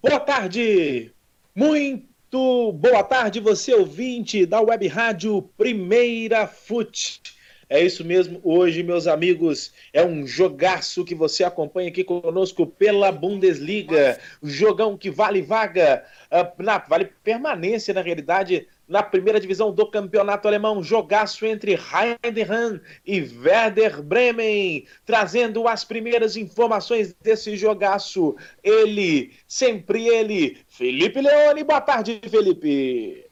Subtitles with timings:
[0.00, 1.12] Boa tarde!
[1.52, 7.20] Muito boa tarde, você ouvinte da Web Rádio Primeira Fute.
[7.68, 13.10] É isso mesmo, hoje, meus amigos, é um jogaço que você acompanha aqui conosco pela
[13.10, 14.20] Bundesliga.
[14.40, 20.48] Jogão que vale vaga, uh, na, vale permanência, na realidade, na primeira divisão do campeonato
[20.48, 20.82] alemão.
[20.82, 24.86] Jogaço entre Heidenheim e Werder Bremen.
[25.04, 28.34] Trazendo as primeiras informações desse jogaço.
[28.64, 31.62] Ele, sempre ele, Felipe Leone.
[31.62, 33.26] Boa tarde, Felipe.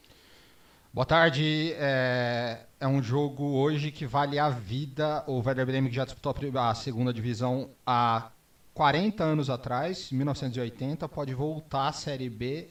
[0.93, 1.75] Boa tarde.
[1.79, 5.25] É, é um jogo hoje que vale a vida.
[5.27, 8.31] O Werder Bremen que já disputou a segunda divisão há
[8.77, 12.69] 40 anos atrás, 1980, pode voltar à Série B.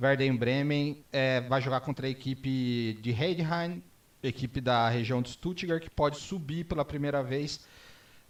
[0.00, 3.82] Werder Bremen é, vai jogar contra a equipe de Heidenheim,
[4.22, 7.64] equipe da região de Stuttgart, que pode subir pela primeira vez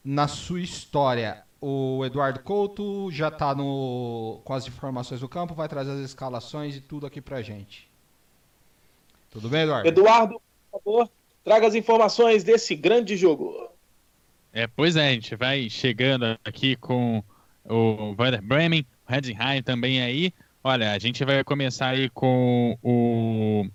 [0.04, 1.42] na sua história.
[1.60, 6.80] O Eduardo Couto já está com as informações do campo, vai trazer as escalações e
[6.80, 7.90] tudo aqui pra gente.
[9.30, 9.88] Tudo bem, Eduardo?
[9.88, 11.10] Eduardo, por favor,
[11.42, 13.68] traga as informações desse grande jogo.
[14.52, 17.22] É, pois é, a gente vai chegando aqui com
[17.64, 20.32] o Werder Bremen, o Heidenheim também aí.
[20.68, 23.68] Olha, a gente vai começar aí com o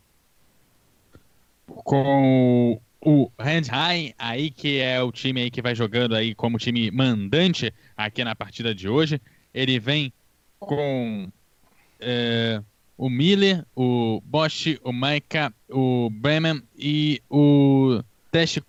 [1.86, 6.92] com o Heidenheim aí que é o time aí que vai jogando aí como time
[6.92, 9.22] mandante aqui na partida de hoje.
[9.53, 10.12] Ele vem
[10.59, 11.31] com
[11.97, 12.62] é,
[12.97, 18.03] o Miller, o Bosch, o Maika, o Bremen e o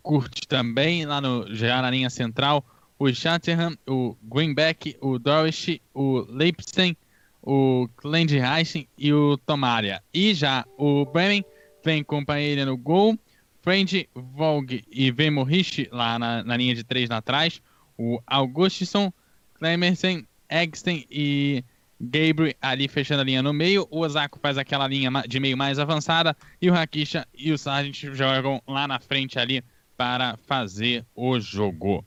[0.01, 2.65] Kurt também, lá no, já na linha central,
[3.01, 6.97] o Chatterham, o Greenback, o Dorish, o Leipzig,
[7.43, 10.03] o Klendheisen e o Tomaria.
[10.15, 11.45] E já o Bremen
[11.85, 13.19] vem com ele no gol,
[13.63, 17.61] Friend, Vogue e Vemorich lá na, na linha de três lá atrás,
[17.99, 19.13] o Augustisson,
[19.55, 21.65] Clemersen, Egsten e
[22.01, 25.79] Gabriel ali fechando a linha no meio, o Osako faz aquela linha de meio mais
[25.79, 29.63] avançada e o Hakisha e o Sargent jogam lá na frente ali
[29.97, 32.05] para fazer o jogo.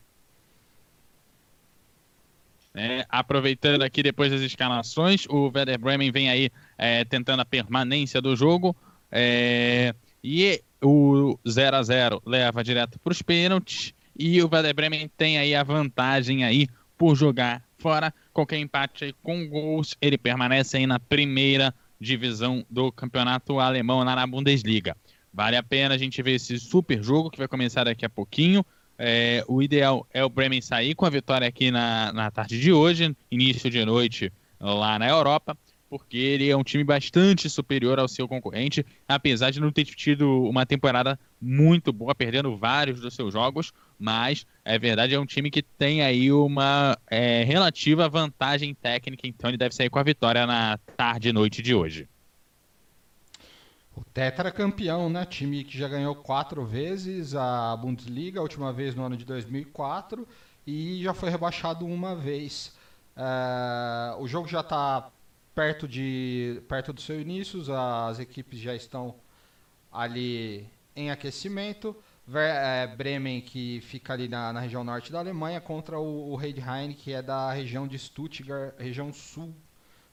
[2.77, 8.21] É, aproveitando aqui depois das escalações, o Werder Bremen vem aí é, tentando a permanência
[8.21, 8.75] do jogo
[9.09, 15.09] é, e o 0 a 0 leva direto para os pênaltis e o Werder Bremen
[15.15, 18.13] tem aí a vantagem aí por jogar fora.
[18.33, 24.27] Qualquer empate aí com gols, ele permanece aí na primeira divisão do campeonato alemão, na
[24.27, 24.97] Bundesliga.
[25.33, 28.65] Vale a pena a gente ver esse super jogo que vai começar daqui a pouquinho.
[28.97, 32.71] É, o ideal é o Bremen sair com a vitória aqui na, na tarde de
[32.71, 35.57] hoje, início de noite lá na Europa
[35.89, 40.43] porque ele é um time bastante superior ao seu concorrente, apesar de não ter tido
[40.43, 45.49] uma temporada muito boa, perdendo vários dos seus jogos, mas é verdade, é um time
[45.49, 50.45] que tem aí uma é, relativa vantagem técnica, então ele deve sair com a vitória
[50.45, 52.09] na tarde e noite de hoje.
[53.95, 55.25] O Tetra campeão, né?
[55.25, 60.27] Time que já ganhou quatro vezes a Bundesliga, a última vez no ano de 2004,
[60.67, 62.75] e já foi rebaixado uma vez.
[63.15, 65.09] Uh, o jogo já está
[65.53, 69.15] perto, de, perto do seu início, as equipes já estão
[69.89, 71.95] ali em aquecimento.
[72.33, 76.91] É, Bremen, que fica ali na, na, região norte da Alemanha, contra o, o Heidheim,
[76.91, 79.53] que é da região de Stuttgart, região sul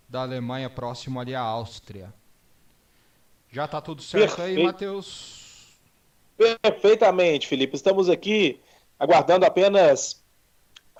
[0.08, 2.12] da Alemanha, próximo ali à Áustria.
[3.52, 4.58] Já está tudo certo Perfeito.
[4.58, 5.78] aí, Matheus?
[6.62, 7.76] Perfeitamente, Felipe.
[7.76, 8.58] Estamos aqui
[8.98, 10.22] aguardando apenas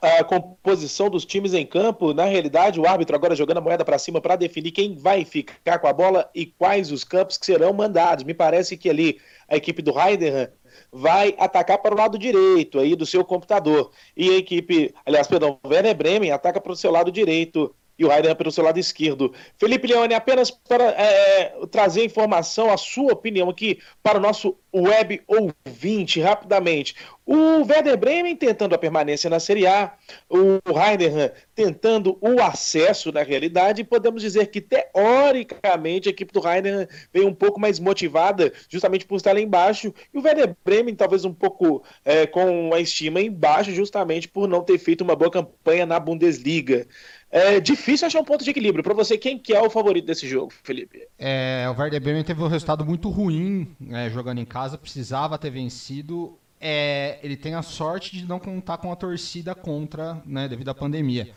[0.02, 2.12] a composição dos times em campo.
[2.12, 5.78] Na realidade, o árbitro agora jogando a moeda para cima para definir quem vai ficar
[5.78, 8.24] com a bola e quais os campos que serão mandados.
[8.24, 9.18] Me parece que ali
[9.48, 10.48] a equipe do Heidenheim
[10.92, 13.92] vai atacar para o lado direito aí do seu computador.
[14.14, 18.12] E a equipe, aliás, perdão, Werner Bremen ataca para o seu lado direito e o
[18.12, 19.32] Heidenheim pelo seu lado esquerdo.
[19.56, 25.22] Felipe Leone, apenas para é, trazer informação, a sua opinião aqui para o nosso web
[25.27, 26.94] ouvinte, rapidamente.
[27.25, 29.93] O Werder Bremen tentando a permanência na Série A,
[30.28, 36.89] o Heidenheim tentando o acesso na realidade, podemos dizer que teoricamente a equipe do Heidenheim
[37.13, 41.25] vem um pouco mais motivada, justamente por estar lá embaixo, e o Werder Bremen talvez
[41.25, 45.86] um pouco é, com a estima embaixo, justamente por não ter feito uma boa campanha
[45.86, 46.86] na Bundesliga.
[47.34, 48.84] É difícil achar um ponto de equilíbrio.
[48.84, 51.09] Para você, quem que é o favorito desse jogo, Felipe?
[51.18, 55.50] É, o Werder Bremen teve um resultado muito ruim né, jogando em casa, precisava ter
[55.50, 56.38] vencido.
[56.60, 60.74] É, ele tem a sorte de não contar com a torcida contra, né, devido à
[60.74, 61.34] pandemia.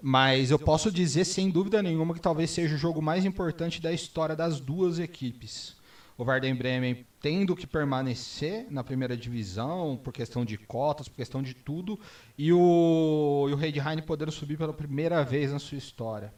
[0.00, 3.92] Mas eu posso dizer, sem dúvida nenhuma, que talvez seja o jogo mais importante da
[3.92, 5.76] história das duas equipes
[6.16, 11.42] o Werder Bremen tendo que permanecer na primeira divisão por questão de cotas, por questão
[11.42, 11.98] de tudo,
[12.36, 16.32] e o, e o Heidenheim podendo subir pela primeira vez na sua história.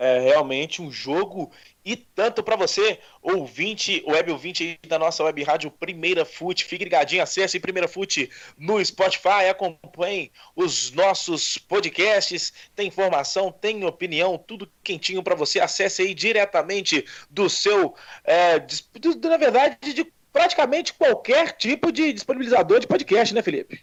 [0.00, 1.52] É, realmente um jogo
[1.84, 6.64] e tanto para você, ouvinte, web ouvinte da nossa web rádio Primeira Fute.
[6.64, 12.50] Fique ligadinho, acesse Primeira Fute no Spotify, acompanhe os nossos podcasts.
[12.74, 15.60] Tem informação, tem opinião, tudo quentinho para você.
[15.60, 17.94] Acesse aí diretamente do seu,
[18.24, 18.58] é,
[19.22, 23.82] na verdade, de praticamente qualquer tipo de disponibilizador de podcast, né, Felipe?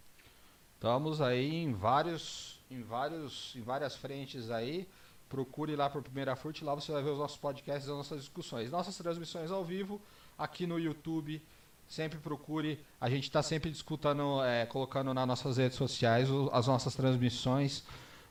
[0.73, 4.87] Estamos aí em vários, em vários, em várias frentes aí
[5.29, 8.71] procure lá por Primeira Fruit, lá você vai ver os nossos podcasts as nossas discussões.
[8.71, 10.01] Nossas transmissões ao vivo,
[10.37, 11.41] aqui no YouTube,
[11.87, 12.79] sempre procure.
[12.99, 17.83] A gente está sempre discutindo, é, colocando nas nossas redes sociais as nossas transmissões,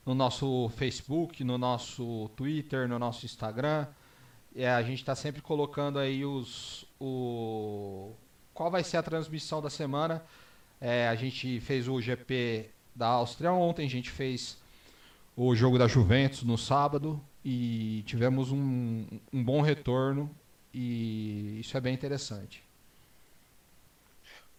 [0.05, 3.87] no nosso Facebook, no nosso Twitter, no nosso Instagram.
[4.55, 6.85] É, a gente está sempre colocando aí os.
[6.99, 8.11] O,
[8.53, 10.23] qual vai ser a transmissão da semana.
[10.79, 14.57] É, a gente fez o GP da Áustria ontem, a gente fez
[15.37, 20.29] o jogo da Juventus no sábado e tivemos um, um bom retorno
[20.73, 22.65] e isso é bem interessante.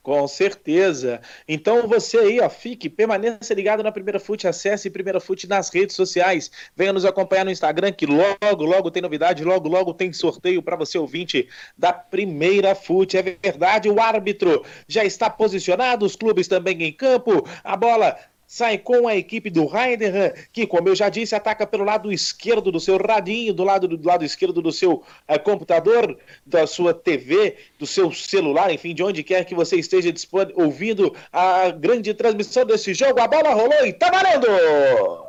[0.00, 1.20] Com certeza.
[1.46, 5.96] Então você aí, ó, fique, permaneça ligado na Primeira Fute, acesse Primeira Fute nas redes
[5.96, 10.62] sociais, venha nos acompanhar no Instagram que logo, logo tem novidade, logo, logo tem sorteio
[10.62, 13.18] para você ouvinte da Primeira Fute.
[13.18, 18.16] É verdade, o árbitro já está posicionado, os clubes também em campo, a bola
[18.48, 22.72] sai com a equipe do Heidenheim, que, como eu já disse, ataca pelo lado esquerdo
[22.72, 24.94] do seu radinho, do lado, do lado esquerdo do seu
[25.28, 30.10] uh, computador, da sua TV, do seu celular, enfim, de onde quer que você esteja
[30.54, 33.20] ouvindo a grande transmissão desse jogo.
[33.20, 35.28] A bola rolou e tá valendo!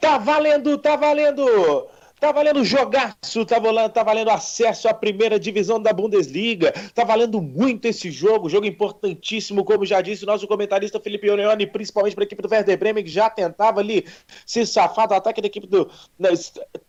[0.00, 1.88] Tá valendo, tá valendo!
[2.20, 6.70] Tá valendo jogaço, tá valendo, tá valendo acesso à primeira divisão da Bundesliga.
[6.94, 11.66] Tá valendo muito esse jogo, jogo importantíssimo, como já disse o nosso comentarista Felipe Oneoni,
[11.66, 14.06] principalmente para a equipe do Werder Bremen, que já tentava ali
[14.44, 15.90] se safar do ataque da equipe do.
[16.18, 16.28] Né,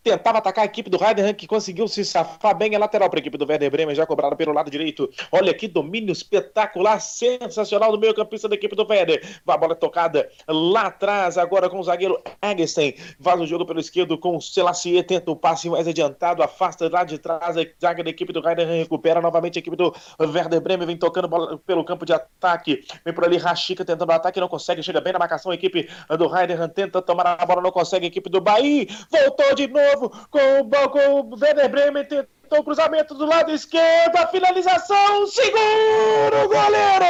[0.02, 2.74] tentava atacar a equipe do Heidenheim, que conseguiu se safar bem.
[2.74, 5.10] É lateral para a equipe do Werder Bremen, já cobrada pelo lado direito.
[5.30, 9.40] Olha que domínio espetacular, sensacional do meio-campista da equipe do Werder.
[9.46, 12.94] A bola tocada lá atrás, agora com o zagueiro Eggestein.
[13.18, 14.98] Vaza o jogo pelo esquerdo com o Selassie
[15.30, 19.20] o passe mais adiantado, afasta lá de trás, a zaga da equipe do Heidenheim recupera
[19.20, 23.24] novamente a equipe do Werder Bremen, vem tocando bola pelo campo de ataque, vem por
[23.24, 25.88] ali Rashica tentando o ataque, não consegue, chega bem na marcação, a equipe
[26.18, 30.10] do Heidenheim tenta tomar a bola, não consegue, a equipe do Bahia voltou de novo
[30.30, 32.28] com o, com o Werder Bremen, tentou
[32.58, 37.06] o cruzamento do lado esquerdo, a finalização, segura o goleiro!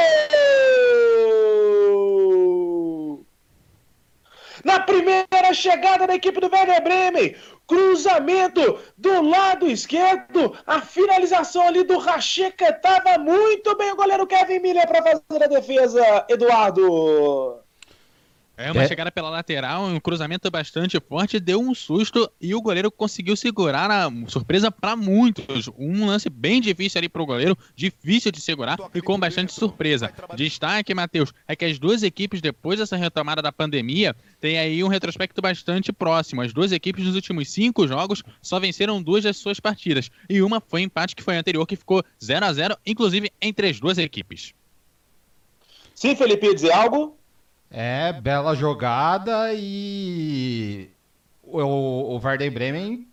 [4.63, 7.35] Na primeira chegada da equipe do Werder Bremen.
[7.67, 14.59] Cruzamento do lado esquerdo, a finalização ali do Racheca estava muito bem o goleiro Kevin
[14.59, 17.62] Miller para fazer a defesa, Eduardo.
[18.55, 18.87] É uma é.
[18.87, 23.89] chegada pela lateral, um cruzamento bastante forte, deu um susto e o goleiro conseguiu segurar
[23.89, 25.69] a surpresa para muitos.
[25.75, 30.13] Um lance bem difícil ali para o goleiro, difícil de segurar e com bastante surpresa.
[30.35, 34.87] Destaque, Matheus, é que as duas equipes, depois dessa retomada da pandemia, têm aí um
[34.87, 36.41] retrospecto bastante próximo.
[36.41, 40.61] As duas equipes nos últimos cinco jogos só venceram duas das suas partidas e uma
[40.61, 44.53] foi empate que foi anterior, que ficou 0 a 0 inclusive entre as duas equipes.
[45.95, 47.17] Sim, Felipe, ia dizer algo?
[47.75, 50.91] É, bela jogada e
[51.41, 53.07] o, o Werder Bremen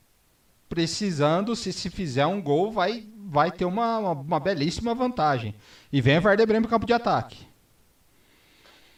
[0.69, 5.55] precisando, se se fizer um gol, vai, vai ter uma, uma, uma belíssima vantagem.
[5.90, 7.50] E vem o Werder Bremen para campo de ataque.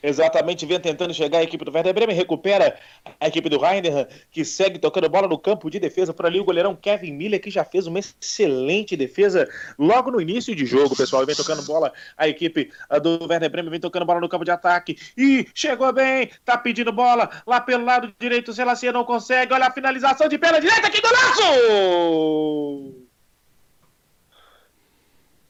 [0.03, 2.77] Exatamente, vem tentando chegar a equipe do Werder Bremen, recupera
[3.21, 6.13] a equipe do Heidenheim, que segue tocando bola no campo de defesa.
[6.13, 10.57] Por ali o goleirão Kevin Miller, que já fez uma excelente defesa logo no início
[10.57, 11.25] de jogo, pessoal.
[11.25, 14.99] Vem tocando bola a equipe do Werder Bremen, vem tocando bola no campo de ataque.
[15.17, 18.51] E chegou bem, tá pedindo bola lá pelo lado direito.
[18.51, 19.55] O Selassie não consegue.
[19.55, 21.43] Olha a finalização de pela direita, que golaço!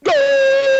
[0.03, 0.73] Gol!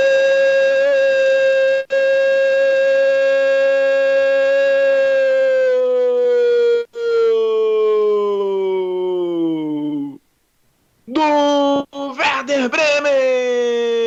[12.63, 14.03] Werder Bremen!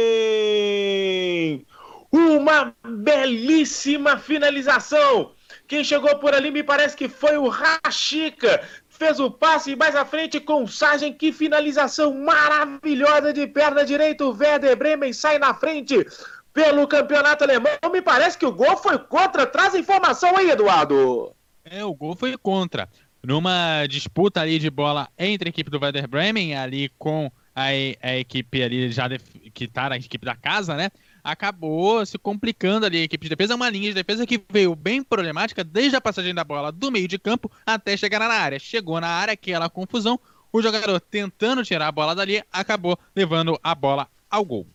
[2.11, 5.33] Uma belíssima finalização.
[5.67, 8.67] Quem chegou por ali me parece que foi o Rashica.
[8.89, 11.17] Fez o passe mais à frente com Sargent.
[11.19, 14.25] Que finalização maravilhosa de perna direita.
[14.25, 16.07] O Werder Bremen sai na frente
[16.53, 17.73] pelo campeonato alemão.
[17.93, 19.45] Me parece que o gol foi contra.
[19.47, 21.35] Traz informação aí, Eduardo.
[21.65, 22.89] É, o gol foi contra
[23.23, 27.69] numa disputa ali de bola entre a equipe do Werder Bremen, ali com a,
[28.03, 30.91] a equipe ali já de, que tá na equipe da casa, né?
[31.27, 33.53] acabou se complicando ali a equipe de defesa.
[33.53, 36.91] É uma linha de defesa que veio bem problemática desde a passagem da bola do
[36.91, 38.59] meio de campo até chegar na área.
[38.61, 40.21] Chegou na área, aquela confusão,
[40.53, 44.67] o jogador tentando tirar a bola dali acabou levando a bola ao gol.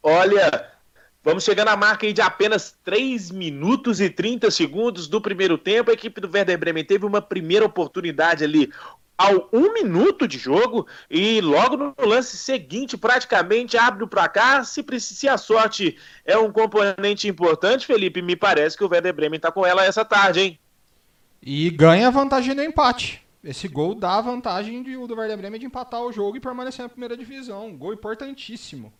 [0.00, 0.70] Olha,
[1.24, 5.90] vamos chegar na marca aí de apenas 3 minutos e 30 segundos do primeiro tempo.
[5.90, 8.72] A equipe do Werder Bremen teve uma primeira oportunidade ali
[9.22, 14.64] ao um minuto de jogo e logo no lance seguinte praticamente abre o placar.
[14.64, 19.36] Se, se a sorte é um componente importante, Felipe, me parece que o Werder Bremen
[19.36, 20.58] está com ela essa tarde, hein?
[21.40, 23.22] E ganha vantagem no empate.
[23.44, 26.82] Esse gol dá a vantagem de, do Werder Bremen de empatar o jogo e permanecer
[26.82, 27.66] na primeira divisão.
[27.66, 28.92] Um gol importantíssimo.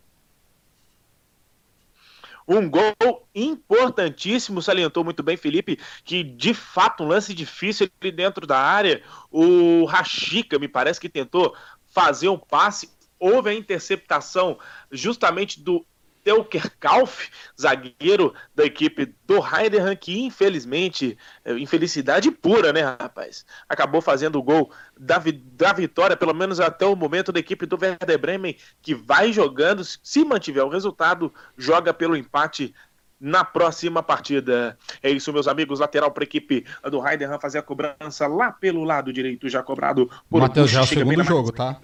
[2.47, 8.45] Um gol importantíssimo, salientou muito bem Felipe, que de fato um lance difícil ali dentro
[8.45, 9.01] da área.
[9.31, 11.55] O Rashica, me parece que tentou
[11.87, 14.59] fazer um passe, houve a interceptação
[14.91, 15.85] justamente do
[16.23, 23.45] Telker Kauf, zagueiro da equipe do Heidenheim, que infelizmente, é, infelicidade pura, né, rapaz?
[23.67, 27.77] Acabou fazendo o gol da, da vitória, pelo menos até o momento, da equipe do
[27.79, 32.73] Werder Bremen, que vai jogando, se mantiver o resultado, joga pelo empate
[33.19, 34.77] na próxima partida.
[35.01, 35.79] É isso, meus amigos.
[35.79, 40.09] Lateral para a equipe do Heidenheim fazer a cobrança lá pelo lado direito, já cobrado
[40.29, 41.79] por Matheus, já é o segundo jogo, tá?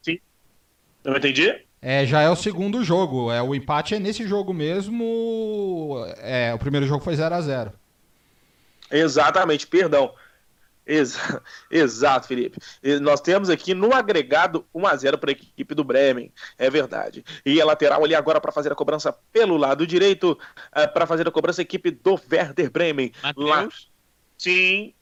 [0.00, 0.18] Sim.
[1.04, 1.69] Eu entendi?
[1.82, 3.32] É, já é o segundo jogo.
[3.32, 6.04] É, o empate é nesse jogo mesmo.
[6.18, 7.72] É, o primeiro jogo foi 0 a 0
[8.90, 10.12] Exatamente, perdão.
[10.84, 12.58] Exa Exato, Felipe.
[13.00, 17.24] Nós temos aqui no agregado 1 a 0 para a equipe do Bremen, é verdade.
[17.46, 21.26] E a lateral ali agora para fazer a cobrança pelo lado direito, uh, para fazer
[21.28, 23.12] a cobrança a equipe do Werder Bremen.
[23.22, 23.48] Mateus?
[23.48, 23.68] Lá...
[24.36, 24.94] Sim.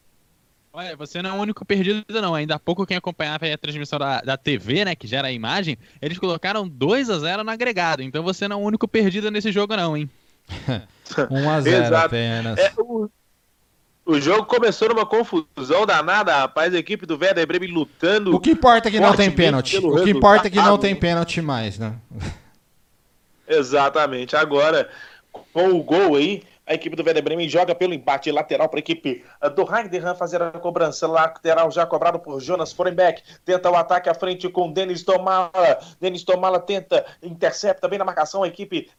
[0.79, 2.37] Olha, você não é o único perdido, não.
[2.37, 5.77] Ainda há pouco quem acompanhava a transmissão da, da TV, né, que gera a imagem,
[6.01, 8.01] eles colocaram 2 a 0 no agregado.
[8.01, 10.09] Então você não é o único perdido nesse jogo, não, hein?
[11.29, 12.59] 1 a 0 apenas.
[12.61, 13.11] É, o,
[14.07, 16.73] o, jogo começou numa confusão danada, rapaz.
[16.73, 18.37] A equipe do Werder Bremen lutando.
[18.37, 19.79] O que importa é que não tem pênalti.
[19.79, 21.97] O que importa é que não tem pênalti mais, né?
[23.49, 24.37] Exatamente.
[24.37, 24.89] Agora,
[25.53, 28.81] com o gol aí, a equipe do Werder Bremen joga pelo empate lateral para a
[28.81, 29.25] equipe
[29.57, 31.07] do Heidenheim fazer a cobrança.
[31.07, 33.23] Lateral já cobrado por Jonas Forenbeck.
[33.45, 35.79] Tenta o ataque à frente com Denis Tomala.
[35.99, 38.43] Denis Tomala tenta, intercepta bem na marcação.
[38.43, 38.91] A equipe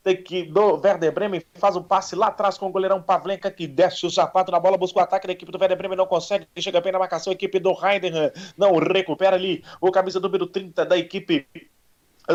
[0.51, 4.05] do Werder Bremen faz o um passe lá atrás com o goleirão Pavlenka que desce
[4.05, 5.97] o sapato na bola, busca o ataque da equipe do Werder Bremen.
[5.97, 7.29] Não consegue, chega bem na marcação.
[7.31, 9.63] A equipe do Heidenheim não recupera ali.
[9.79, 11.47] O camisa número 30 da equipe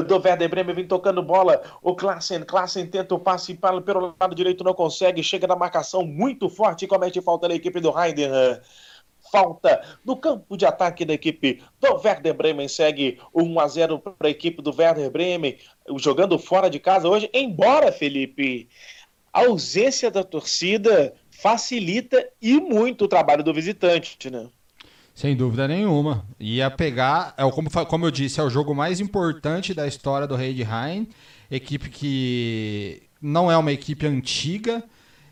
[0.03, 1.63] do Werder Bremen vem tocando bola.
[1.83, 5.23] O Klassen, Klassen tenta o passe para, pelo lado direito, não consegue.
[5.23, 8.59] Chega na marcação muito forte e comete falta na equipe do Heidenheim.
[9.33, 12.69] Falta no campo de ataque da equipe do Werder Bremen.
[12.69, 15.57] Segue 1 a 0 para a equipe do Werder Bremen,
[15.97, 17.31] jogando fora de casa hoje.
[17.33, 18.69] Embora, Felipe,
[19.33, 24.49] a ausência da torcida facilita e muito o trabalho do visitante, né?
[25.15, 26.27] Sem dúvida nenhuma.
[26.41, 30.37] Ia pegar, é, como, como eu disse, é o jogo mais importante da história do
[30.37, 31.09] Heidenheim.
[31.49, 34.83] Equipe que não é uma equipe antiga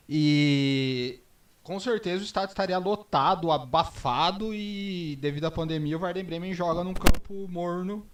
[0.08, 1.18] e
[1.62, 6.84] com certeza o estádio estaria lotado, abafado e devido à pandemia o Werder Bremen joga
[6.84, 8.06] num campo morno,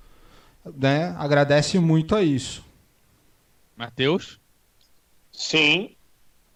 [0.76, 1.14] né?
[1.18, 2.64] Agradece muito a isso.
[3.76, 4.40] Matheus?
[5.32, 5.96] Sim,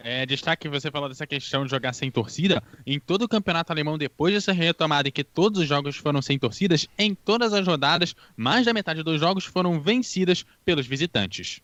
[0.03, 2.63] é, destaque você falou dessa questão de jogar sem torcida.
[2.87, 6.39] Em todo o campeonato alemão, depois dessa retomada e que todos os jogos foram sem
[6.39, 11.61] torcidas, em todas as rodadas, mais da metade dos jogos foram vencidas pelos visitantes.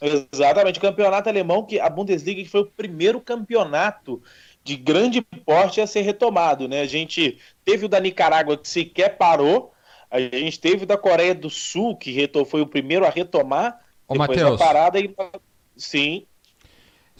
[0.00, 4.20] Exatamente, o campeonato alemão, que a Bundesliga que foi o primeiro campeonato
[4.64, 6.66] de grande porte a ser retomado.
[6.66, 6.80] Né?
[6.80, 9.72] A gente teve o da Nicarágua que sequer parou,
[10.10, 14.14] a gente teve o da Coreia do Sul, que foi o primeiro a retomar, Ô,
[14.14, 14.58] depois Mateus.
[14.58, 14.98] da parada.
[14.98, 15.14] E...
[15.76, 16.26] Sim.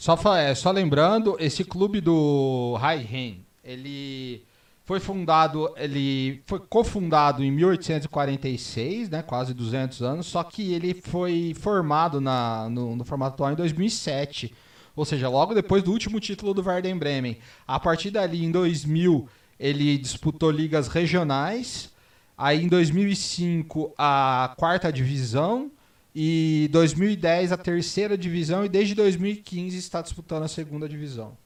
[0.03, 4.45] Só, é, só lembrando, esse clube do Heihen, ele
[4.85, 11.55] foi fundado, ele foi cofundado em 1846, né, quase 200 anos, só que ele foi
[11.55, 14.53] formado na, no, no formato atual em 2007,
[14.97, 17.39] ou seja, logo depois do último título do Werder Bremen.
[17.65, 21.93] A partir dali, em 2000, ele disputou ligas regionais,
[22.37, 25.71] aí em 2005 a quarta divisão,
[26.15, 31.37] e 2010 a terceira divisão e desde 2015 está disputando a segunda divisão.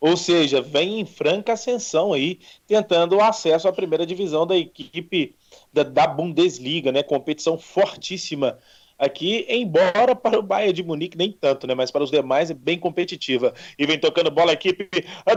[0.00, 5.34] Ou seja, vem em franca ascensão aí, tentando o acesso à primeira divisão da equipe
[5.72, 7.02] da, da Bundesliga, né?
[7.02, 8.58] Competição fortíssima
[8.98, 11.74] aqui, embora para o Bayern de Munique nem tanto, né?
[11.74, 13.54] Mas para os demais é bem competitiva.
[13.78, 14.88] E vem tocando bola a equipe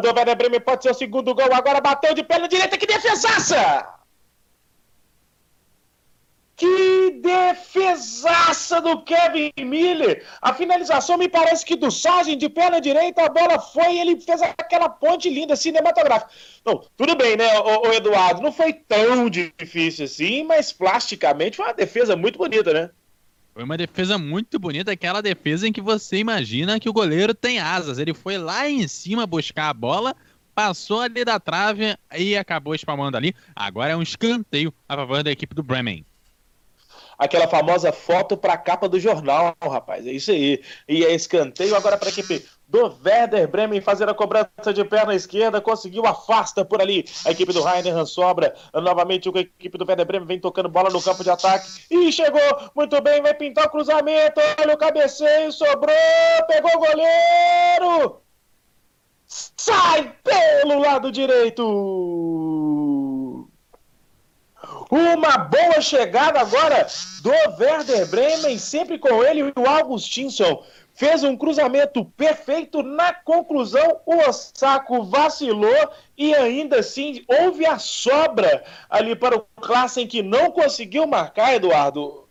[0.01, 3.96] do Werder Bremen, pode ser o segundo gol, agora bateu de perna direita, que defesaça!
[6.57, 10.25] Que defesaça do Kevin Miller!
[10.41, 14.19] A finalização me parece que do Sargent de perna direita, a bola foi e ele
[14.19, 16.31] fez aquela ponte linda, cinematográfica.
[16.97, 18.41] Tudo bem, né, o, o Eduardo?
[18.41, 22.89] Não foi tão difícil assim, mas plasticamente foi uma defesa muito bonita, né?
[23.53, 27.59] Foi uma defesa muito bonita, aquela defesa em que você imagina que o goleiro tem
[27.59, 27.99] asas.
[27.99, 30.15] Ele foi lá em cima buscar a bola,
[30.55, 33.35] passou ali da trave e acabou espalmando ali.
[33.55, 36.03] Agora é um escanteio a favor da equipe do Bremen
[37.17, 40.05] aquela famosa foto para a capa do jornal, rapaz.
[40.05, 40.61] É isso aí.
[40.87, 45.15] E é escanteio agora para a equipe do Werder Bremen fazer a cobrança de perna
[45.15, 47.05] esquerda, conseguiu afasta por ali.
[47.25, 51.01] A equipe do Heinemann sobra novamente a equipe do Werder Bremen vem tocando bola no
[51.01, 52.41] campo de ataque e chegou
[52.75, 54.41] muito bem, vai pintar o cruzamento.
[54.59, 55.95] Olha o cabeceio, sobrou,
[56.47, 58.21] pegou o goleiro.
[59.27, 62.86] Sai pelo lado direito.
[64.89, 66.87] Uma boa chegada agora
[67.21, 67.29] do
[67.59, 70.63] Werder Bremen, sempre com ele, o Augustinsson.
[70.95, 72.81] Fez um cruzamento perfeito.
[72.81, 80.07] Na conclusão, o Osako vacilou e ainda assim houve a sobra ali para o Klassen
[80.07, 82.27] que não conseguiu marcar, Eduardo.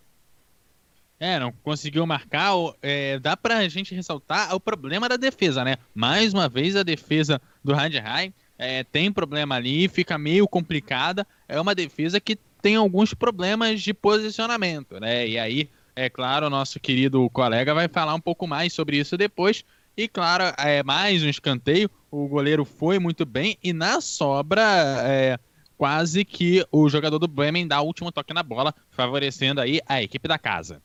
[1.21, 2.53] É, não conseguiu marcar.
[2.83, 5.77] É, dá pra gente ressaltar o problema da defesa, né?
[5.95, 11.27] Mais uma vez a defesa do Radheim é, tem problema ali, fica meio complicada.
[11.49, 15.25] É uma defesa que tem alguns problemas de posicionamento, né?
[15.25, 19.17] E aí, é claro, o nosso querido colega vai falar um pouco mais sobre isso
[19.17, 19.65] depois.
[19.97, 21.89] E claro, é mais um escanteio.
[22.11, 24.65] O goleiro foi muito bem e na sobra,
[25.05, 25.39] é,
[25.79, 30.03] quase que o jogador do Bremen dá o último toque na bola, favorecendo aí a
[30.03, 30.83] equipe da casa.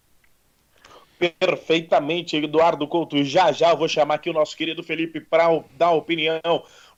[1.40, 3.24] Perfeitamente, Eduardo Couto.
[3.24, 5.48] Já já eu vou chamar aqui o nosso querido Felipe para
[5.80, 6.40] dar opinião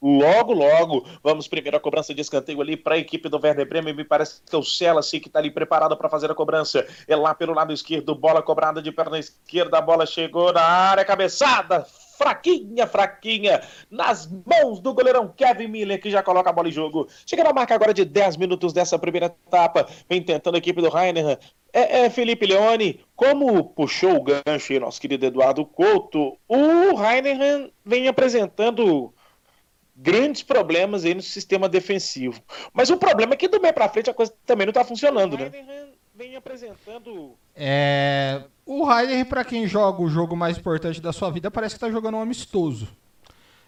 [0.03, 1.05] logo, logo.
[1.23, 3.93] Vamos primeiro a cobrança de escanteio ali para a equipe do Werder Bremen.
[3.93, 6.85] Me parece que é o Selassie que está ali preparado para fazer a cobrança.
[7.07, 9.77] É lá pelo lado esquerdo, bola cobrada de perna esquerda.
[9.77, 11.85] A bola chegou na área, cabeçada
[12.17, 17.07] fraquinha, fraquinha, nas mãos do goleirão Kevin Miller, que já coloca a bola em jogo.
[17.25, 20.95] Chega na marca agora de 10 minutos dessa primeira etapa, vem tentando a equipe do
[20.95, 21.37] Heinemann.
[21.73, 27.71] É, é, Felipe Leone, como puxou o gancho aí, nosso querido Eduardo Couto, o Heinemann
[27.83, 29.11] vem apresentando
[29.95, 32.41] grandes problemas aí no sistema defensivo.
[32.73, 35.37] Mas o problema é que do meio para frente a coisa também não está funcionando,
[35.37, 35.51] né?
[36.15, 37.35] Vem apresentando.
[37.55, 38.43] É...
[38.65, 41.89] O Heider, para quem joga o jogo mais importante da sua vida, parece que está
[41.89, 42.87] jogando um amistoso.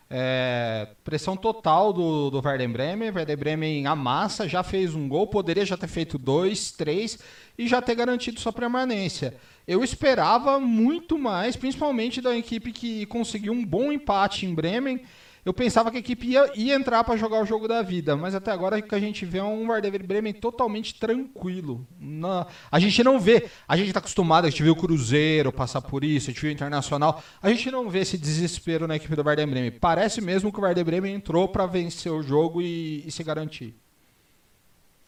[0.08, 0.90] É...
[1.04, 3.10] Pressão total do, do Werder Bremen.
[3.10, 7.18] Werder Bremen amassa, já fez um gol, poderia já ter feito dois, três
[7.58, 9.36] e já ter garantido sua permanência.
[9.68, 15.02] Eu esperava muito mais, principalmente da equipe que conseguiu um bom empate em Bremen
[15.46, 18.34] eu pensava que a equipe ia, ia entrar para jogar o jogo da vida, mas
[18.34, 21.88] até agora o que a gente vê é um Werder Bremen totalmente tranquilo.
[22.00, 25.82] Na, a gente não vê, a gente está acostumado, a gente viu o Cruzeiro passar
[25.82, 29.16] por isso, a gente viu o Internacional, a gente não vê esse desespero na equipe
[29.16, 29.72] do Werder Bremen.
[29.72, 33.76] Parece mesmo que o Werder Bremen entrou para vencer o jogo e, e se garantir.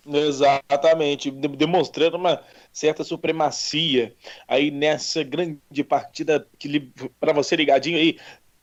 [0.06, 4.16] Exatamente, demonstrando uma certa supremacia
[4.48, 8.18] aí nessa grande partida que para você ligadinho aí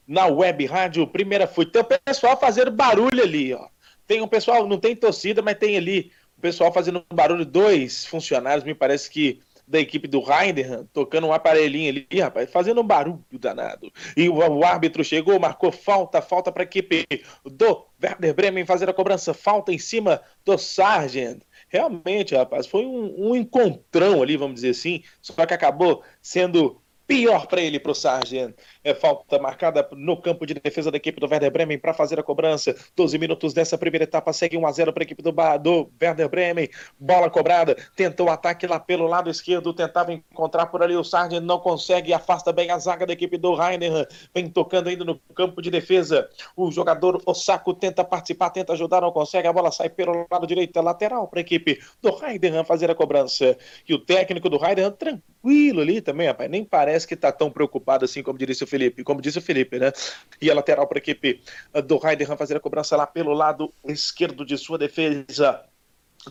[0.06, 1.72] na web rádio Primeira Fute.
[1.72, 3.68] Tem o pessoal fazendo barulho ali, ó.
[4.06, 7.44] Tem um pessoal, não tem torcida, mas tem ali o pessoal fazendo barulho.
[7.44, 12.80] Dois funcionários, me parece que da equipe do Heidenheim, tocando um aparelhinho ali, rapaz, fazendo
[12.80, 13.90] um barulho danado.
[14.16, 17.06] E o, o árbitro chegou, marcou falta, falta para a equipe
[17.44, 21.40] do Werder Bremen fazer a cobrança, falta em cima do Sargent.
[21.68, 27.46] Realmente, rapaz, foi um, um encontrão ali, vamos dizer assim, só que acabou sendo pior
[27.46, 28.54] para ele, para o Sargent.
[28.82, 32.22] É falta marcada no campo de defesa da equipe do Werder Bremen para fazer a
[32.22, 32.74] cobrança.
[32.96, 36.28] 12 minutos dessa primeira etapa, segue 1 a 0 para a equipe do, do Werder
[36.28, 36.68] Bremen.
[36.98, 41.42] Bola cobrada, tentou o ataque lá pelo lado esquerdo, tentava encontrar por ali o Sargent,
[41.42, 44.06] não consegue, afasta bem a zaga da equipe do Heinemann.
[44.34, 46.28] Vem tocando ainda no campo de defesa.
[46.56, 49.46] O jogador Osako tenta participar, tenta ajudar, não consegue.
[49.48, 52.94] A bola sai pelo lado direito, é lateral para a equipe do Heidenheim fazer a
[52.94, 53.56] cobrança.
[53.88, 55.33] E o técnico do Heidenheim tranquilo
[55.80, 56.50] ali também, rapaz.
[56.50, 59.78] Nem parece que está tão preocupado assim, como disse o Felipe, como disse o Felipe,
[59.78, 59.92] né?
[60.40, 61.40] E a lateral para a equipe
[61.86, 65.64] do Heidenheim fazer a cobrança lá pelo lado esquerdo de sua defesa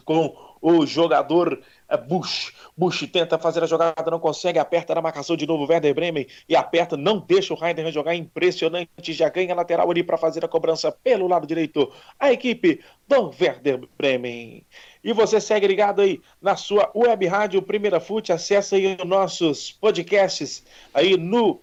[0.06, 2.54] com o jogador eh, Bush.
[2.76, 6.56] Bush tenta fazer a jogada, não consegue, aperta na marcação de novo Werder Bremen e
[6.56, 10.92] aperta, não deixa o Heidenheim jogar, impressionante, já ganha lateral ali para fazer a cobrança
[10.92, 11.92] pelo lado direito.
[12.20, 14.66] A equipe do Werder Bremen.
[15.04, 19.72] E você segue ligado aí na sua web rádio Primeira Fute, acessa aí os nossos
[19.72, 21.60] podcasts aí no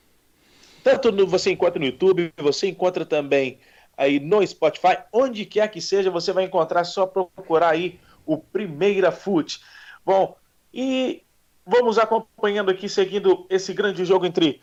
[0.82, 3.58] tanto no, você encontra no YouTube, você encontra também
[3.96, 7.98] aí no Spotify, onde quer que seja, você vai encontrar, só procurar aí
[8.32, 9.60] o Primeira Fute.
[10.04, 10.36] Bom,
[10.72, 11.22] E
[11.66, 14.60] vamos acompanhando aqui, seguindo esse grande jogo entre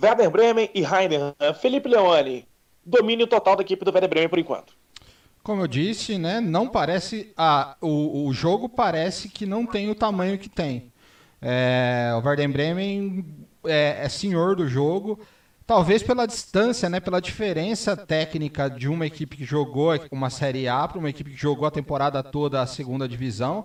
[0.00, 1.34] Werder Bremen e Heidenheim.
[1.60, 2.46] Felipe Leone,
[2.84, 4.74] domínio total da equipe do Werder Bremen por enquanto.
[5.42, 7.32] Como eu disse, né, não parece.
[7.36, 10.92] Ah, o, o jogo parece que não tem o tamanho que tem.
[11.40, 13.24] É, o Werder Bremen
[13.64, 15.20] é, é senhor do jogo.
[15.66, 20.86] Talvez pela distância, né, pela diferença técnica de uma equipe que jogou uma Série A
[20.86, 23.64] para uma equipe que jogou a temporada toda a segunda divisão.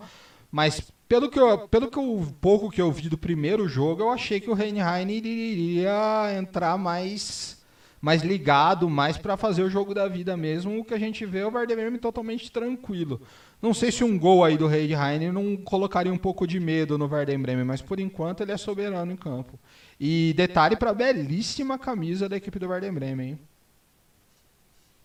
[0.49, 4.11] Mas pelo que, eu, pelo que eu, pouco que eu vi do primeiro jogo, eu
[4.11, 7.59] achei que o Reinheim iria entrar mais
[8.01, 10.79] mais ligado, mais para fazer o jogo da vida mesmo.
[10.79, 13.21] O que a gente vê é o Werder Bremen totalmente tranquilo.
[13.61, 17.07] Não sei se um gol aí do Reinheim não colocaria um pouco de medo no
[17.07, 19.59] Werder Bremen, mas por enquanto ele é soberano em campo.
[19.99, 23.31] E detalhe para a belíssima camisa da equipe do Werder Bremen.
[23.31, 23.39] Hein?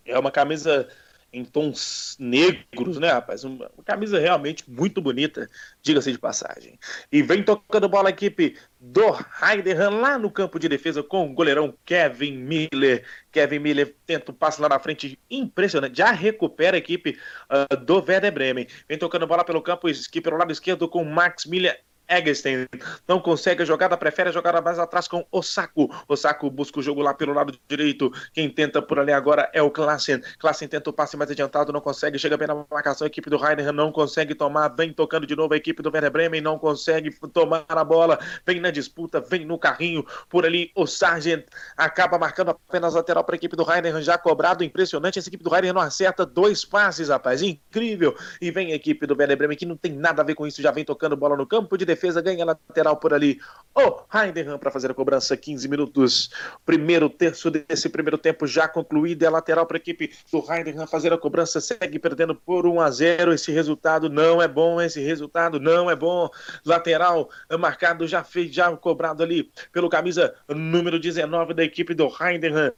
[0.07, 0.89] É uma camisa
[1.35, 3.43] em tons negros, né, rapaz?
[3.43, 5.51] Uma, camisa realmente muito bonita,
[5.83, 6.79] diga-se de passagem.
[7.11, 9.03] E vem tocando bola a equipe do
[9.43, 13.05] Heidenheim lá no campo de defesa com o goleirão Kevin Miller.
[13.33, 17.19] Kevin Miller tenta um passe lá na frente impressionante, já recupera a equipe
[17.51, 18.69] uh, do Werder Bremen.
[18.89, 19.89] Vem tocando bola pelo campo,
[20.23, 22.67] pelo lado esquerdo com Max Miller Eggestein
[23.09, 25.91] não consegue a jogada, prefere a jogada mais atrás com Osako.
[26.09, 28.13] Osako busca o jogo lá pelo lado direito.
[28.33, 30.21] Quem tenta por ali agora é o Klassen.
[30.39, 32.19] Klassen tenta o passe mais adiantado, não consegue.
[32.19, 33.05] Chega bem na marcação.
[33.05, 34.69] A equipe do Heidenheim não consegue tomar.
[34.69, 36.41] Vem tocando de novo a equipe do Werder Bremen.
[36.41, 38.19] Não consegue tomar a bola.
[38.47, 40.05] Vem na disputa, vem no carrinho.
[40.29, 41.45] Por ali o Sargent
[41.77, 44.03] acaba marcando apenas lateral para a equipe do Heidenheim.
[44.03, 44.63] Já cobrado.
[44.63, 45.19] Impressionante.
[45.19, 47.43] Essa equipe do Heidenheim não acerta dois passes, rapaz.
[47.43, 48.17] Incrível.
[48.41, 50.61] E vem a equipe do Werder Bremen que não tem nada a ver com isso.
[50.61, 53.41] Já vem tocando bola no campo de defesa, ganha lateral por ali.
[53.77, 56.31] O Heidenheim para fazer a cobrança, 15 minutos.
[56.65, 59.25] Primeiro terço desse primeiro tempo já concluído.
[59.25, 61.61] É lateral para a equipe do Heidenheim fazer a cobrança.
[61.61, 63.33] Segue perdendo por 1 a 0.
[63.33, 64.81] Esse resultado não é bom.
[64.81, 66.31] Esse resultado não é bom.
[66.65, 67.29] Lateral
[67.59, 72.71] marcado, já fez, já cobrado ali pelo camisa número 19 da equipe do Heidenheim.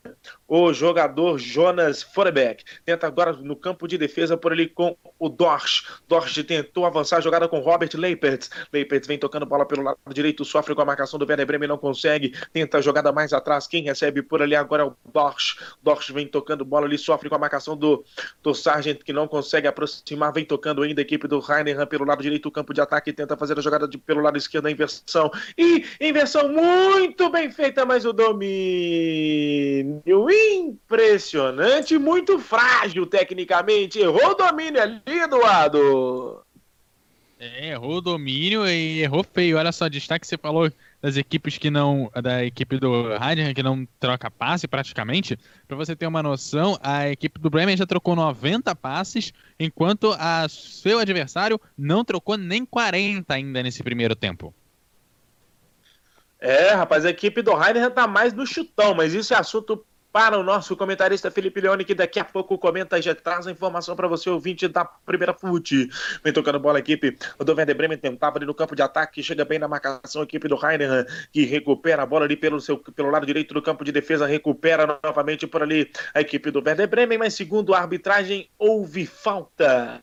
[0.49, 5.85] O jogador Jonas Forebeck tenta agora no campo de defesa por ali com o Dorsch.
[6.09, 8.49] Dorsch tentou avançar a jogada com Robert Leipert.
[8.73, 11.79] Leipert vem tocando bola pelo lado direito, sofre com a marcação do Werder Bremen, não
[11.79, 15.57] consegue, tenta a jogada mais atrás, quem recebe por ali agora é o Dorsch.
[15.83, 18.05] Dorsch vem tocando bola ali, sofre com a marcação do,
[18.43, 22.23] do Sargent, que não consegue aproximar, vem tocando ainda a equipe do Heidenheim pelo lado
[22.23, 25.31] direito, o campo de ataque, tenta fazer a jogada de, pelo lado esquerdo, a inversão,
[25.57, 34.83] e inversão muito bem feita, mas o domínio impressionante, muito frágil tecnicamente, errou o domínio
[34.83, 36.46] ali, Eduardo.
[37.39, 39.59] É, errou o domínio e errou feio.
[39.59, 40.73] Olha só, destaque você falou
[41.03, 42.11] das equipes que não.
[42.23, 45.39] Da equipe do Heidenheim que não troca passe praticamente.
[45.69, 50.49] Para você ter uma noção, a equipe do Bremen já trocou 90 passes, enquanto a
[50.49, 54.55] seu adversário não trocou nem 40 ainda nesse primeiro tempo.
[56.41, 59.85] É, rapaz, a equipe do Heidenheim tá mais no chutão, mas isso é assunto
[60.17, 63.51] para o nosso comentarista Felipe Leone, que daqui a pouco comenta e já traz a
[63.51, 65.91] informação para você, ouvinte da primeira FUT.
[66.25, 69.45] Vem tocando bola a equipe do Werder Bremen, tentava ali no campo de ataque, chega
[69.45, 73.11] bem na marcação, a equipe do Heidenheim, que recupera a bola ali pelo, seu, pelo
[73.11, 77.19] lado direito do campo de defesa, recupera novamente por ali a equipe do Werder Bremen,
[77.19, 80.01] mas segundo a arbitragem, houve falta.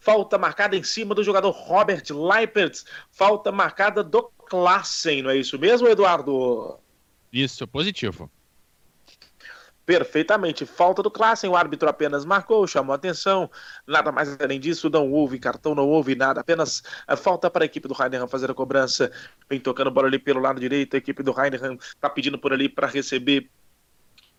[0.00, 5.58] Falta marcada em cima do jogador Robert Leipert, falta marcada do Klassen, não é isso
[5.58, 6.78] mesmo, Eduardo?
[7.30, 8.30] Isso, positivo
[9.84, 10.64] perfeitamente.
[10.64, 13.50] Falta do Klassen, o árbitro apenas marcou, chamou atenção,
[13.86, 17.66] nada mais além disso, não houve cartão, não houve nada, apenas a falta para a
[17.66, 19.10] equipe do Heidenheim fazer a cobrança,
[19.48, 22.68] vem tocando bola ali pelo lado direito, a equipe do Heidenheim está pedindo por ali
[22.68, 23.50] para receber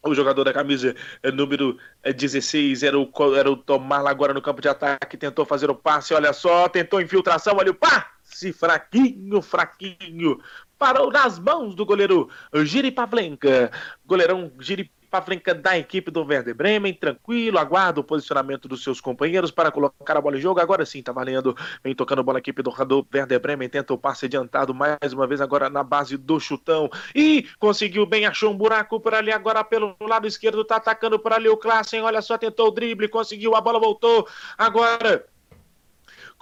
[0.06, 4.42] o jogador da camisa é, número 16 é, era o, era o Tomar agora no
[4.42, 9.42] campo de ataque, tentou fazer o passe, olha só, tentou infiltração, olha o passe, fraquinho,
[9.42, 10.42] fraquinho,
[10.78, 12.30] parou nas mãos do goleiro
[12.66, 13.72] Giri Pavlenka,
[14.06, 19.52] goleirão Giri Pavlenka da equipe do Werder Bremen, tranquilo, aguarda o posicionamento dos seus companheiros
[19.52, 20.60] para colocar a bola em jogo.
[20.60, 21.56] Agora sim, tá valendo.
[21.84, 25.28] Vem tocando bola a equipe do, do Werder Bremen, tenta o passe adiantado mais uma
[25.28, 26.90] vez agora na base do chutão.
[27.14, 31.32] E conseguiu bem, achou um buraco por ali agora pelo lado esquerdo, tá atacando por
[31.32, 32.02] ali o Klassen.
[32.02, 34.28] Olha só, tentou o drible, conseguiu, a bola voltou.
[34.58, 35.24] Agora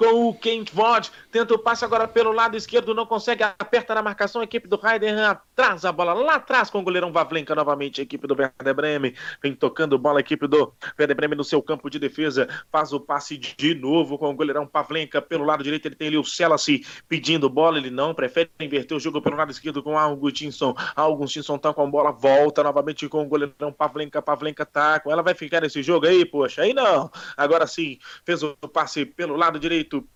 [0.01, 1.11] com o Kent Vod.
[1.31, 4.41] Tenta o passe agora pelo lado esquerdo, não consegue, aperta na marcação.
[4.41, 8.01] A equipe do Heidenheim atrás a bola lá atrás com o goleirão Vavlenka novamente.
[8.01, 10.17] A equipe do Werder Bremen vem tocando bola.
[10.17, 14.17] A equipe do Werder Bremen no seu campo de defesa faz o passe de novo
[14.17, 15.85] com o goleirão Pavlenka pelo lado direito.
[15.85, 17.77] Ele tem ali o Selassie pedindo bola.
[17.77, 20.75] Ele não prefere inverter o jogo pelo lado esquerdo com Augustinson.
[20.95, 24.19] Augustinson tá com a bola, volta novamente com o goleirão Pavlenka.
[24.19, 25.21] Pavlenka tá com ela.
[25.21, 26.63] Vai ficar nesse jogo aí, poxa.
[26.63, 27.11] Aí não.
[27.37, 30.07] Agora sim, fez o passe pelo lado direito muito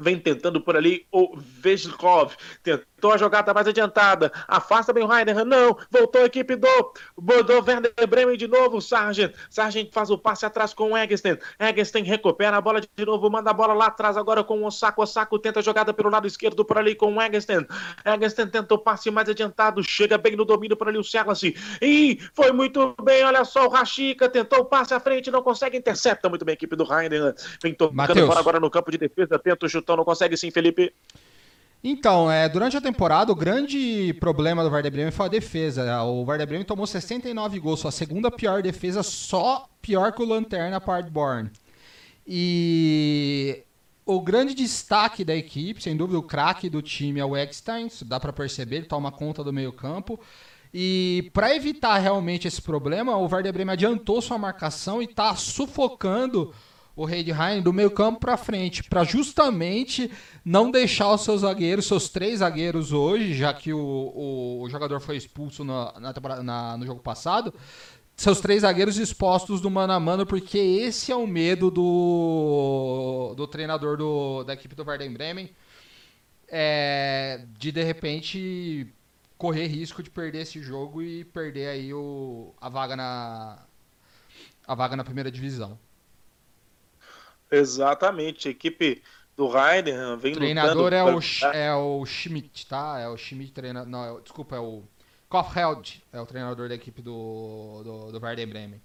[0.00, 2.32] vem tentando por ali o Vezkov,
[2.62, 7.54] tentou a jogada mais adiantada, afasta bem o Heider, não, voltou a equipe do, do
[7.54, 12.02] Werder Bremen de novo, o Sargent, Sargent faz o passe atrás com o Eggestein, Eggestein
[12.02, 15.38] recupera a bola de novo, manda a bola lá atrás agora com o Osako, Osako
[15.38, 17.66] tenta a jogada pelo lado esquerdo por ali com o Eggestein,
[18.04, 22.18] Eggestein tenta o passe mais adiantado, chega bem no domínio por ali o Serlassi, e
[22.34, 26.28] foi muito bem, olha só o Rashica, tentou o passe à frente, não consegue, intercepta
[26.28, 29.66] muito bem a equipe do Heider, vem tocando fora agora no campo de defesa, tenta
[29.66, 30.92] o chutão, não consegue sim, Felipe.
[31.82, 36.02] Então, é, durante a temporada, o grande problema do Werder Bremen foi a defesa.
[36.02, 40.80] O Werder Bremen tomou 69 gols, sua segunda pior defesa, só pior que o Lanterna
[40.80, 41.50] Paderborn.
[42.26, 43.64] E
[44.04, 48.20] o grande destaque da equipe, sem dúvida o craque do time é o Eckstein, dá
[48.20, 50.20] para perceber, ele toma conta do meio campo.
[50.72, 56.54] E para evitar realmente esse problema, o Werder Bremen adiantou sua marcação e está sufocando
[56.94, 60.10] o Heidheim do meio campo para frente, para justamente
[60.44, 65.16] não deixar os seus zagueiros, seus três zagueiros hoje, já que o, o, jogador foi
[65.16, 67.54] expulso na, na, na, no jogo passado,
[68.16, 73.46] seus três zagueiros expostos do mano a mano, porque esse é o medo do, do
[73.46, 75.50] treinador do, da equipe do Werder Bremen,
[76.48, 78.92] é, de de repente
[79.38, 83.58] correr risco de perder esse jogo e perder aí o, a vaga na
[84.66, 85.78] a vaga na primeira divisão.
[87.50, 89.02] Exatamente, a equipe
[89.36, 91.20] do Rainer vem o treinador é o,
[91.52, 92.98] é o Schmidt, tá?
[93.00, 93.90] É o Schmidt treinador.
[93.90, 94.82] Não, é, desculpa, é o
[95.28, 98.82] Kofheld, é o treinador da equipe do, do, do Werder Bremen.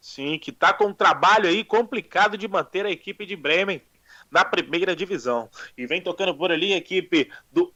[0.00, 3.82] Sim, que tá com um trabalho aí complicado de manter a equipe de Bremen
[4.30, 5.48] na primeira divisão.
[5.76, 7.72] E vem tocando por ali a equipe do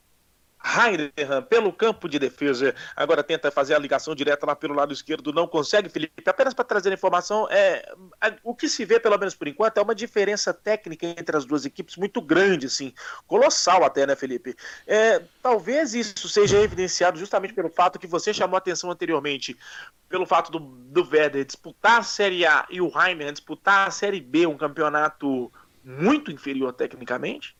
[0.64, 2.74] Heidenham pelo campo de defesa.
[2.96, 6.22] Agora tenta fazer a ligação direta lá pelo lado esquerdo, não consegue, Felipe.
[6.26, 7.94] Apenas para trazer informação, é,
[8.42, 11.66] o que se vê, pelo menos por enquanto, é uma diferença técnica entre as duas
[11.66, 12.94] equipes muito grande, assim,
[13.26, 14.56] colossal até, né, Felipe?
[14.86, 19.56] É, talvez isso seja evidenciado justamente pelo fato que você chamou a atenção anteriormente,
[20.08, 24.20] pelo fato do, do Werder disputar a Série A e o Heidenham disputar a Série
[24.20, 25.52] B, um campeonato
[25.84, 27.54] muito inferior tecnicamente.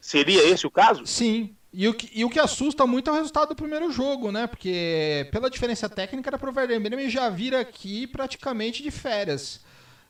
[0.00, 1.06] Seria esse o caso?
[1.06, 4.30] Sim, e o, que, e o que assusta muito é o resultado do primeiro jogo,
[4.30, 4.46] né?
[4.46, 9.60] Porque pela diferença técnica era pro Werder Bremen já vir aqui praticamente de férias.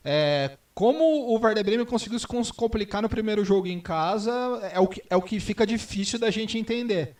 [0.05, 4.31] É, como o Werder Bremen conseguiu se complicar no primeiro jogo em casa
[4.73, 7.17] é o que, é o que fica difícil da gente entender.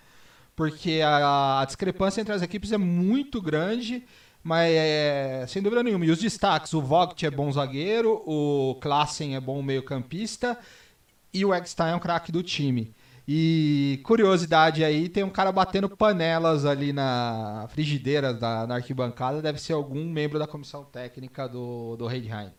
[0.55, 4.05] Porque a, a discrepância entre as equipes é muito grande,
[4.43, 6.05] mas é, sem dúvida nenhuma.
[6.05, 10.59] E os destaques, o Vogt é bom zagueiro, o Klassen é bom meio campista
[11.33, 12.95] e o Eggstein é um craque do time.
[13.27, 19.59] E curiosidade aí, tem um cara batendo panelas ali na frigideira da, na arquibancada, deve
[19.59, 22.53] ser algum membro da comissão técnica do, do Heidheim.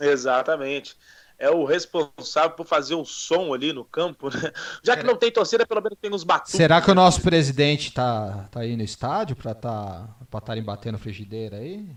[0.00, 0.96] Exatamente.
[1.38, 4.52] É o responsável por fazer o som ali no campo, né?
[4.82, 6.54] Já que não tem torcida, pelo menos tem os batuques.
[6.54, 11.58] Será que o nosso presidente tá, tá aí no estádio para tá, estarem batendo frigideira
[11.58, 11.88] aí?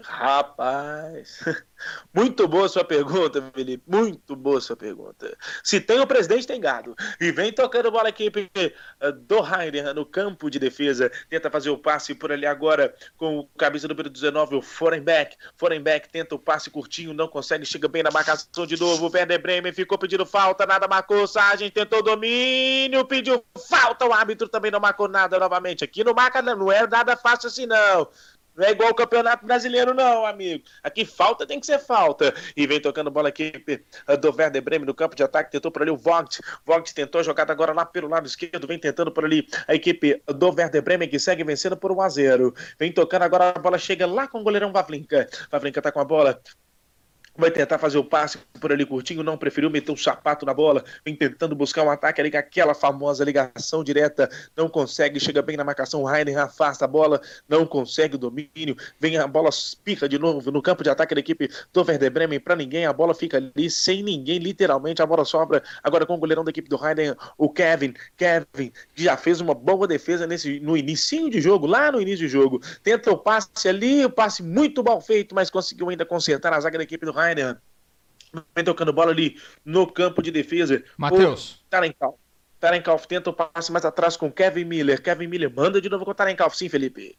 [0.00, 1.40] Rapaz,
[2.14, 3.84] muito boa sua pergunta, Felipe.
[3.86, 5.36] Muito boa sua pergunta.
[5.62, 6.94] Se tem o presidente, tem gado.
[7.20, 11.12] E vem tocando bola a equipe eh, do Heider no campo de defesa.
[11.28, 15.36] Tenta fazer o passe por ali agora com o camisa número 19, o Forenbeck.
[15.56, 19.08] Forenbeck tenta o passe curtinho, não consegue, chega bem na marcação de novo.
[19.08, 21.26] O Werder Bremen ficou pedindo falta, nada marcou.
[21.26, 24.06] Sargent tentou domínio, pediu falta.
[24.06, 25.84] O árbitro também não marcou nada novamente.
[25.84, 28.08] Aqui não marca, não é nada fácil assim, não.
[28.56, 30.64] Não é igual o Campeonato Brasileiro, não, amigo.
[30.82, 32.34] Aqui falta tem que ser falta.
[32.56, 33.52] E vem tocando bola aqui
[34.20, 35.50] do Werder Bremen no campo de ataque.
[35.50, 36.40] Tentou por ali o Vogt.
[36.64, 38.66] Vogt tentou a jogada agora lá pelo lado esquerdo.
[38.66, 42.08] Vem tentando por ali a equipe do Werder Bremen que segue vencendo por 1 a
[42.08, 45.28] 0 Vem tocando agora a bola chega lá com o goleirão Vavlinka.
[45.50, 46.40] Vavlinka tá com a bola.
[47.34, 50.84] Vai tentar fazer o passe por ali curtinho, não preferiu meter um sapato na bola,
[51.04, 55.64] vem tentando buscar um ataque ali, aquela famosa ligação direta, não consegue, chega bem na
[55.64, 59.48] marcação, o Rainer afasta a bola, não consegue o domínio, vem a bola
[59.82, 62.92] pica de novo no campo de ataque da equipe do Werder Bremen para ninguém, a
[62.92, 66.68] bola fica ali sem ninguém, literalmente, a bola sobra agora com o goleirão da equipe
[66.68, 71.66] do Rainer, o Kevin, Kevin já fez uma boa defesa nesse, no início de jogo,
[71.66, 75.48] lá no início do jogo, tenta o passe ali, o passe muito mal feito, mas
[75.48, 77.58] conseguiu ainda consertar a zaga da equipe do Rainer.
[78.54, 80.82] Vem tocando bola ali no campo de defesa.
[80.96, 81.62] Matheus.
[81.68, 82.18] Tarenkauf.
[82.58, 85.02] Tarenkauf tenta o passe mais atrás com Kevin Miller.
[85.02, 86.56] Kevin Miller manda de novo com o Tarenkauf.
[86.56, 87.16] Sim, Felipe.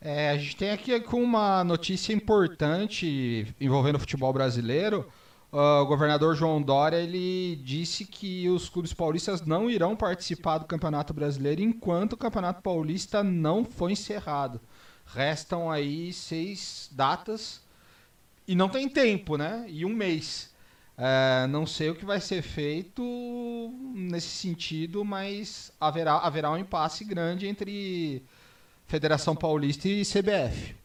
[0.00, 5.10] É, a gente tem aqui com uma notícia importante envolvendo o futebol brasileiro.
[5.50, 10.66] Uh, o governador João Dória ele disse que os clubes paulistas não irão participar do
[10.66, 14.60] Campeonato Brasileiro enquanto o Campeonato Paulista não foi encerrado.
[15.06, 17.63] Restam aí seis datas
[18.46, 19.64] e não tem tempo, né?
[19.68, 20.52] E um mês.
[20.96, 23.02] É, não sei o que vai ser feito
[23.94, 28.22] nesse sentido, mas haverá, haverá um impasse grande entre
[28.86, 30.76] Federação Paulista e CBF.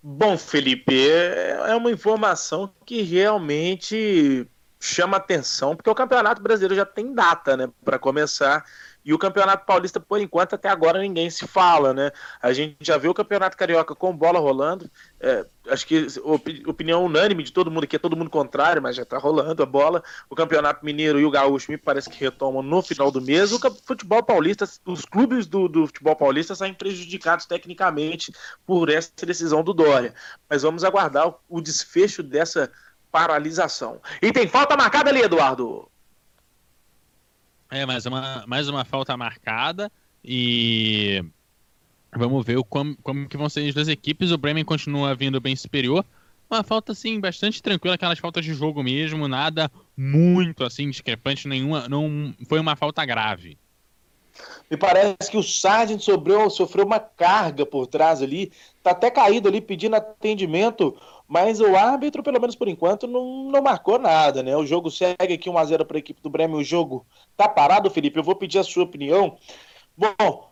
[0.00, 4.46] Bom, Felipe, é, é uma informação que realmente
[4.80, 8.64] chama atenção, porque o Campeonato Brasileiro já tem data, né, para começar
[9.08, 12.12] e o Campeonato Paulista, por enquanto, até agora ninguém se fala, né?
[12.42, 14.90] A gente já viu o Campeonato Carioca com bola rolando.
[15.18, 16.08] É, acho que
[16.66, 19.66] opinião unânime de todo mundo aqui, é todo mundo contrário, mas já tá rolando a
[19.66, 20.04] bola.
[20.28, 23.50] O Campeonato Mineiro e o Gaúcho me parece que retomam no final do mês.
[23.50, 28.30] O futebol paulista, os clubes do, do futebol paulista saem prejudicados tecnicamente
[28.66, 30.12] por essa decisão do Dória.
[30.50, 32.70] Mas vamos aguardar o, o desfecho dessa
[33.10, 34.02] paralisação.
[34.20, 35.90] E tem falta marcada ali, Eduardo.
[37.70, 39.92] É, mais uma, mais uma falta marcada
[40.24, 41.22] e
[42.16, 44.30] vamos ver como, como que vão ser as duas equipes.
[44.30, 46.04] O Bremen continua vindo bem superior.
[46.50, 51.86] Uma falta, assim, bastante tranquila, aquelas faltas de jogo mesmo, nada muito, assim, discrepante, nenhuma,
[51.90, 53.58] não foi uma falta grave.
[54.70, 59.48] Me parece que o Sargent sofreu, sofreu uma carga por trás ali, tá até caído
[59.48, 60.94] ali pedindo atendimento
[61.28, 64.56] mas o árbitro, pelo menos por enquanto, não, não marcou nada, né?
[64.56, 66.56] O jogo segue aqui 1x0 para a equipe do Bremen.
[66.56, 67.04] O jogo
[67.36, 68.18] tá parado, Felipe.
[68.18, 69.36] Eu vou pedir a sua opinião.
[69.94, 70.50] Bom,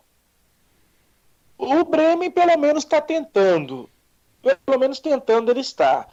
[1.57, 3.89] o Bremen pelo menos está tentando.
[4.43, 6.07] Pelo menos tentando ele está.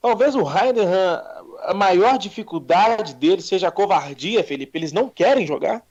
[0.00, 1.20] Talvez o Heidenheim,
[1.64, 4.78] a maior dificuldade dele seja a covardia, Felipe.
[4.78, 5.82] Eles não querem jogar.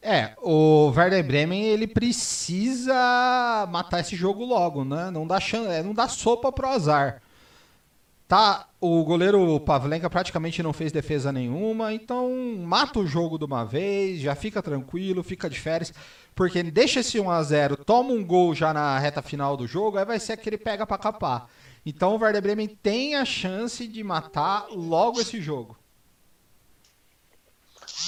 [0.00, 2.94] É, o Werder Bremen ele precisa
[3.68, 5.10] matar esse jogo logo, né?
[5.10, 7.20] Não dá chance, é, não dá sopa pro azar.
[8.28, 13.64] Tá, o goleiro Pavlenka praticamente não fez defesa nenhuma, então mata o jogo de uma
[13.64, 15.94] vez, já fica tranquilo, fica de férias,
[16.34, 19.96] porque deixa esse 1 a 0, toma um gol já na reta final do jogo,
[19.96, 21.48] aí vai ser aquele pega para capar.
[21.86, 25.74] Então o Werder Bremen tem a chance de matar logo esse jogo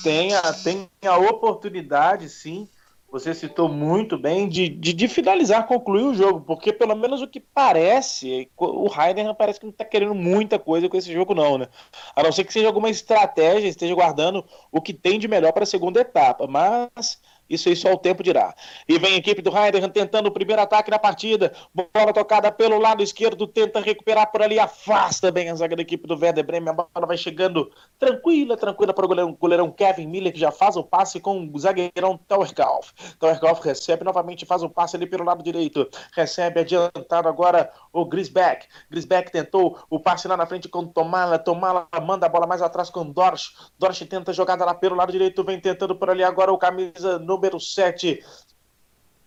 [0.03, 2.69] tem a, tem a oportunidade, sim,
[3.11, 7.27] você citou muito bem, de, de, de, finalizar, concluir o jogo, porque pelo menos o
[7.27, 11.59] que parece, o Heidenheim parece que não está querendo muita coisa com esse jogo, não,
[11.59, 11.69] né?
[12.15, 15.65] A não ser que seja alguma estratégia, esteja guardando o que tem de melhor para
[15.65, 17.21] a segunda etapa, mas
[17.51, 18.55] isso aí só o tempo dirá.
[18.89, 21.53] E vem a equipe do Heidenheim tentando o primeiro ataque na partida.
[21.75, 26.07] Bola tocada pelo lado esquerdo, tenta recuperar por ali, afasta bem a zaga da equipe
[26.07, 26.71] do Werder Bremen.
[26.71, 30.77] A bola vai chegando tranquila, tranquila para o goleirão, goleirão, Kevin Miller, que já faz
[30.77, 32.93] o passe com o zagueirão Tauerkauf.
[33.19, 35.89] Tauerkauf recebe novamente, faz o passe ali pelo lado direito.
[36.15, 38.67] Recebe adiantado agora o Grisbeck.
[38.89, 41.39] Grisbeck tentou o passe lá na frente com Tomala.
[41.39, 43.51] Tomala manda a bola mais atrás com Dorsch.
[43.77, 47.40] Dorsch tenta jogada lá pelo lado direito, vem tentando por ali agora o camisa no
[47.41, 48.23] número 7.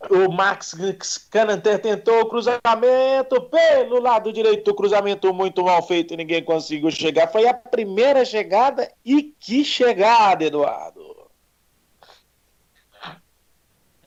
[0.10, 0.76] O Max
[1.32, 7.32] Cananter tentou o cruzamento pelo lado direito, cruzamento muito mal feito, ninguém conseguiu chegar.
[7.32, 11.02] Foi a primeira chegada e que chegada, Eduardo.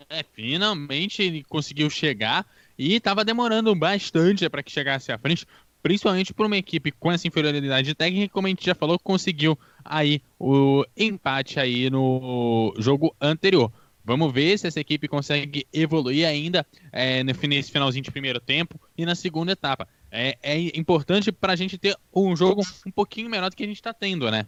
[0.08, 2.46] É, finalmente ele conseguiu chegar
[2.78, 5.46] e estava demorando bastante para que chegasse à frente,
[5.82, 10.20] principalmente por uma equipe com essa inferioridade técnica, como a gente já falou, conseguiu aí
[10.38, 13.72] o empate aí no jogo anterior.
[14.06, 19.04] Vamos ver se essa equipe consegue evoluir ainda é, nesse finalzinho de primeiro tempo e
[19.04, 19.88] na segunda etapa.
[20.12, 23.66] É, é importante para a gente ter um jogo um pouquinho menor do que a
[23.66, 24.46] gente está tendo, né?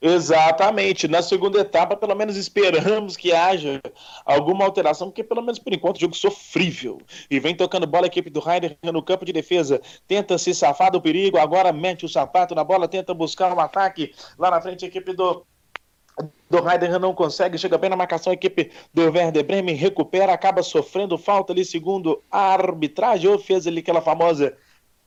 [0.00, 1.06] Exatamente.
[1.06, 3.80] Na segunda etapa, pelo menos esperamos que haja
[4.24, 7.02] alguma alteração, porque pelo menos por enquanto o jogo sofrível.
[7.30, 9.80] E vem tocando bola a equipe do Heider no campo de defesa.
[10.08, 14.14] Tenta se safar do perigo, agora mete o sapato na bola, tenta buscar um ataque.
[14.38, 15.46] Lá na frente a equipe do
[16.50, 20.62] do Heidenheim não consegue, chega bem na marcação, a equipe do Werder Bremen recupera, acaba
[20.62, 24.56] sofrendo falta ali, segundo a arbitragem, ou fez ali aquela famosa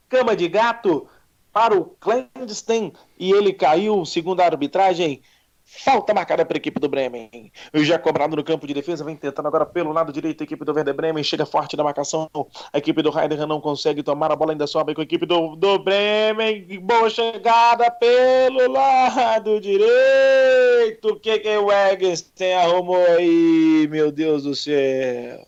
[0.10, 1.08] cama de gato
[1.54, 5.22] para o Clandestine e ele caiu, segundo a arbitragem,
[5.68, 7.52] Falta marcada para a equipe do Bremen.
[7.74, 10.72] Já cobrado no campo de defesa, vem tentando agora pelo lado direito a equipe do
[10.72, 11.24] Werder Bremen.
[11.24, 12.30] Chega forte na marcação.
[12.72, 15.56] A equipe do Heidenheim não consegue tomar a bola, ainda sobe com a equipe do,
[15.56, 16.80] do Bremen.
[16.82, 21.10] Boa chegada pelo lado direito.
[21.10, 25.48] O que, que o Egsten arrumou aí, meu Deus do céu?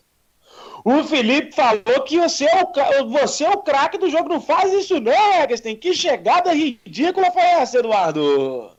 [0.83, 2.63] O Felipe falou que você é
[3.01, 4.29] o, você é o craque do jogo.
[4.29, 5.75] Não faz isso, não, Egsten.
[5.75, 8.76] Que chegada ridícula foi essa, Eduardo?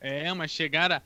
[0.00, 1.02] É, uma chegada,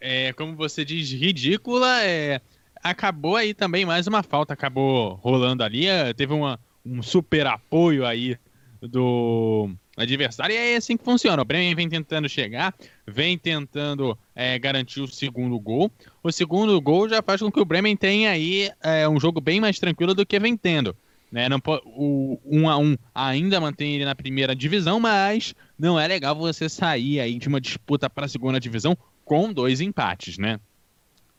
[0.00, 2.02] é, como você diz, ridícula.
[2.04, 2.40] É,
[2.82, 5.86] acabou aí também mais uma falta, acabou rolando ali.
[5.86, 8.36] É, teve uma, um super apoio aí
[8.80, 10.54] do, adversário.
[10.54, 11.42] E é assim que funciona.
[11.42, 12.74] O Bremen vem tentando chegar,
[13.06, 15.90] vem tentando é, garantir o segundo gol.
[16.22, 19.60] O segundo gol já faz com que o Bremen tenha aí é, um jogo bem
[19.60, 20.96] mais tranquilo do que vem tendo.
[21.32, 21.48] Né?
[21.48, 26.36] Não, o 1 a 1 ainda mantém ele na primeira divisão, mas não é legal
[26.36, 30.60] você sair aí de uma disputa para a segunda divisão com dois empates, né?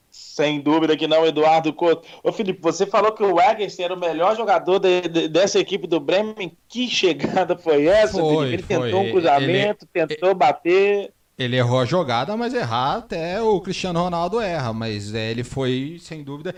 [0.10, 2.08] Sem dúvida que não, Eduardo Couto.
[2.24, 5.88] Ô Felipe, você falou que o Egerson era o melhor jogador de, de, dessa equipe
[5.88, 6.56] do Bremen.
[6.68, 8.54] Que chegada foi essa, foi, Felipe?
[8.54, 8.92] Ele foi.
[8.92, 11.14] tentou um cruzamento, ele, tentou ele, bater.
[11.38, 14.72] Ele errou a jogada, mas errar até o Cristiano Ronaldo erra.
[14.72, 16.56] Mas é, ele foi, sem dúvida,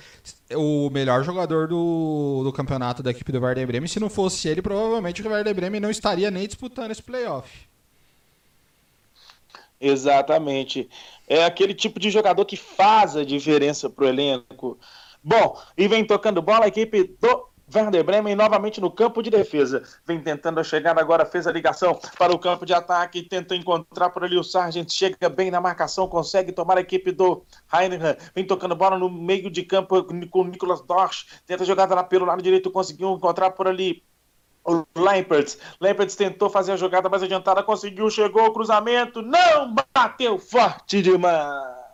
[0.54, 3.88] o melhor jogador do, do campeonato da equipe do Werder Bremen.
[3.88, 7.50] Se não fosse ele, provavelmente o Werder Bremen não estaria nem disputando esse playoff.
[9.80, 10.90] Exatamente.
[11.28, 14.78] É aquele tipo de jogador que faz a diferença pro elenco.
[15.24, 19.84] Bom, e vem tocando bola a equipe do Werder Bremen novamente no campo de defesa.
[20.06, 24.10] Vem tentando a chegada agora, fez a ligação para o campo de ataque, tenta encontrar
[24.10, 27.44] por ali o Sargent, chega bem na marcação, consegue tomar a equipe do
[27.74, 28.18] Heinrich.
[28.34, 32.26] Vem tocando bola no meio de campo com o Nicolas Dorsch, tenta jogada lá pelo
[32.26, 34.04] lado direito, conseguiu encontrar por ali
[34.64, 35.58] o Lamperts.
[35.80, 41.85] Lamperts tentou fazer a jogada mais adiantada, conseguiu, chegou o cruzamento, não bateu forte demais.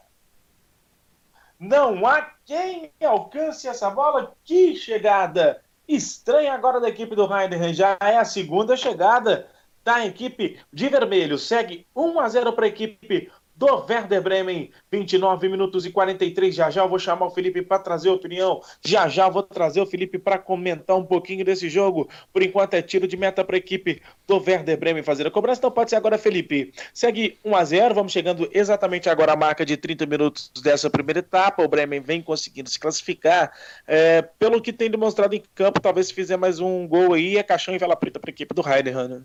[1.61, 4.35] Não há quem alcance essa bola.
[4.43, 7.71] Que chegada estranha agora da equipe do Heidenheim.
[7.71, 9.47] Já é a segunda chegada
[9.83, 11.37] da equipe de vermelho.
[11.37, 13.31] Segue 1 a 0 para a equipe
[13.61, 14.71] do Werder Bremen.
[14.91, 16.55] 29 minutos e 43.
[16.55, 18.59] Já já eu vou chamar o Felipe para trazer opinião.
[18.83, 22.09] Já já vou trazer o Felipe para comentar um pouquinho desse jogo.
[22.33, 25.59] Por enquanto é tiro de meta para a equipe do Werder Bremen fazer a cobrança.
[25.59, 26.73] Então pode ser agora, Felipe.
[26.91, 27.93] Segue 1 a 0.
[27.93, 31.63] Vamos chegando exatamente agora à marca de 30 minutos dessa primeira etapa.
[31.63, 33.53] O Bremen vem conseguindo se classificar.
[33.87, 37.43] É, pelo que tem demonstrado em campo, talvez se fizer mais um gol aí, é
[37.43, 39.07] caixão e vela preta para a equipe do Heidenheim.
[39.07, 39.21] Né?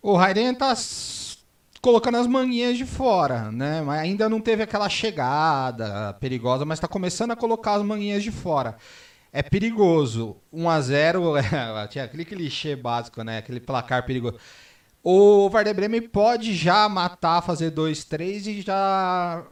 [0.00, 0.74] O Heidenheim está
[1.80, 3.80] colocando as manguinhas de fora, né?
[3.82, 8.30] Mas ainda não teve aquela chegada perigosa, mas está começando a colocar as manguinhas de
[8.30, 8.76] fora.
[9.32, 10.36] É perigoso.
[10.52, 13.38] 1 a 0 é, tinha aquele clichê básico, né?
[13.38, 14.38] Aquele placar perigoso.
[15.02, 19.44] O Werder Bremen pode já matar, fazer 2-3 e já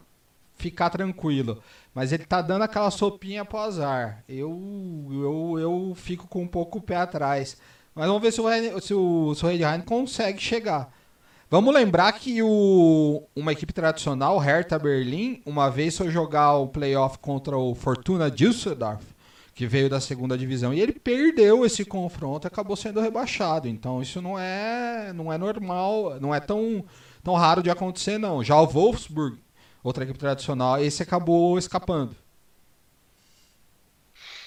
[0.57, 1.63] ficar tranquilo.
[1.95, 4.23] Mas ele tá dando aquela sopinha pro azar.
[4.29, 4.61] Eu,
[5.11, 7.57] eu, eu fico com um pouco o pé atrás.
[7.95, 10.93] Mas vamos ver se o, se o, se o consegue chegar.
[11.51, 16.69] Vamos lembrar que o, uma equipe tradicional, o Hertha Berlim, uma vez foi jogar o
[16.69, 19.03] playoff contra o Fortuna Düsseldorf,
[19.55, 23.67] que veio da segunda divisão, e ele perdeu esse confronto e acabou sendo rebaixado.
[23.67, 26.85] Então isso não é, não é normal, não é tão,
[27.25, 28.45] tão raro de acontecer, não.
[28.45, 29.39] Já o Wolfsburg,
[29.83, 32.15] outra equipe tradicional, esse acabou escapando.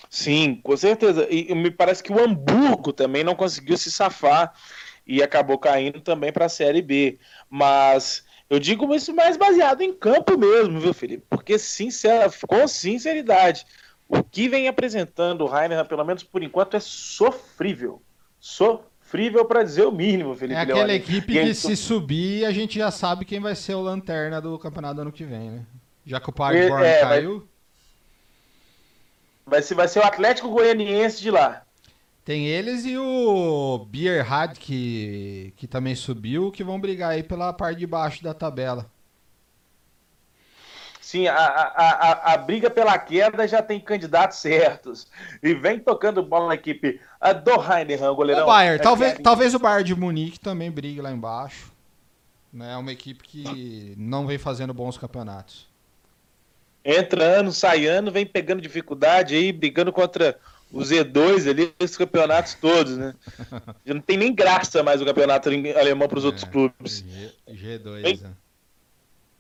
[0.08, 1.26] Sim, com certeza.
[1.32, 4.54] E me parece que o Hamburgo também não conseguiu se safar
[5.06, 7.20] e acabou caindo também para a Série B.
[7.50, 11.24] Mas eu digo isso mais baseado em campo mesmo, viu, Felipe?
[11.30, 13.66] Porque, sincera, com sinceridade,
[14.08, 18.02] o que vem apresentando o Rainer, pelo menos por enquanto, é sofrível.
[18.40, 20.60] Sofrível para dizer o mínimo, Felipe.
[20.60, 20.96] É aquela Leone.
[20.96, 25.00] equipe que se subir, a gente já sabe quem vai ser o lanterna do campeonato
[25.00, 25.66] ano que vem, né?
[26.06, 27.48] Já que o Paderborn é, caiu.
[29.46, 31.64] Vai ser, vai ser o Atlético Goianiense de lá.
[32.24, 37.80] Tem eles e o Bierhard, que, que também subiu, que vão brigar aí pela parte
[37.80, 38.90] de baixo da tabela.
[41.02, 45.08] Sim, a, a, a, a briga pela queda já tem candidatos certos.
[45.44, 48.44] E vem tocando bola na equipe a do Heidenheim, goleirão.
[48.44, 51.74] O Bayern, é talvez, talvez o Bayern de Munique também brigue lá embaixo.
[52.54, 52.72] Né?
[52.72, 55.68] É uma equipe que não vem fazendo bons campeonatos.
[56.86, 60.40] Entra ano, sai ano, vem pegando dificuldade aí, brigando contra
[60.72, 63.14] o Z2 ali, esses campeonatos todos, né?
[63.86, 67.04] Já não tem nem graça mais o campeonato alemão para os é, outros clubes.
[67.48, 68.34] G, 2 né?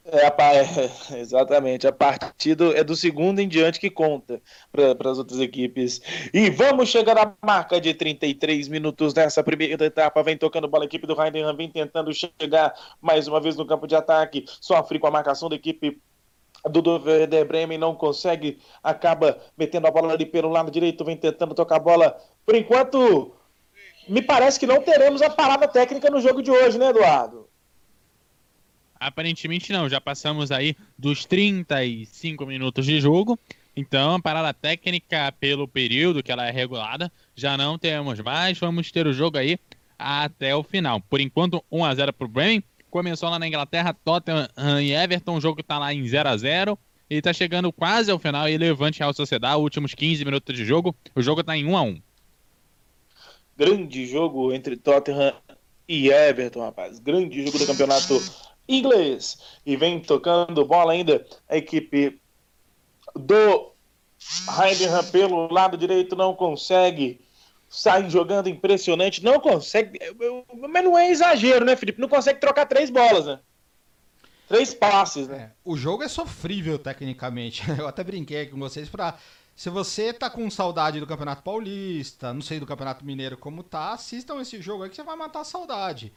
[0.03, 0.27] É,
[1.15, 1.88] é, exatamente.
[1.88, 6.01] A partir do, é do segundo em diante que conta para as outras equipes.
[6.34, 10.23] E vamos chegar à marca de 33 minutos nessa primeira etapa.
[10.23, 13.88] Vem tocando bola a equipe do Heidenheim, vem tentando chegar mais uma vez no campo
[13.88, 14.45] de ataque.
[14.59, 16.01] Sofre com a marcação da equipe
[16.70, 21.55] do Werder Bremen não consegue, acaba metendo a bola ali pelo lado direito, vem tentando
[21.55, 22.18] tocar a bola.
[22.45, 23.34] Por enquanto,
[24.07, 27.47] me parece que não teremos a parada técnica no jogo de hoje, né, Eduardo?
[28.99, 33.39] Aparentemente não, já passamos aí dos 35 minutos de jogo.
[33.76, 38.59] Então, a parada técnica pelo período que ela é regulada, já não temos mais.
[38.59, 39.57] Vamos ter o jogo aí
[39.97, 40.99] até o final.
[41.01, 42.64] Por enquanto, 1 a 0 para o Bremen.
[42.91, 44.49] Começou lá na Inglaterra, Tottenham
[44.81, 46.77] e Everton, jogo que tá lá em 0 a 0
[47.09, 50.93] Ele tá chegando quase ao final e Levante Real Sociedade, últimos 15 minutos de jogo.
[51.15, 52.01] O jogo tá em 1 a 1
[53.55, 55.33] Grande jogo entre Tottenham
[55.87, 56.99] e Everton, rapaz.
[56.99, 58.21] Grande jogo do campeonato
[58.67, 59.37] inglês.
[59.65, 62.19] E vem tocando bola ainda a equipe
[63.15, 63.71] do
[64.49, 67.20] Heidenheim pelo lado direito não consegue.
[67.74, 69.97] Sai jogando impressionante, não consegue.
[70.69, 72.01] Mas não é exagero, né, Felipe?
[72.01, 73.39] Não consegue trocar três bolas, né?
[74.45, 75.38] Três passes, né?
[75.38, 77.63] É, o jogo é sofrível tecnicamente.
[77.80, 79.17] Eu até brinquei com vocês para
[79.55, 83.93] se você tá com saudade do Campeonato Paulista, não sei do Campeonato Mineiro como tá,
[83.93, 86.11] assistam esse jogo aí que você vai matar a saudade.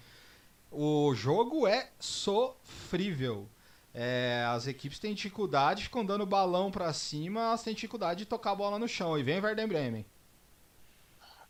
[0.72, 3.48] O jogo é sofrível.
[3.94, 8.50] É, as equipes têm dificuldade, ficam dando balão para cima, elas têm dificuldade de tocar
[8.50, 9.16] a bola no chão.
[9.16, 10.04] E vem Werder Bremen.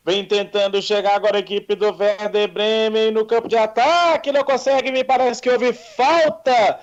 [0.05, 4.93] Vem tentando chegar agora a equipe do Werder Bremen no campo de ataque, não consegue,
[4.93, 6.79] me parece que houve falta.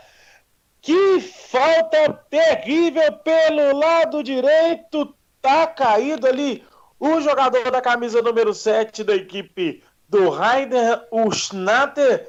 [0.81, 5.15] Que falta terrível pelo lado direito.
[5.39, 6.63] Tá caído ali
[6.99, 12.27] o jogador da camisa número 7 da equipe do Heider, o Schnatter.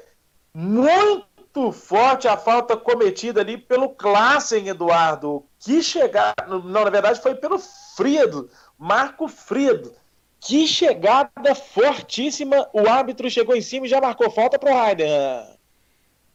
[0.53, 5.43] Muito forte a falta cometida ali pelo Klassen, Eduardo.
[5.57, 10.02] Que chegar, não, na verdade foi pelo Friedo, Marco Friedo
[10.45, 12.67] que chegada fortíssima.
[12.73, 15.09] O árbitro chegou em cima e já marcou falta pro Raider.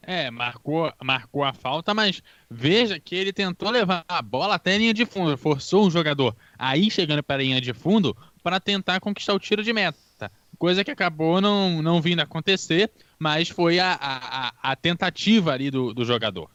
[0.02, 4.78] É, marcou, marcou a falta, mas veja que ele tentou levar a bola até a
[4.78, 9.00] linha de fundo, forçou o jogador aí chegando para a linha de fundo para tentar
[9.00, 10.32] conquistar o tiro de meta.
[10.58, 15.92] Coisa que acabou não, não vindo acontecer, mas foi a, a, a tentativa ali do,
[15.92, 16.50] do jogador.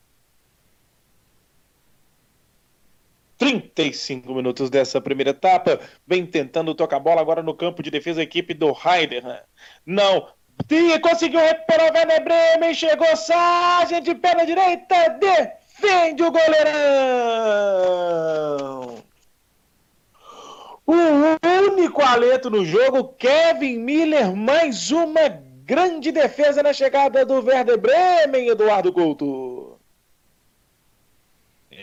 [3.37, 5.79] 35 minutos dessa primeira etapa.
[6.05, 9.23] Vem tentando tocar a bola agora no campo de defesa a equipe do Heider.
[9.85, 10.27] Não.
[10.69, 12.73] E conseguiu recuperar o Werner Bremen.
[12.73, 15.17] Chegou Sargent de perna direita.
[15.19, 17.33] Defende o goleirão.
[20.85, 20.93] O
[21.71, 25.29] único alento no jogo, Kevin Miller, mais uma
[25.65, 29.52] grande defesa na chegada do Werder Bremen, Eduardo Couto.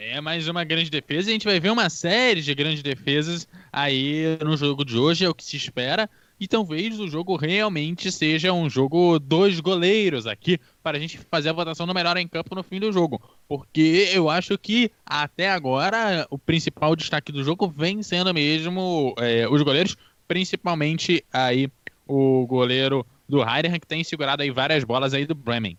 [0.03, 4.39] É mais uma grande defesa a gente vai ver uma série de grandes defesas aí
[4.43, 6.09] no jogo de hoje, é o que se espera.
[6.41, 11.51] E talvez o jogo realmente seja um jogo dos goleiros aqui, para a gente fazer
[11.51, 13.21] a votação do melhor em campo no fim do jogo.
[13.47, 19.47] Porque eu acho que até agora o principal destaque do jogo vem sendo mesmo é,
[19.51, 21.69] os goleiros, principalmente aí
[22.09, 25.77] o goleiro do Heidenheim, que tem segurado aí várias bolas aí do Bremen.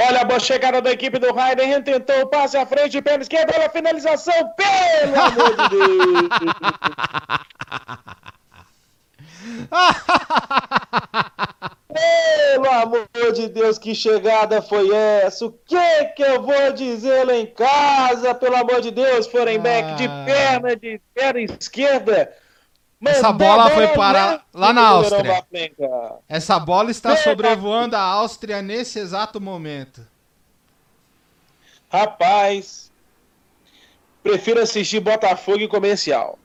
[0.00, 3.52] Olha a boa chegada da equipe do Raiden, tentou o passe à frente, perna esquerda,
[3.54, 5.82] olha a finalização, pelo amor de Deus!
[11.92, 15.46] Pelo amor de Deus, que chegada foi essa?
[15.46, 18.34] O que que eu vou dizer lá em casa?
[18.34, 19.94] Pelo amor de Deus, Forenbeck, ah.
[19.94, 22.32] de perna, de perna esquerda.
[23.04, 25.44] Essa bola foi para lá na Áustria.
[26.28, 30.06] Essa bola está sobrevoando a Áustria nesse exato momento.
[31.90, 32.90] Rapaz,
[34.22, 36.38] prefiro assistir Botafogo e comercial.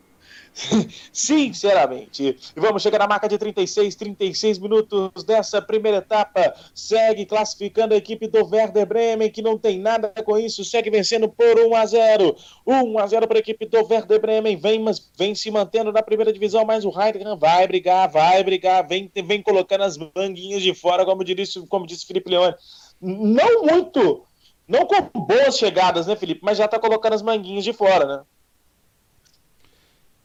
[1.11, 2.37] Sinceramente.
[2.55, 6.53] E vamos chegar na marca de 36, 36 minutos dessa primeira etapa.
[6.73, 11.29] Segue classificando a equipe do Werder Bremen, que não tem nada com isso, segue vencendo
[11.29, 12.35] por 1 a 0.
[12.65, 14.57] 1 a 0 para a equipe do Werder Bremen.
[14.57, 18.87] Vem, mas vem se mantendo na primeira divisão, mas o Heidenheim vai brigar, vai brigar,
[18.87, 22.55] vem, vem colocando as manguinhas de fora, como disse, como disse Felipe Leone.
[22.99, 24.25] Não muito,
[24.67, 26.41] não com boas chegadas, né, Felipe?
[26.43, 28.23] Mas já está colocando as manguinhas de fora, né?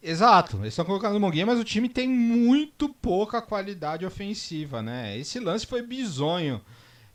[0.02, 5.16] Exato, eles estão colocando o Monguinha, mas o time tem muito pouca qualidade ofensiva, né?
[5.16, 6.60] Esse lance foi bizonho.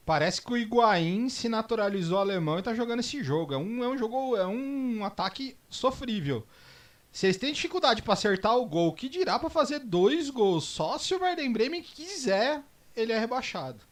[0.05, 3.53] Parece que o Higuaín se naturalizou alemão e está jogando esse jogo.
[3.53, 6.47] É um, é um jogo, é um ataque sofrível.
[7.11, 10.63] Se eles têm dificuldade para acertar o gol, que dirá para fazer dois gols?
[10.63, 12.63] Só se o Werder Bremen quiser,
[12.95, 13.86] ele é rebaixado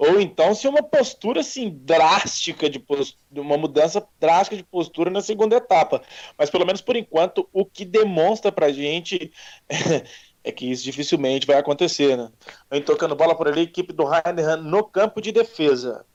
[0.00, 5.20] ou então se uma postura assim drástica de postura, uma mudança drástica de postura na
[5.20, 6.00] segunda etapa.
[6.38, 9.30] Mas pelo menos por enquanto o que demonstra pra gente
[9.68, 10.06] é,
[10.42, 12.30] é que isso dificilmente vai acontecer, né?
[12.70, 16.06] Vem tocando bola por ali, equipe do Heidenheim no campo de defesa.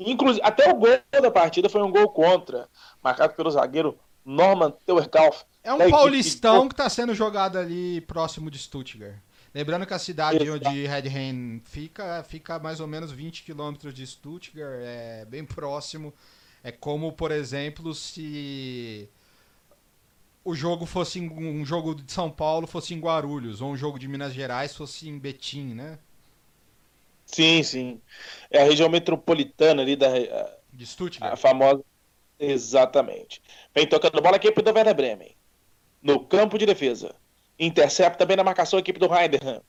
[0.00, 2.70] Inclusive, até o gol da partida foi um gol contra,
[3.02, 5.44] marcado pelo zagueiro Norman Teuerkauf.
[5.62, 9.16] É um paulistão que está sendo jogado ali próximo de Stuttgart.
[9.54, 10.68] Lembrando que a cidade Exato.
[10.68, 16.12] onde Redheim fica, fica a mais ou menos 20 quilômetros de Stuttgart, é bem próximo.
[16.62, 19.08] É como, por exemplo, se
[20.44, 24.08] o jogo fosse um jogo de São Paulo fosse em Guarulhos, ou um jogo de
[24.08, 25.98] Minas Gerais fosse em Betim, né?
[27.24, 28.00] Sim, sim.
[28.50, 30.08] É a região metropolitana ali da
[30.72, 31.32] de Stuttgart.
[31.32, 31.82] A famosa
[32.38, 33.40] Exatamente.
[33.74, 35.36] Vem tocando bola aqui pro Werder Bremen.
[36.02, 37.14] No campo de defesa.
[37.58, 39.60] Intercepta bem na marcação a equipe do Heidenheim.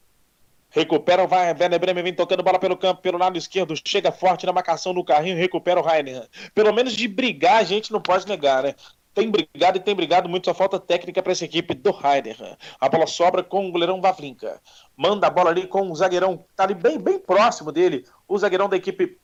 [0.69, 4.51] Recupera o Werner Bremen, vem tocando bola pelo campo, pelo lado esquerdo, chega forte na
[4.51, 6.27] marcação no carrinho, recupera o Rainer.
[6.53, 8.75] Pelo menos de brigar a gente não pode negar, né?
[9.13, 12.57] Tem brigado e tem brigado muito, só falta técnica para essa equipe do Rainer.
[12.77, 14.61] A bola sobra com o goleirão Vavlinka.
[14.97, 18.67] Manda a bola ali com o zagueirão, tá ali bem, bem próximo dele, o zagueirão
[18.67, 19.17] da equipe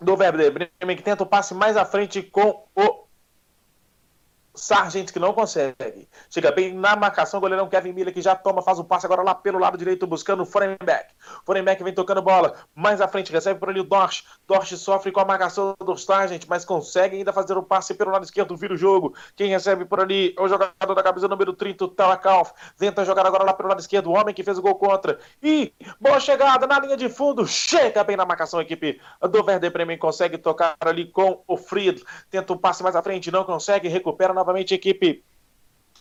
[0.00, 3.05] do Werder Bremen, que tenta o passe mais à frente com o
[4.56, 6.08] Sargent que não consegue.
[6.30, 9.34] Chega bem na marcação, goleirão Kevin Miller que já toma, faz o passe agora lá
[9.34, 11.14] pelo lado direito, buscando o Forenbeck.
[11.44, 14.24] Forenbeck vem tocando bola, mais à frente, recebe por ali o Dorsch.
[14.46, 18.24] Dorsch sofre com a marcação do Sargent, mas consegue ainda fazer o passe pelo lado
[18.24, 19.14] esquerdo, vira o jogo.
[19.34, 22.52] Quem recebe por ali é o jogador da camisa número 30, o Telakauf.
[22.78, 25.18] Tenta jogar agora lá pelo lado esquerdo, o homem que fez o gol contra.
[25.42, 29.70] E boa chegada na linha de fundo, chega bem na marcação a equipe do Werder
[29.70, 32.02] Bremen, consegue tocar ali com o Fried.
[32.30, 35.24] Tenta o passe mais à frente, não consegue, recupera na novamente a equipe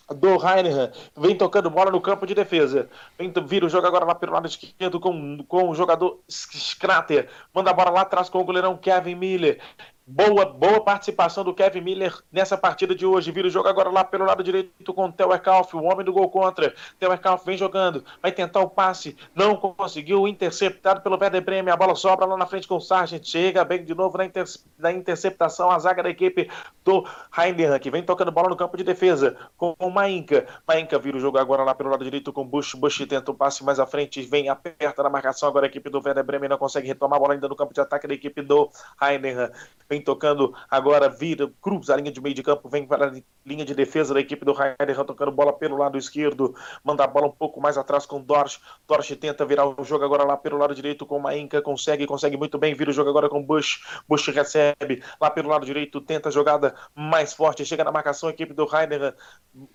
[0.07, 2.87] do Heineken, vem tocando bola no campo de defesa.
[3.17, 7.27] Vem, vira o jogo agora lá pelo lado esquerdo com, com o jogador Skrater.
[7.51, 9.59] Manda a bola lá atrás com o goleirão Kevin Miller.
[10.07, 13.31] Boa, boa participação do Kevin Miller nessa partida de hoje.
[13.31, 16.13] Vira o jogo agora lá pelo lado direito com o Theo Kauf, o homem do
[16.13, 16.75] gol contra.
[16.99, 21.73] Theo Kauf vem jogando, vai tentar o passe, não conseguiu, interceptado pelo Werder Bremen.
[21.73, 23.25] A bola sobra lá na frente com o Sargent.
[23.25, 24.45] Chega bem de novo na, inter,
[24.77, 26.51] na interceptação a zaga da equipe
[26.83, 27.03] do
[27.35, 30.45] Heinemann, que vem tocando bola no campo de defesa com o Mainka.
[30.67, 32.75] Mainka vira o jogo agora lá pelo lado direito com o Bush.
[32.75, 35.49] Bush tenta o passe mais à frente, vem aperta na marcação.
[35.49, 37.81] Agora a equipe do Werder Bremen não consegue retomar a bola ainda no campo de
[37.81, 38.69] ataque da equipe do
[39.01, 39.49] Heinemann
[39.95, 43.13] vem tocando agora, vira, cruza a linha de meio de campo, vem para a
[43.45, 47.27] linha de defesa da equipe do Heider, tocando bola pelo lado esquerdo, manda a bola
[47.27, 50.57] um pouco mais atrás com o Dorsch, Dorsch tenta virar o jogo agora lá pelo
[50.57, 53.43] lado direito com o Mainka, consegue, consegue muito bem, vira o jogo agora com o
[53.43, 58.27] Bush, Bush recebe lá pelo lado direito, tenta a jogada mais forte, chega na marcação
[58.27, 59.15] a equipe do Heider,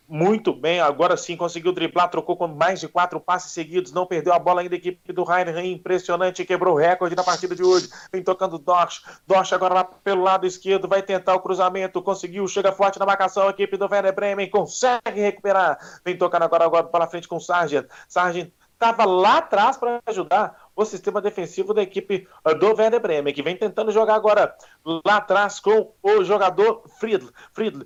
[0.06, 4.34] muito bem, agora sim conseguiu driblar, trocou com mais de quatro passes seguidos, não perdeu
[4.34, 7.88] a bola ainda a equipe do Heider, impressionante, quebrou o recorde na partida de hoje,
[8.12, 12.72] vem tocando Dorsch, Dorsch agora lá pelo lado esquerdo, vai tentar o cruzamento, conseguiu, chega
[12.72, 17.06] forte na marcação, a equipe do Werder Bremen consegue recuperar, vem tocando agora, agora para
[17.06, 18.50] frente com o Sargent, Sargent
[18.80, 23.42] estava lá atrás para ajudar o sistema defensivo da equipe uh, do Werder Bremen, que
[23.42, 24.56] vem tentando jogar agora
[25.04, 27.28] lá atrás com o jogador Friedl.
[27.52, 27.84] Friedl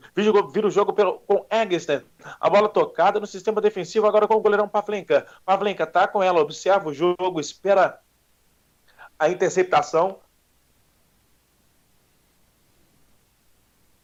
[0.52, 2.02] vira, o jogo pelo, com Egsten.
[2.38, 5.26] A bola tocada no sistema defensivo agora com o goleirão Pavlenka.
[5.44, 7.98] Pavlenka tá com ela, observa o jogo, espera
[9.18, 10.20] a interceptação.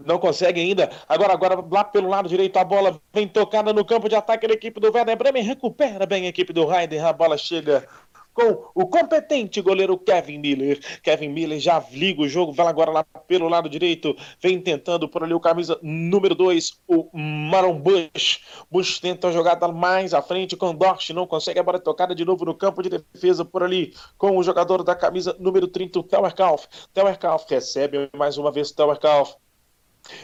[0.04, 0.90] Não consegue ainda.
[1.08, 4.54] Agora, agora lá pelo lado direito, a bola vem tocada no campo de ataque da
[4.54, 5.42] equipe do Werder Bremen.
[5.42, 7.04] Recupera bem a equipe do Heider.
[7.04, 7.86] A bola chega
[8.32, 10.80] com o competente goleiro Kevin Miller.
[11.02, 15.22] Kevin Miller já liga o jogo, vai agora lá pelo lado direito, vem tentando por
[15.22, 18.40] ali o camisa número 2, o Maron Bush.
[18.70, 22.24] Bush tenta a jogada mais à frente com Dorsch, não consegue a bola tocada de
[22.24, 26.02] novo no campo de defesa por ali com o jogador da camisa número 30, o
[26.02, 26.66] Tower Kauf.
[26.94, 29.34] Tower Kauf recebe mais uma vez o Tower Kauf.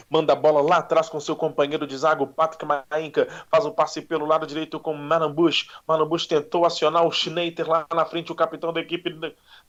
[0.09, 3.27] Manda a bola lá atrás com seu companheiro de zaga, o Patrick Mainka.
[3.49, 5.67] Faz o passe pelo lado direito com o Bush.
[6.07, 9.13] Bush tentou acionar o Schneider lá na frente, o capitão da equipe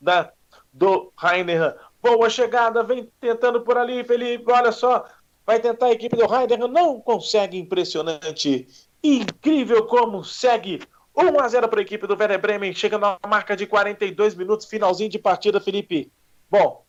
[0.01, 0.33] da,
[0.73, 1.77] do Rainer.
[2.03, 4.51] Boa chegada, vem tentando por ali, Felipe.
[4.51, 5.05] Olha só,
[5.47, 6.59] vai tentar a equipe do Rainer.
[6.69, 8.67] Não consegue, impressionante.
[9.03, 10.81] Incrível como segue
[11.19, 14.67] 1 a 0 para a equipe do Werder Bremen, chegando à marca de 42 minutos,
[14.67, 16.13] finalzinho de partida, Felipe.
[16.49, 16.85] Bom,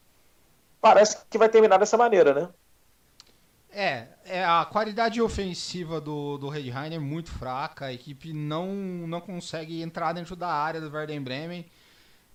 [0.79, 2.49] parece que vai terminar dessa maneira, né?
[3.71, 8.73] É, é, a qualidade ofensiva do, do Redheim é muito fraca, a equipe não,
[9.07, 11.65] não consegue entrar dentro da área do Werder Bremen,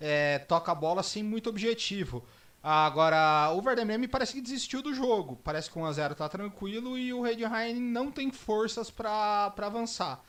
[0.00, 2.24] é, toca a bola sem muito objetivo.
[2.62, 7.12] Agora, o Werder Bremen parece que desistiu do jogo, parece que 1x0 tá tranquilo e
[7.12, 10.22] o Redheim não tem forças para avançar.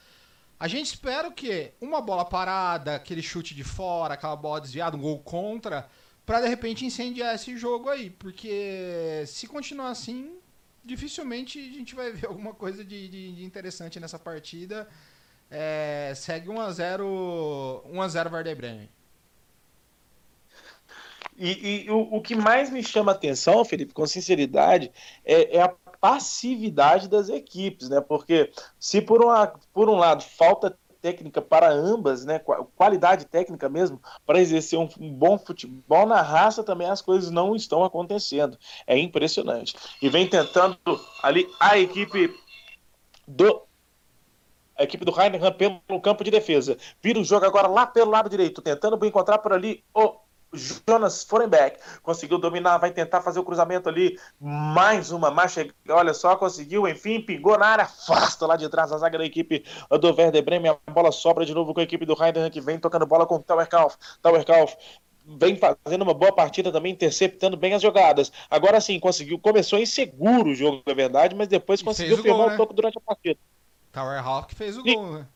[0.60, 1.74] A gente espera o quê?
[1.80, 5.88] Uma bola parada, aquele chute de fora, aquela bola desviada, um gol contra,
[6.26, 10.34] para de repente incendiar esse jogo aí, porque se continuar assim,
[10.86, 14.88] dificilmente a gente vai ver alguma coisa de, de, de interessante nessa partida.
[15.50, 18.90] É, segue 1x0 1x0 Werder Bremen.
[21.38, 24.92] E, e o, o, que mais me chama atenção, Felipe, com sinceridade,
[25.26, 25.68] é, é, a
[26.00, 28.00] passividade das equipes, né?
[28.00, 32.40] Porque se por, uma, por um lado falta técnica para ambas, né?
[32.76, 37.56] Qualidade técnica mesmo, para exercer um, um, bom futebol na raça também as coisas não
[37.56, 38.58] estão acontecendo.
[38.88, 39.76] É impressionante.
[40.02, 40.80] E vem tentando
[41.22, 42.36] ali a equipe
[43.28, 43.62] do
[44.76, 46.76] a equipe do Heineken pelo campo de defesa.
[47.04, 50.16] Vira o jogo agora lá pelo lado direito, tentando encontrar por ali o
[50.58, 54.20] Jonas Forenbeck conseguiu dominar, vai tentar fazer o cruzamento ali.
[54.40, 58.98] Mais uma marcha, olha só, conseguiu, enfim, pingou na área, afasta lá de trás a
[58.98, 59.64] zaga da equipe
[60.00, 60.78] do Werder Bremen.
[60.88, 63.36] A bola sobra de novo com a equipe do Heidenheim que vem tocando bola com
[63.36, 63.98] o Tower Kauf.
[64.22, 64.76] Tower Kauf
[65.26, 68.32] vem fazendo uma boa partida também, interceptando bem as jogadas.
[68.50, 72.54] Agora sim, conseguiu, começou inseguro o jogo, é verdade, mas depois conseguiu firmar gol, né?
[72.54, 73.40] um pouco durante a partida.
[73.92, 75.28] Tower Hawk fez o gol, né?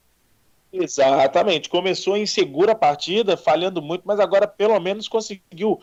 [0.71, 5.81] Exatamente, começou insegura a partida, falhando muito, mas agora pelo menos conseguiu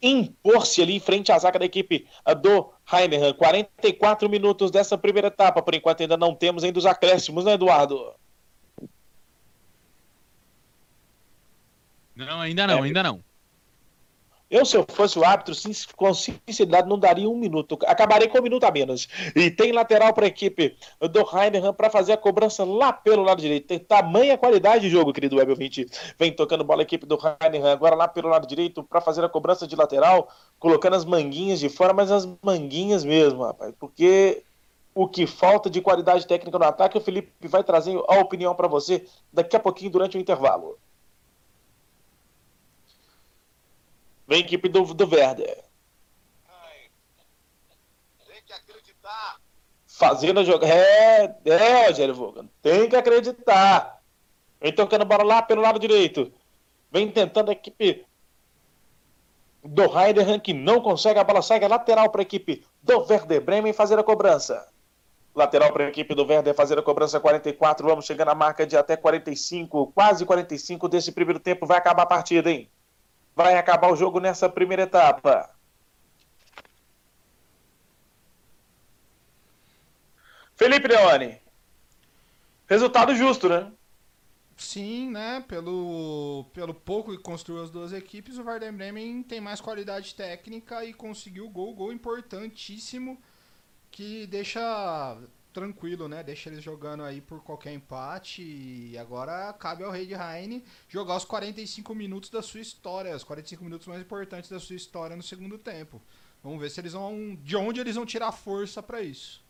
[0.00, 2.06] impor-se ali em frente à zaga da equipe
[2.40, 3.34] do Heinemann.
[3.34, 8.14] 44 minutos dessa primeira etapa, por enquanto ainda não temos ainda os acréscimos, né, Eduardo?
[12.14, 12.86] Não, ainda não, é.
[12.86, 13.22] ainda não.
[14.50, 15.54] Eu, se eu fosse o árbitro,
[15.94, 17.78] com sinceridade, não daria um minuto.
[17.86, 19.06] Acabarei com um minuto a menos.
[19.36, 23.42] E tem lateral para a equipe do Heinemann para fazer a cobrança lá pelo lado
[23.42, 23.66] direito.
[23.66, 25.86] Tem tamanha qualidade de jogo, querido Web 20.
[26.18, 29.28] Vem tocando bola a equipe do Heinemann agora lá pelo lado direito para fazer a
[29.28, 30.28] cobrança de lateral,
[30.58, 33.74] colocando as manguinhas de fora, mas as manguinhas mesmo, rapaz.
[33.78, 34.44] Porque
[34.94, 38.66] o que falta de qualidade técnica no ataque, o Felipe vai trazer a opinião para
[38.66, 40.78] você daqui a pouquinho durante o intervalo.
[44.28, 45.64] Vem equipe do, do Werder.
[48.26, 49.40] Tem que acreditar.
[49.86, 50.70] Fazendo a jogada.
[50.70, 52.46] É, é, Rogério Vogan.
[52.60, 54.02] Tem que acreditar.
[54.60, 56.30] Vem tocando bola lá pelo lado direito.
[56.92, 58.06] Vem tentando a equipe
[59.64, 61.18] do Heidenheim que não consegue.
[61.18, 64.68] A bola sai é lateral para a equipe do Werder Bremen fazer a cobrança.
[65.34, 67.88] Lateral para a equipe do Werder fazer a cobrança 44.
[67.88, 71.66] Vamos chegar na marca de até 45, quase 45 desse primeiro tempo.
[71.66, 72.68] Vai acabar a partida, hein?
[73.38, 75.48] Vai acabar o jogo nessa primeira etapa.
[80.56, 81.40] Felipe Leone.
[82.66, 83.70] Resultado justo, né?
[84.56, 85.44] Sim, né?
[85.46, 90.84] Pelo, pelo pouco que construiu as duas equipes, o Werder Bremen tem mais qualidade técnica
[90.84, 93.22] e conseguiu o gol, gol importantíssimo
[93.88, 95.16] que deixa
[95.58, 96.22] tranquilo, né?
[96.22, 98.42] Deixa eles jogando aí por qualquer empate.
[98.42, 103.24] E agora cabe ao Rei de Heine jogar os 45 minutos da sua história, os
[103.24, 106.00] 45 minutos mais importantes da sua história no segundo tempo.
[106.42, 107.36] Vamos ver se eles vão.
[107.42, 109.42] De onde eles vão tirar força para isso.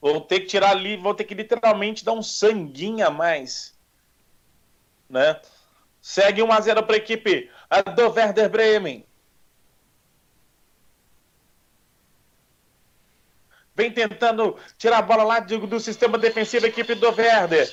[0.00, 3.76] Vão ter que tirar ali, vão ter que literalmente dar um sanguinho a mais.
[5.08, 5.40] Né?
[6.00, 7.50] Segue 1x0 para a equipe
[7.96, 9.06] do Werder Bremen.
[13.74, 17.68] Vem tentando tirar a bola lá do, do sistema defensivo, equipe do Werder.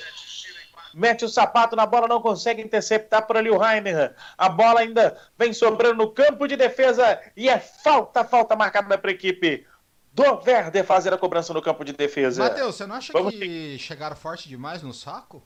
[0.94, 4.14] Mete o sapato na bola, não consegue interceptar por ali o Heiner.
[4.36, 9.10] A bola ainda vem sobrando no campo de defesa e é falta, falta marcada para
[9.10, 9.66] a equipe
[10.12, 12.42] do Werder fazer a cobrança no campo de defesa.
[12.42, 13.34] Matheus, você não acha Vamos...
[13.34, 15.42] que chegaram forte demais no saco?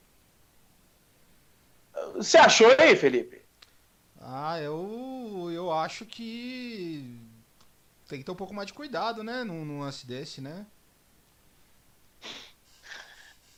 [2.14, 3.42] Você achou aí, Felipe?
[4.20, 7.20] Ah, eu, eu acho que
[8.08, 9.44] tem que ter um pouco mais de cuidado, né?
[9.44, 10.66] Num, num lance desse, né?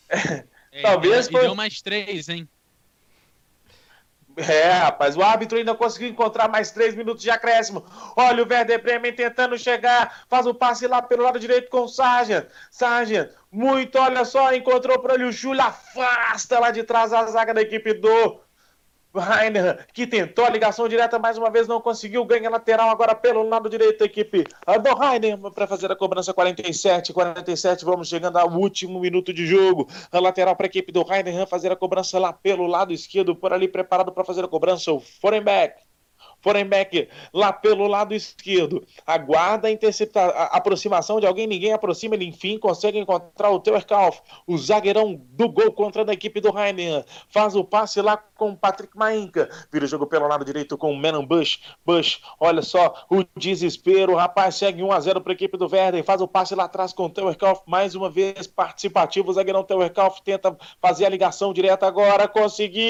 [0.70, 1.40] É, Talvez e, foi...
[1.40, 2.46] deu mais três, hein?
[4.36, 7.84] É, rapaz, o árbitro ainda conseguiu encontrar mais três minutos de acréscimo.
[8.14, 11.88] Olha o Werder Bremen tentando chegar, faz o passe lá pelo lado direito com o
[11.88, 12.46] Sargent.
[12.70, 17.54] Sargent, muito, olha só, encontrou para ele o Júlio, afasta lá de trás a zaga
[17.54, 18.40] da equipe do
[19.14, 23.42] Rainer, que tentou a ligação direta mais uma vez, não conseguiu, ganha lateral agora pelo
[23.42, 24.44] lado direito da equipe
[24.82, 29.88] do Rainer para fazer a cobrança 47, 47, vamos chegando ao último minuto de jogo,
[30.12, 33.52] a lateral para a equipe do Rainer fazer a cobrança lá pelo lado esquerdo, por
[33.52, 35.87] ali preparado para fazer a cobrança, o Forenbeck
[36.40, 38.84] Forenbeck lá pelo lado esquerdo.
[39.06, 44.20] Aguarda a, intercepta, a aproximação de alguém, ninguém aproxima, ele enfim consegue encontrar o Teuerkauf,
[44.46, 47.04] o zagueirão do gol contra a equipe do Rainer.
[47.28, 49.48] Faz o passe lá com o Patrick Mainka.
[49.72, 51.60] Vira o jogo pelo lado direito com o Menon Bush.
[51.84, 54.12] Bush, olha só o desespero.
[54.12, 56.04] O rapaz segue 1 a 0 para a equipe do Werder.
[56.04, 57.62] Faz o passe lá atrás com o Teuerkauf.
[57.66, 59.30] Mais uma vez participativo.
[59.30, 62.28] O zagueirão Teuerkauf tenta fazer a ligação direta agora.
[62.28, 62.88] Conseguiu!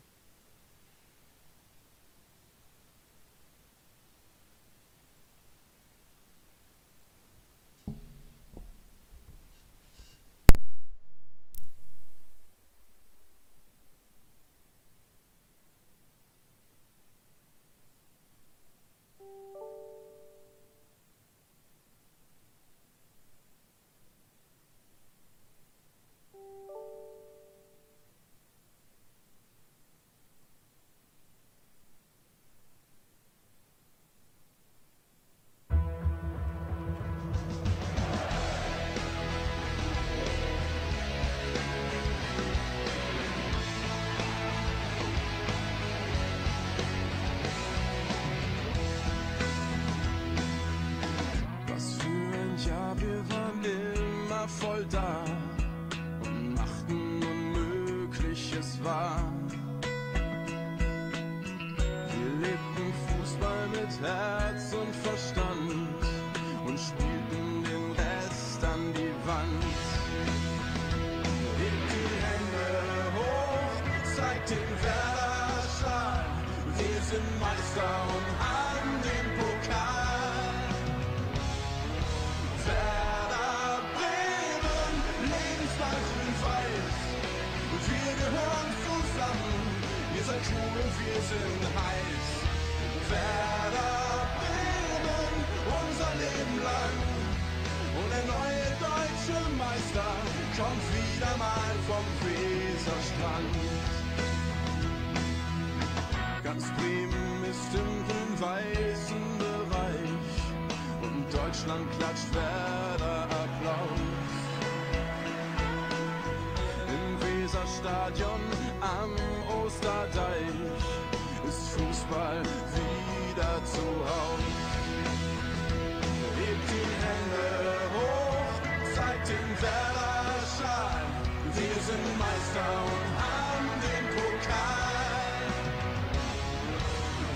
[129.39, 131.05] Zeigt den Werder Schal.
[131.53, 135.45] Wir sind Meister und haben den Pokal.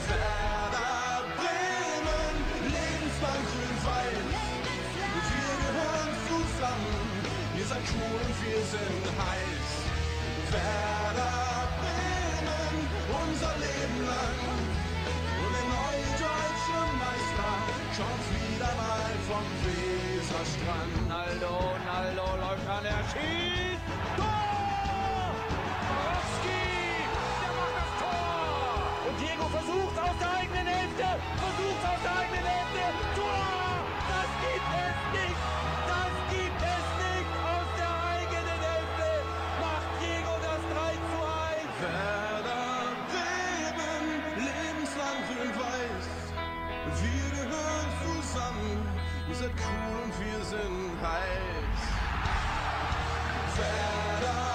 [0.08, 4.30] Werder Bremen, lebenslang grün-weiß.
[5.30, 7.06] Wir gehören zusammen,
[7.58, 9.70] ihr seid cool und wir sind heiß.
[10.52, 12.76] Werder Bremen,
[13.24, 14.40] unser Leben lang.
[15.42, 17.52] Und der neue deutsche Meister
[17.98, 18.53] kommt wieder
[19.34, 20.94] vom Weserstrand.
[21.10, 21.54] Naldo,
[21.90, 23.86] Naldo läuft an, er schießt!
[24.18, 25.34] Tor!
[25.90, 26.64] Borowski,
[27.42, 28.78] der macht das Tor!
[29.08, 31.08] Und Diego versucht aus der eigenen Hälfte,
[31.46, 32.86] versucht aus der eigenen Hälfte,
[33.18, 33.74] Tor!
[34.12, 35.42] Das gibt es nicht!
[49.44, 51.82] Seid cool und wir sind heiß.
[53.58, 54.53] Werder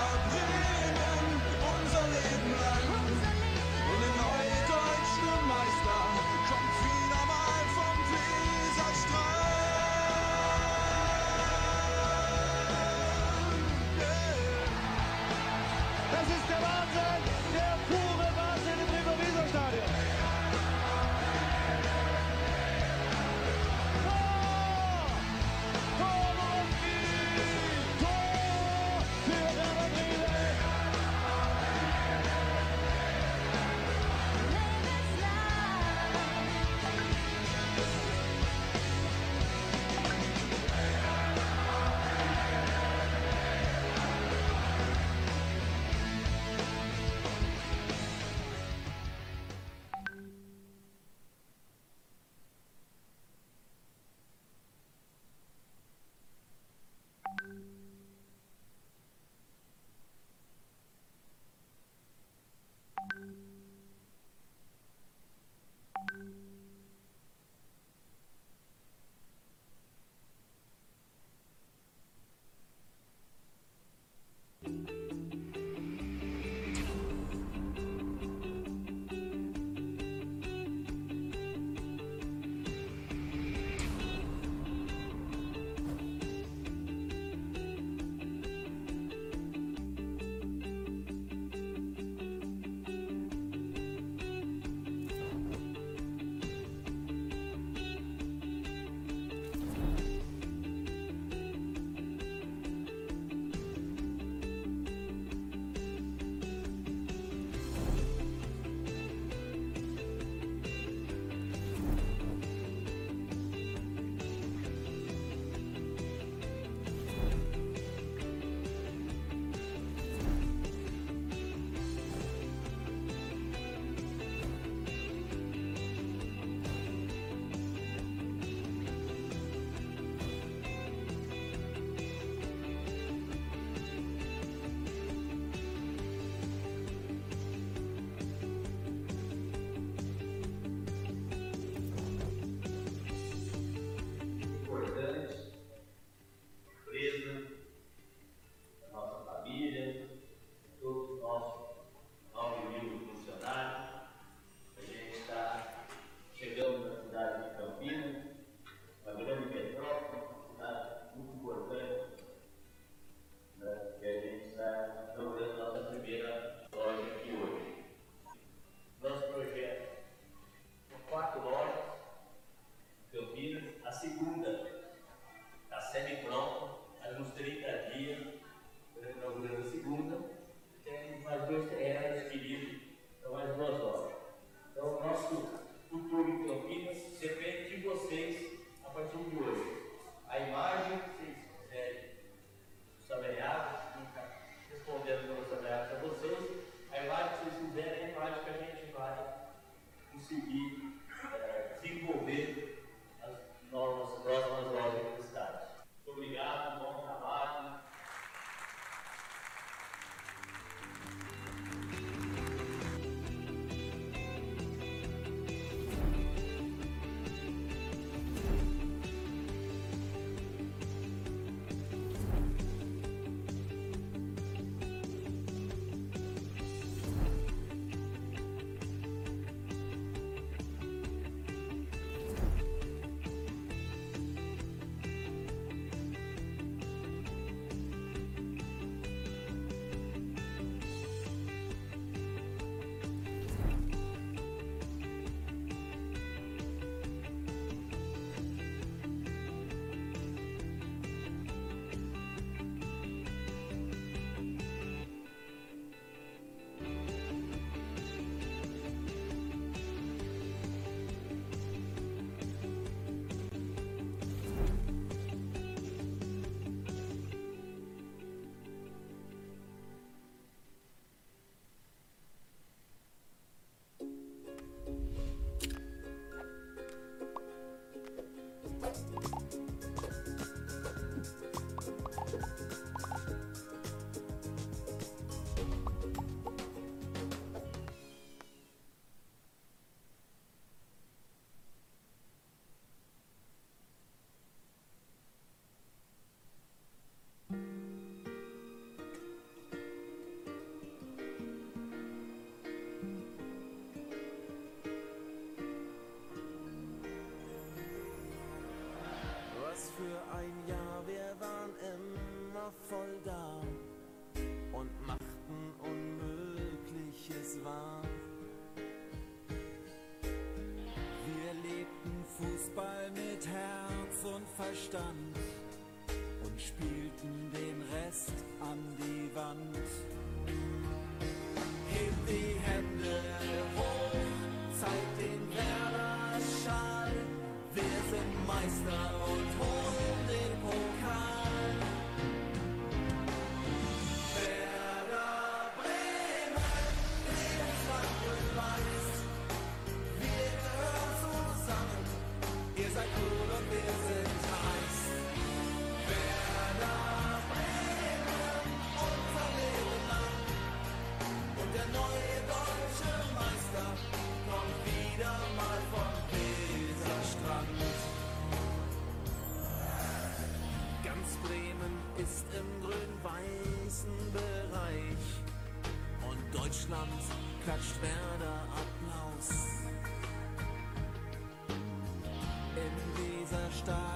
[324.69, 325.28] verstanden.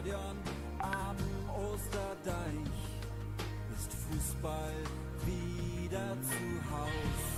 [0.03, 0.37] Stadion
[0.81, 1.17] am
[1.49, 2.73] Osterdeich
[3.77, 4.75] ist Fußball
[5.25, 7.32] wieder zu Hause.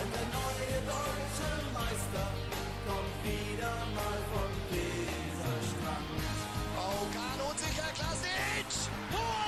[0.00, 2.26] denn der neue deutsche Meister
[2.88, 6.08] kommt wieder mal vom Weserstrand.
[6.80, 8.68] Aukan und sicher Klasic!
[9.12, 9.44] Tor!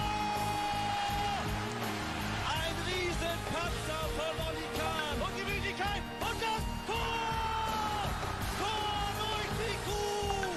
[2.52, 6.04] Ein Riesenpatzer von Olli Kahn und Möglichkeit!
[6.20, 8.12] und das Tor!
[8.60, 10.52] Tor durch die Kuh!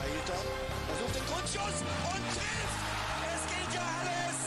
[0.00, 0.48] Ailton
[0.88, 2.80] versucht den Grundschuss und trifft!
[3.28, 4.40] Es geht ja alles!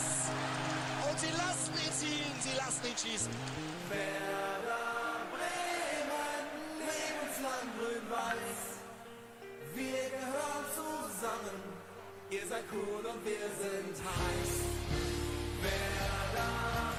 [1.05, 3.82] Und sie lassen ihn ziehen, sie lassen ihn schießen.
[3.93, 6.45] Werder Bremen,
[6.81, 8.61] lebenslang grün-weiß.
[9.75, 11.59] Wir gehören zusammen,
[12.29, 14.53] ihr seid cool und wir sind heiß.
[15.61, 16.92] Werder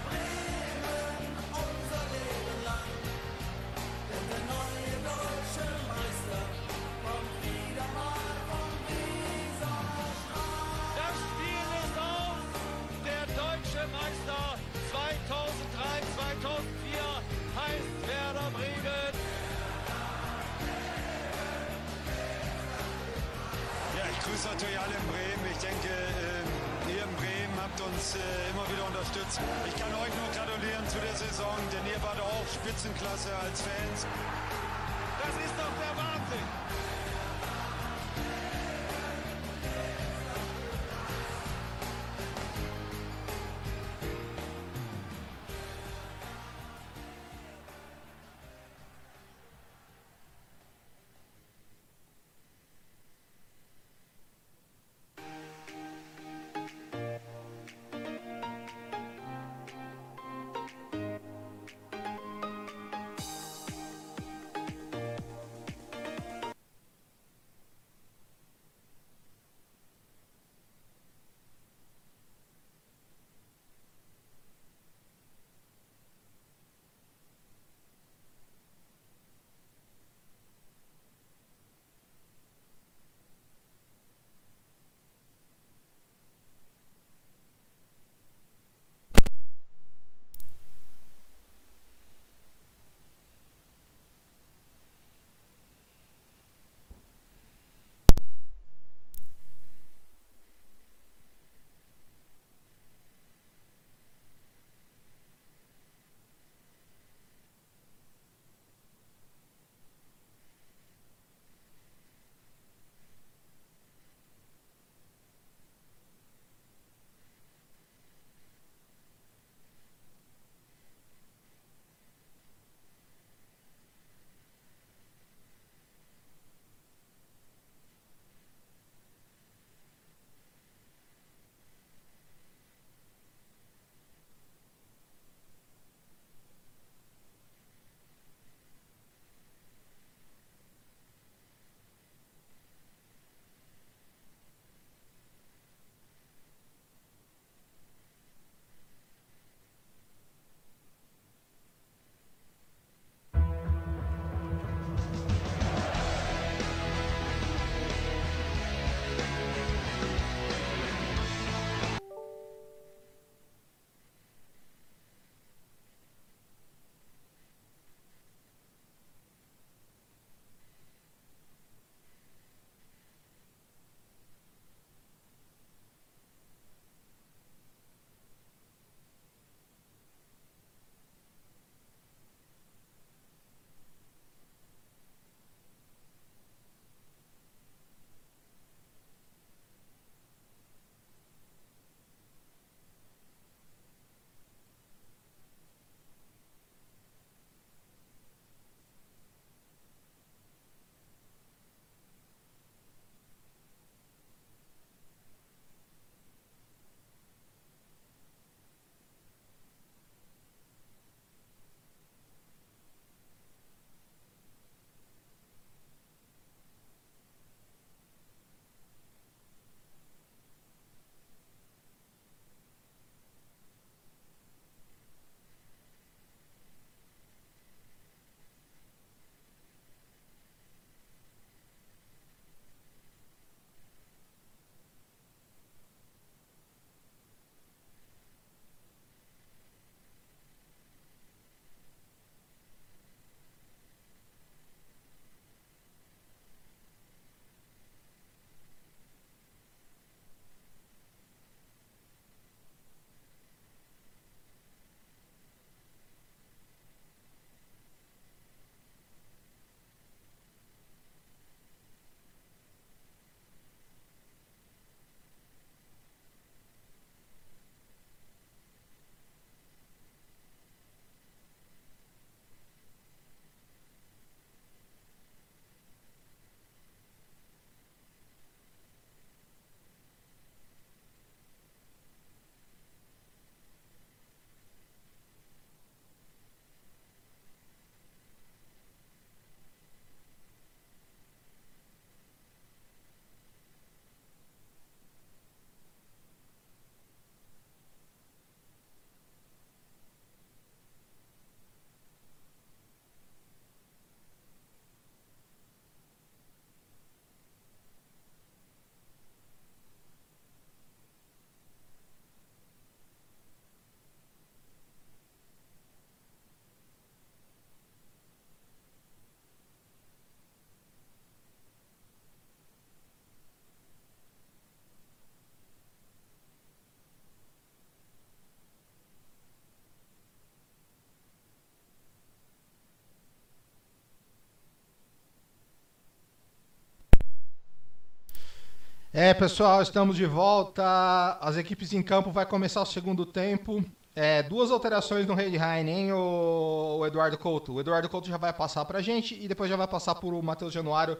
[339.16, 341.38] É, pessoal, estamos de volta.
[341.40, 343.80] As equipes em campo vai começar o segundo tempo.
[344.12, 347.74] É, duas alterações no Heidenheim, hein, o, o Eduardo Couto.
[347.74, 350.74] O Eduardo Couto já vai passar pra gente e depois já vai passar pro Matheus
[350.74, 351.16] Januário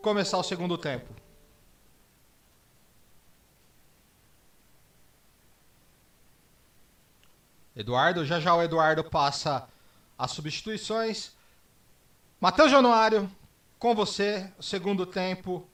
[0.00, 1.14] começar o segundo tempo.
[7.76, 9.68] Eduardo, já já o Eduardo passa
[10.16, 11.32] as substituições.
[12.40, 13.30] Matheus Januário,
[13.78, 15.68] com você, segundo tempo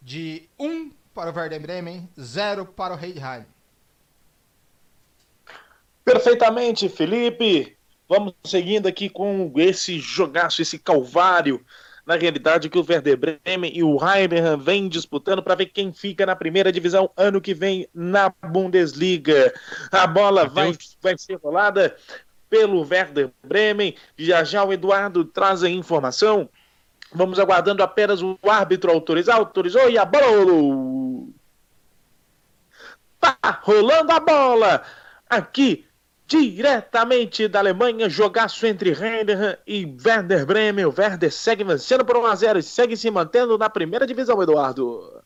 [0.00, 3.44] de 1 para o Werder Bremen, 0 para o Heidenheim.
[6.04, 7.76] Perfeitamente, Felipe.
[8.08, 11.62] Vamos seguindo aqui com esse jogaço, esse calvário.
[12.06, 16.24] Na realidade, que o Werder Bremen e o Heidenheim vêm disputando para ver quem fica
[16.24, 19.52] na primeira divisão ano que vem na Bundesliga.
[19.92, 20.72] A bola vai,
[21.02, 21.94] vai ser rolada
[22.48, 23.94] pelo Werder Bremen.
[24.16, 26.48] Já já o Eduardo traz a informação.
[27.12, 29.36] Vamos aguardando apenas o árbitro autorizar.
[29.36, 31.34] Autorizou e a bola rolou.
[33.20, 34.82] Tá rolando a bola.
[35.28, 35.84] Aqui
[36.28, 40.84] diretamente da Alemanha, jogaço entre Heidenheim e Werder Bremen.
[40.84, 45.22] O Werder segue vencendo por 1x0 e segue se mantendo na primeira divisão, Eduardo.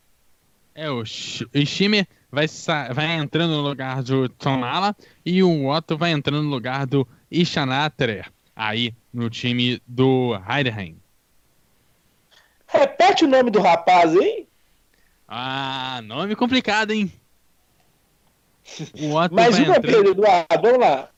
[0.73, 2.47] É, o, o Schimmer vai,
[2.93, 4.95] vai entrando no lugar do Tonala
[5.25, 11.02] e o Otto vai entrando no lugar do Ishanatrer, aí no time do Heidenheim.
[12.73, 14.47] Repete o nome do rapaz aí.
[15.27, 17.11] Ah, nome complicado, hein?
[18.99, 20.61] O Otto, Mais vai uma entrando, vez, Eduardo.
[20.61, 21.09] Vamos lá.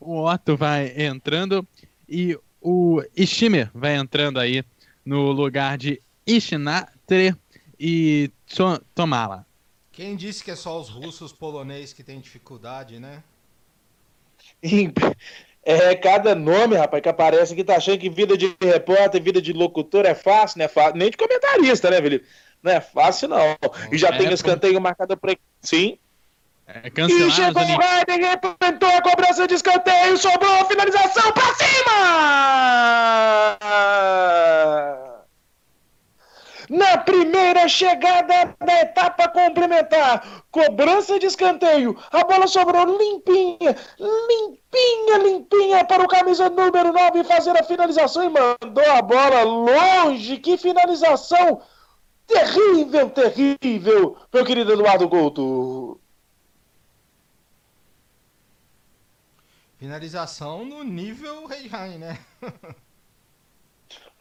[0.00, 1.66] o Otto vai entrando
[2.08, 4.64] e o Schimmer vai entrando aí
[5.04, 7.36] no lugar de Ishanatrer
[7.78, 9.46] e To- Tomala.
[9.92, 13.22] Quem disse que é só os russos polonês que tem dificuldade, né?
[15.66, 19.50] É cada nome, rapaz, que aparece aqui, tá achando que vida de repórter, vida de
[19.52, 20.96] locutor é fácil, é fácil.
[20.96, 22.26] Nem de comentarista, né, Felipe?
[22.62, 23.56] Não é fácil, não.
[23.90, 25.38] E já É, tem escanteio marcado aqui.
[25.62, 25.98] Sim.
[26.66, 27.82] É, E cancelar as chegou o.
[27.82, 33.58] Heidegger, tentou a cobrança de escanteio, sobrou a finalização pra cima!
[36.68, 45.84] Na primeira chegada da etapa complementar, cobrança de escanteio, a bola sobrou limpinha, limpinha, limpinha
[45.84, 50.38] para o camisa número 9 fazer a finalização e mandou a bola longe.
[50.38, 51.60] Que finalização
[52.26, 56.00] terrível, terrível, meu querido Eduardo Couto.
[59.78, 62.18] Finalização no nível Heidenheim, né?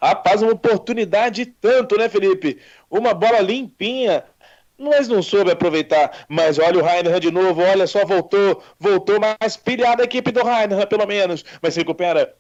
[0.03, 2.59] Rapaz, uma oportunidade tanto, né, Felipe?
[2.91, 4.25] Uma bola limpinha.
[4.77, 6.25] Mas não soube aproveitar.
[6.27, 7.61] Mas olha o Heidenheim de novo.
[7.61, 8.61] Olha só, voltou.
[8.77, 11.45] Voltou mais pilhada a equipe do Heidenheim, pelo menos.
[11.61, 12.35] Mas recupera.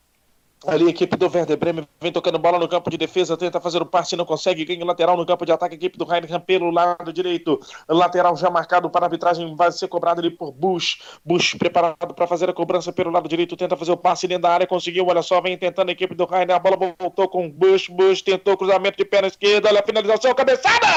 [0.65, 3.81] Ali a equipe do Werder Bremen vem tocando bola no campo de defesa, tenta fazer
[3.81, 6.39] o passe, não consegue, ganha o lateral no campo de ataque, a equipe do Heidenheim
[6.39, 7.59] pelo lado direito,
[7.89, 12.27] lateral já marcado para a arbitragem, vai ser cobrado ali por Bush, Bush preparado para
[12.27, 15.21] fazer a cobrança pelo lado direito, tenta fazer o passe dentro da área, conseguiu, olha
[15.21, 18.97] só, vem tentando a equipe do Heidenheim, a bola voltou com Bush, Bush tentou cruzamento
[18.97, 20.87] de perna esquerda, olha a finalização, cabeçada!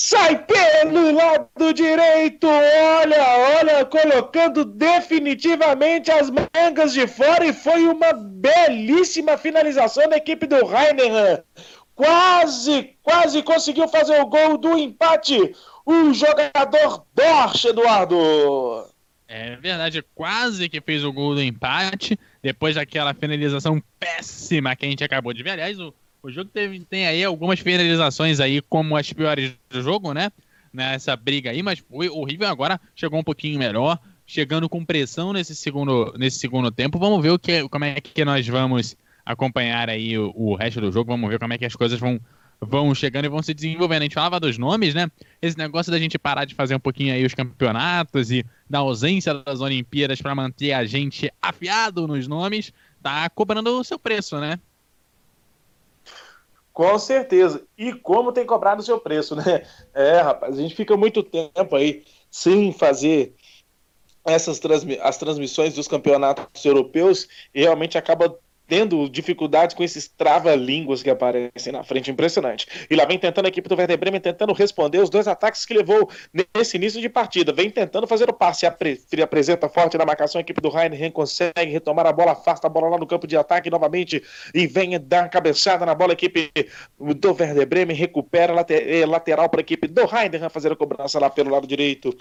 [0.00, 8.12] Sai pelo lado direito, olha, olha, colocando definitivamente as mangas de fora e foi uma
[8.12, 11.42] belíssima finalização da equipe do Heidenheim.
[11.96, 15.52] Quase, quase conseguiu fazer o gol do empate.
[15.84, 18.86] O jogador Dorsch, Eduardo.
[19.26, 24.88] É verdade, quase que fez o gol do empate, depois daquela finalização péssima que a
[24.88, 25.50] gente acabou de ver.
[25.50, 25.92] Aliás, o,
[26.22, 30.30] o jogo teve, tem aí algumas finalizações aí como as piores do jogo, né?
[30.72, 32.48] Nessa briga aí, mas foi horrível.
[32.48, 36.98] Agora chegou um pouquinho melhor, chegando com pressão nesse segundo, nesse segundo tempo.
[36.98, 40.92] Vamos ver o que, como é que nós vamos acompanhar aí o, o resto do
[40.92, 41.12] jogo.
[41.12, 42.20] Vamos ver como é que as coisas vão,
[42.60, 44.02] vão chegando e vão se desenvolvendo.
[44.02, 45.10] A gente falava dos nomes, né?
[45.40, 49.32] Esse negócio da gente parar de fazer um pouquinho aí os campeonatos e da ausência
[49.34, 52.72] das Olimpíadas para manter a gente afiado nos nomes,
[53.02, 54.58] tá cobrando o seu preço, né?
[56.78, 57.66] Com certeza.
[57.76, 59.66] E como tem cobrado o seu preço, né?
[59.92, 63.34] É, rapaz, a gente fica muito tempo aí sem fazer
[64.24, 68.38] essas transmi as transmissões dos campeonatos europeus e realmente acaba
[68.68, 72.66] tendo dificuldades com esses trava-línguas que aparecem na frente, impressionante.
[72.90, 75.72] E lá vem tentando a equipe do Werder Bremen, tentando responder os dois ataques que
[75.72, 76.08] levou
[76.54, 77.50] nesse início de partida.
[77.50, 81.70] Vem tentando fazer o passe, apre apresenta forte na marcação, a equipe do Heidenheim consegue
[81.72, 84.22] retomar a bola, afasta a bola lá no campo de ataque novamente
[84.54, 86.50] e vem dar cabeçada na bola, a equipe
[86.98, 91.30] do Werder Bremen recupera later lateral para a equipe do Heidenheim fazer a cobrança lá
[91.30, 92.14] pelo lado direito.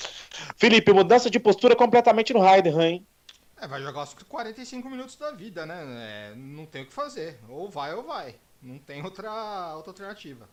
[0.56, 3.07] Felipe, mudança de postura completamente no Heidenheim, hein?
[3.60, 6.32] É, vai jogar os 45 minutos da vida, né?
[6.32, 7.40] É, não tem o que fazer.
[7.50, 8.36] Ou vai ou vai.
[8.62, 10.48] Não tem outra, outra alternativa.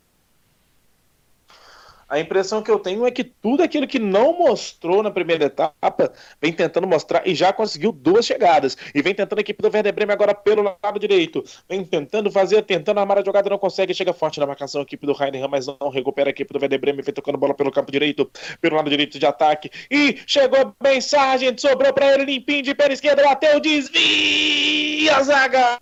[2.08, 6.12] A impressão que eu tenho é que tudo aquilo que não mostrou na primeira etapa
[6.40, 8.76] vem tentando mostrar e já conseguiu duas chegadas.
[8.94, 11.42] E vem tentando a equipe do Werder Bremen agora pelo lado direito.
[11.68, 13.94] Vem tentando fazer, tentando armar a jogada, não consegue.
[13.94, 16.80] Chega forte na marcação a equipe do Heidenheim, mas não recupera a equipe do Werder
[16.80, 17.02] Bremen.
[17.02, 19.70] Vem tocando bola pelo campo direito, pelo lado direito de ataque.
[19.90, 25.78] E chegou bem Sargent, sobrou para ele limpinho de pé esquerda, bateu, desvia a zaga!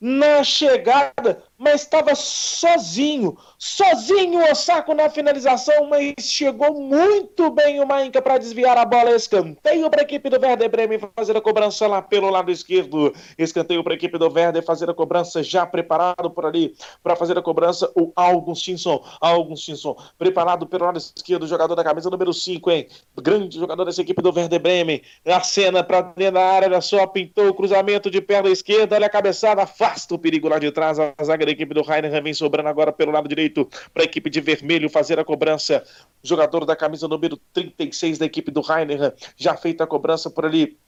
[0.00, 7.86] na chegada, mas estava sozinho, sozinho o Osako na finalização, mas chegou muito bem o
[7.86, 9.14] Mainka para desviar a bola.
[9.14, 13.12] Escanteio para a equipe do Werder Bremen fazer a cobrança lá pelo lado esquerdo.
[13.36, 17.36] Escanteio para a equipe do Werder fazer a cobrança, já preparado por ali para fazer
[17.36, 17.92] a cobrança.
[17.94, 22.88] O Augustinson, Augustinson, preparado pelo lado esquerdo, jogador da camisa número 5, hein?
[23.20, 25.02] Grande jogador dessa equipe do Werder Bremen.
[25.26, 29.08] A cena para dentro da área, olha só, pintou o cruzamento de perna esquerda, olha
[29.08, 30.98] a cabeçada, afasta o perigo lá de trás.
[30.98, 34.30] A zaga da equipe do Heidenheim vem sobrando agora pelo lado direito para a equipe
[34.30, 35.84] de vermelho fazer a cobrança.
[36.22, 40.78] Jogador da camisa número 36 da equipe do Heidenheim já feita a cobrança por ali.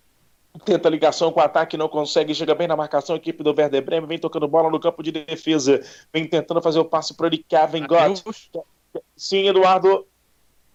[0.64, 3.82] Tenta ligação com o ataque, não consegue, chega bem na marcação, a equipe do Werder
[3.82, 5.82] Bremen vem tocando bola no campo de defesa,
[6.12, 8.22] vem tentando fazer o passe por ali, Kevin Gott.
[9.16, 10.06] Sim, Eduardo.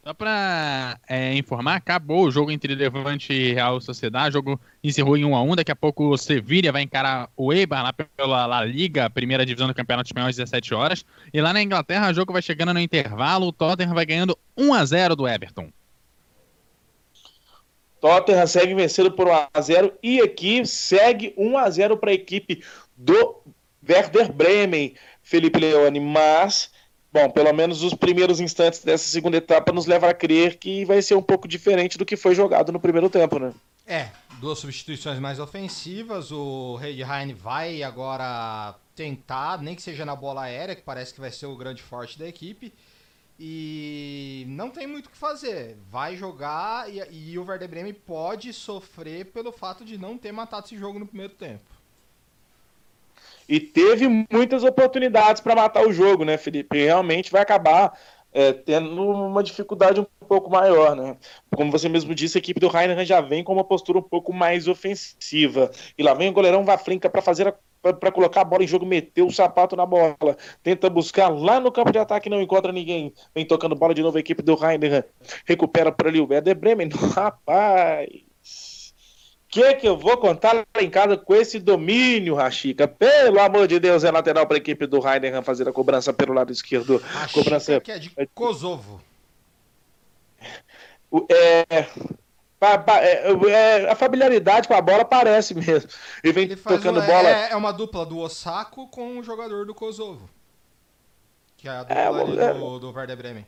[0.08, 4.30] Só pra é, informar, acabou o jogo entre Levante e Real Sociedade.
[4.30, 7.52] O jogo encerrou em 1 a 1 Daqui a pouco o Sevilha vai encarar o
[7.52, 11.04] Eibar lá pela La Liga, primeira divisão do Campeonato Espanhol, às 17 horas.
[11.34, 13.48] E lá na Inglaterra, o jogo vai chegando no intervalo.
[13.48, 15.74] O Tottenham vai ganhando 1 a 0 do Everton.
[18.00, 22.64] Tottenham segue vencendo por 1x0 e aqui segue 1x0 para a equipe
[22.96, 23.42] do
[23.86, 26.72] Werder Bremen, Felipe Leone, mas
[27.18, 31.02] Bom, pelo menos os primeiros instantes dessa segunda etapa nos leva a crer que vai
[31.02, 33.56] ser um pouco diferente do que foi jogado no primeiro tempo, né?
[33.88, 36.32] É, duas substituições mais ofensivas.
[36.32, 41.32] O Heidheim vai agora tentar, nem que seja na bola aérea, que parece que vai
[41.32, 42.72] ser o grande forte da equipe.
[43.40, 45.76] E não tem muito o que fazer.
[45.90, 50.68] Vai jogar e, e o Werder Bremen pode sofrer pelo fato de não ter matado
[50.68, 51.77] esse jogo no primeiro tempo.
[53.48, 56.78] E teve muitas oportunidades para matar o jogo, né, Felipe?
[56.78, 57.94] E realmente vai acabar
[58.34, 61.18] é, tendo uma dificuldade um pouco maior, né?
[61.56, 64.34] Como você mesmo disse, a equipe do Heineken já vem com uma postura um pouco
[64.34, 65.72] mais ofensiva.
[65.98, 69.28] E lá vem o goleirão Vaflinka para fazer para colocar a bola em jogo, meteu
[69.28, 73.46] o sapato na bola, tenta buscar lá no campo de ataque, não encontra ninguém, vem
[73.46, 75.04] tocando bola de novo a equipe do Heineken,
[75.46, 78.10] recupera por ali o Werder Bremen, rapaz,
[79.50, 82.88] que que eu vou contar lá em casa com esse domínio, Rachica?
[82.88, 86.34] Pelo amor de Deus, é lateral para a equipe do Heidenheim fazer a cobrança pelo
[86.34, 87.02] lado esquerdo.
[87.16, 89.02] A cobrança que é de Kosovo.
[91.30, 91.88] É, é,
[93.50, 95.90] é, a familiaridade com a bola parece mesmo.
[96.24, 97.30] E vem tocando um- bola.
[97.30, 100.30] é, é uma dupla do Osako com o jogador do Kosovo.
[101.56, 103.46] Que é a dupla É, ali é- do, do Werder Bremen.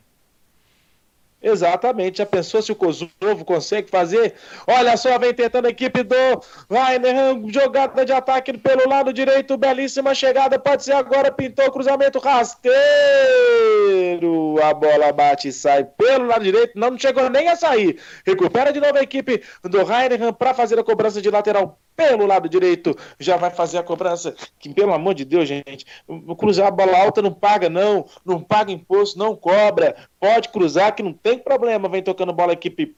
[1.42, 2.18] Exatamente.
[2.18, 4.34] Já pensou se o Kosovo consegue fazer?
[4.66, 6.14] Olha só, vem tentando a equipe do
[6.70, 12.18] Heidenheim, jogada de ataque pelo lado direito, belíssima chegada, pode ser agora, pintou o cruzamento
[12.18, 12.70] rasteiro.
[14.62, 17.98] A bola bate e sai pelo lado direito, não, não chegou nem a sair.
[18.26, 22.48] Recupera de novo a equipe do Heidenheim para fazer a cobrança de lateral pelo lado
[22.48, 25.84] direito, já vai fazer a cobrança, que pelo amor de Deus, gente,
[26.38, 31.02] cruzar a bola alta não paga não, não paga imposto, não cobra, pode cruzar que
[31.02, 32.96] não tem problema, vem tocando bola a equipe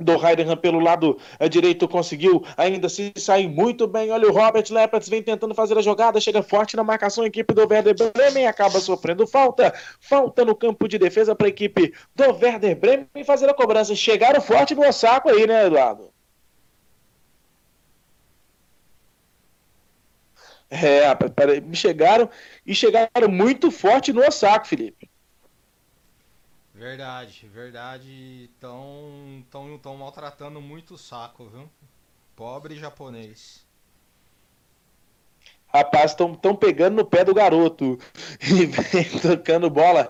[0.00, 4.10] do Heidenheim pelo lado eh, direito conseguiu ainda se sair muito bem.
[4.10, 7.52] Olha o Robert Leppertz vem tentando fazer a jogada, chega forte na marcação, a equipe
[7.52, 9.74] do Werder Bremen acaba sofrendo falta.
[10.00, 13.94] Falta no campo de defesa para a equipe do Werder Bremen fazer a cobrança.
[13.94, 16.10] Chegaram forte no saco aí, né, Eduardo?
[20.70, 22.28] É, pera- me chegaram
[22.64, 25.10] e chegaram muito forte no Osaka, Felipe.
[26.74, 28.44] Verdade, verdade.
[28.52, 31.70] Estão tão, tão maltratando muito o saco, viu?
[32.36, 33.66] Pobre japonês.
[35.72, 37.96] Rapaz, estão tão pegando no pé do garoto
[38.42, 40.08] e vem tocando bola.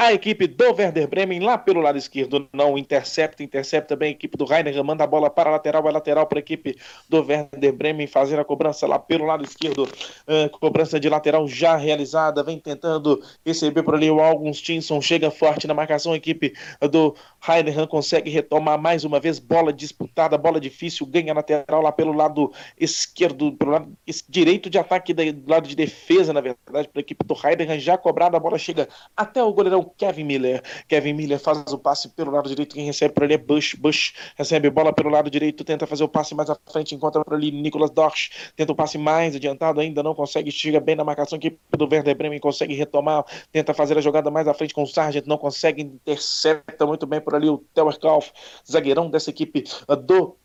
[0.00, 4.38] A equipe do Werder Bremen lá pelo lado esquerdo não intercepta, intercepta bem a equipe
[4.38, 7.72] do Heidenheim, manda a bola para a lateral, é lateral para a equipe do Werder
[7.72, 9.88] Bremen fazer a cobrança lá pelo lado esquerdo.
[10.24, 15.66] Ah, cobrança de lateral já realizada, vem tentando receber por ali o Augustinson, chega forte
[15.66, 16.54] na marcação, a equipe
[16.92, 17.16] do
[17.48, 22.52] Heidenheim consegue retomar mais uma vez, bola disputada, bola difícil, ganha lateral lá pelo lado
[22.78, 23.92] esquerdo, pelo lado
[24.28, 27.98] direito de ataque, do lado de defesa, na verdade, para a equipe do Heidenheim, já
[27.98, 30.62] cobrada, a bola chega até o goleirão Kevin Miller.
[30.86, 33.74] Kevin Miller faz o passe pelo lado direito, quem recebe por ali é Bush.
[33.74, 37.34] Bush recebe bola pelo lado direito, tenta fazer o passe mais à frente, encontra por
[37.34, 41.36] ali Nicolas Dorsch, tenta o passe mais adiantado, ainda não consegue, chega bem na marcação
[41.36, 44.86] aqui do Werder Bremen, consegue retomar, tenta fazer a jogada mais à frente com o
[44.86, 48.30] Sargent, não consegue, intercepta muito bem por ali o Tower Kauf,
[48.70, 49.64] zagueirão dessa equipe
[50.06, 50.36] do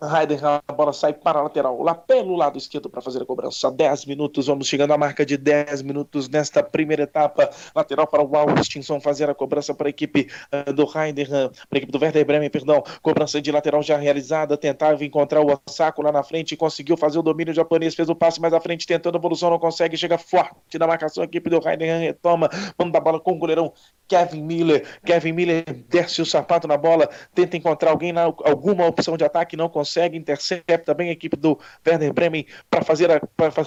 [0.00, 3.68] Heidenheim, a bola sai para a lateral, lá pelo lado esquerdo para fazer a cobrança.
[3.68, 7.50] 10 minutos, vamos chegando à marca de 10 minutos nesta primeira etapa.
[7.74, 11.78] Lateral para o Augustinson fazer a cobrança para a equipe uh, do Heidenheim, para a
[11.78, 12.80] equipe do Werder Bremen, perdão.
[13.02, 17.22] Cobrança de lateral já realizada, tentava encontrar o Osako lá na frente, conseguiu fazer o
[17.22, 20.78] domínio japonês, fez o passe mais à frente, tentando a evolução, não consegue, chega forte
[20.78, 22.48] na marcação, a equipe do Heidenheim retoma,
[22.78, 23.72] manda a bola com o goleirão
[24.06, 24.86] Kevin Miller.
[25.04, 29.68] Kevin Miller desce o sapato na bola, tenta encontrar alguém alguma opção de ataque, não
[29.68, 33.20] consegue consegue, intercepta bem a equipe do Werder Bremen para fazer a,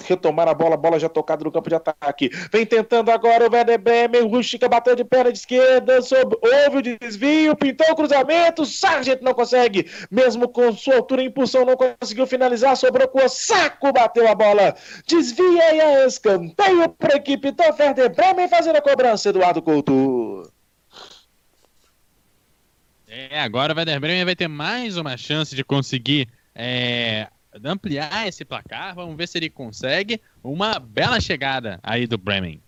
[0.07, 2.30] retomar a bola, a bola já tocada no campo de ataque.
[2.52, 6.81] Vem tentando agora o Werder Bremen, o bateu de perna de esquerda, sob, houve o
[6.99, 12.27] desvio, pintou o cruzamento, Sargent não consegue, mesmo com sua altura e impulsão, não conseguiu
[12.27, 14.76] finalizar, sobrou com o saco, bateu a bola,
[15.07, 20.40] desvia e a escanteio para a equipe do Werder Bremen fazer a cobrança, Eduardo Couto.
[23.13, 27.27] É, agora o Werder Bremen vai ter mais uma chance de conseguir é,
[27.61, 28.95] ampliar esse placar.
[28.95, 30.21] Vamos ver se ele consegue.
[30.41, 32.61] Uma bela chegada aí do Bremen.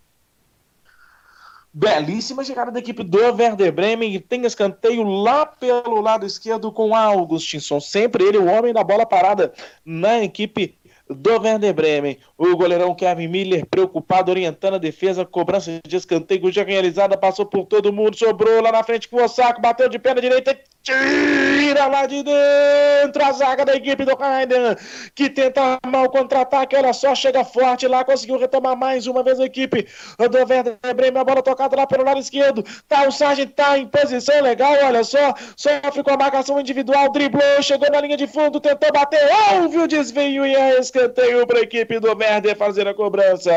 [1.73, 7.79] Belíssima chegada da equipe do Werder Bremen, tem escanteio lá pelo lado esquerdo com Augustinson,
[7.79, 9.53] sempre ele o homem da bola parada
[9.85, 10.77] na equipe
[11.09, 12.17] do Werder Bremen.
[12.37, 17.65] O goleirão Kevin Miller preocupado, orientando a defesa, cobrança de escanteio já realizada, passou por
[17.65, 22.05] todo mundo, sobrou lá na frente com o Osako, bateu de perna direita, tira lá
[22.05, 24.75] de dentro a zaga da equipe do Heidenheim,
[25.15, 29.39] que tenta armar o contra-ataque, olha só, chega forte lá, conseguiu retomar mais uma vez
[29.39, 33.51] a equipe do Werder Bremen, a bola tocada lá pelo lado esquerdo, tá, o Sargent
[33.51, 38.17] tá em posição legal, olha só, sofre com a marcação individual, driblou, chegou na linha
[38.17, 39.21] de fundo, tentou bater,
[39.53, 43.49] houve o desvio e é escanteio para a equipe do Werder fazer a cobrança.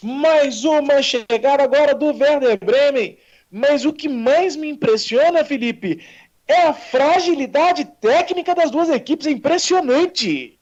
[0.00, 3.18] Mais uma chegada agora do Werder Bremen.
[3.50, 6.04] Mas o que mais me impressiona, Felipe,
[6.46, 9.26] é a fragilidade técnica das duas equipes.
[9.26, 10.58] É impressionante.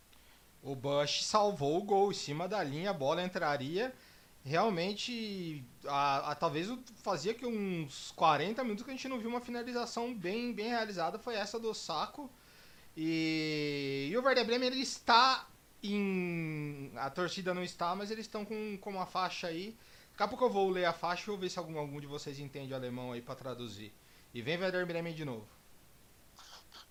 [0.63, 3.93] O Bush salvou o gol em cima da linha, a bola entraria.
[4.45, 6.69] Realmente, a, a- talvez
[7.03, 11.19] fazia que uns 40 minutos que a gente não viu uma finalização bem, bem realizada.
[11.19, 12.31] Foi essa do Saco.
[12.97, 15.47] E, e o Werder Bremen ele está
[15.83, 16.91] em.
[16.97, 19.77] A torcida não está, mas eles estão com, com uma faixa aí.
[20.13, 22.07] Daqui a pouco eu vou ler a faixa e vou ver se algum, algum de
[22.07, 23.93] vocês entende alemão aí para traduzir.
[24.33, 25.47] E vem Werder Bremen de novo.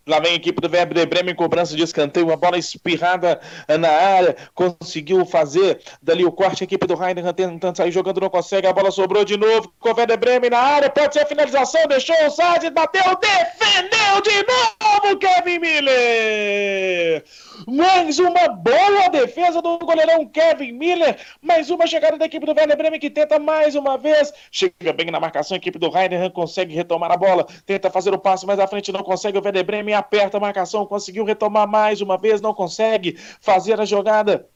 [0.07, 3.41] Lá vem a equipe do Werder Bremen, cobrança de escanteio, uma bola espirrada
[3.79, 8.29] na área, conseguiu fazer dali o corte, a equipe do Heidenheim tentando sair jogando, não
[8.29, 11.25] consegue, a bola sobrou de novo, com o Werder Bremen na área, pode ser a
[11.25, 17.23] finalização, deixou o Sargent, bateu, defendeu de novo Kevin Miller!
[17.67, 22.77] Mais uma boa defesa do goleirão Kevin Miller, mais uma chegada da equipe do Werder
[22.77, 26.75] Bremen que tenta mais uma vez, chega bem na marcação, a equipe do Heidenheim consegue
[26.75, 29.94] retomar a bola, tenta fazer o passe mais à frente, não consegue, o Werder Bremen
[29.95, 34.47] aperta a marcação, conseguiu retomar mais uma vez, não consegue fazer a jogada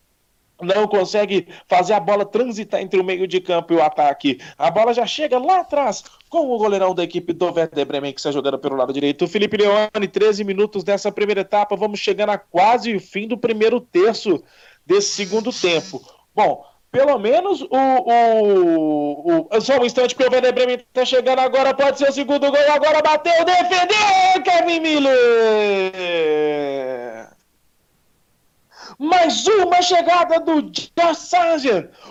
[0.62, 4.40] não consegue fazer a bola transitar entre o meio de campo e o ataque.
[4.58, 8.20] A bola já chega lá atrás com o goleirão da equipe do Werder Bremen que
[8.20, 9.28] está jogando pelo lado direito.
[9.28, 11.76] Felipe Leone, 13 minutos dessa primeira etapa.
[11.76, 14.44] Vamos chegando a quase o fim do primeiro terço
[14.86, 16.02] desse segundo tempo.
[16.36, 21.40] Bom, pelo menos o, o, o- Só um instante que o Werder Bremen está chegando
[21.40, 21.74] agora.
[21.74, 22.72] Pode ser o segundo gol.
[22.72, 25.14] Agora bateu, defendeu Kevin Miller.
[28.98, 31.32] Mais uma chegada do Josh.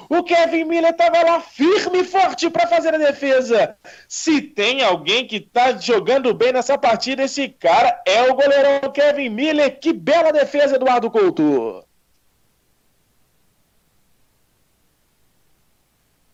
[0.08, 3.76] O Kevin Miller estava lá firme e forte para fazer a defesa.
[4.08, 9.28] Se tem alguém que está jogando bem nessa partida, esse cara é o goleirão Kevin
[9.28, 9.78] Miller.
[9.80, 11.84] Que bela defesa, Eduardo Couto.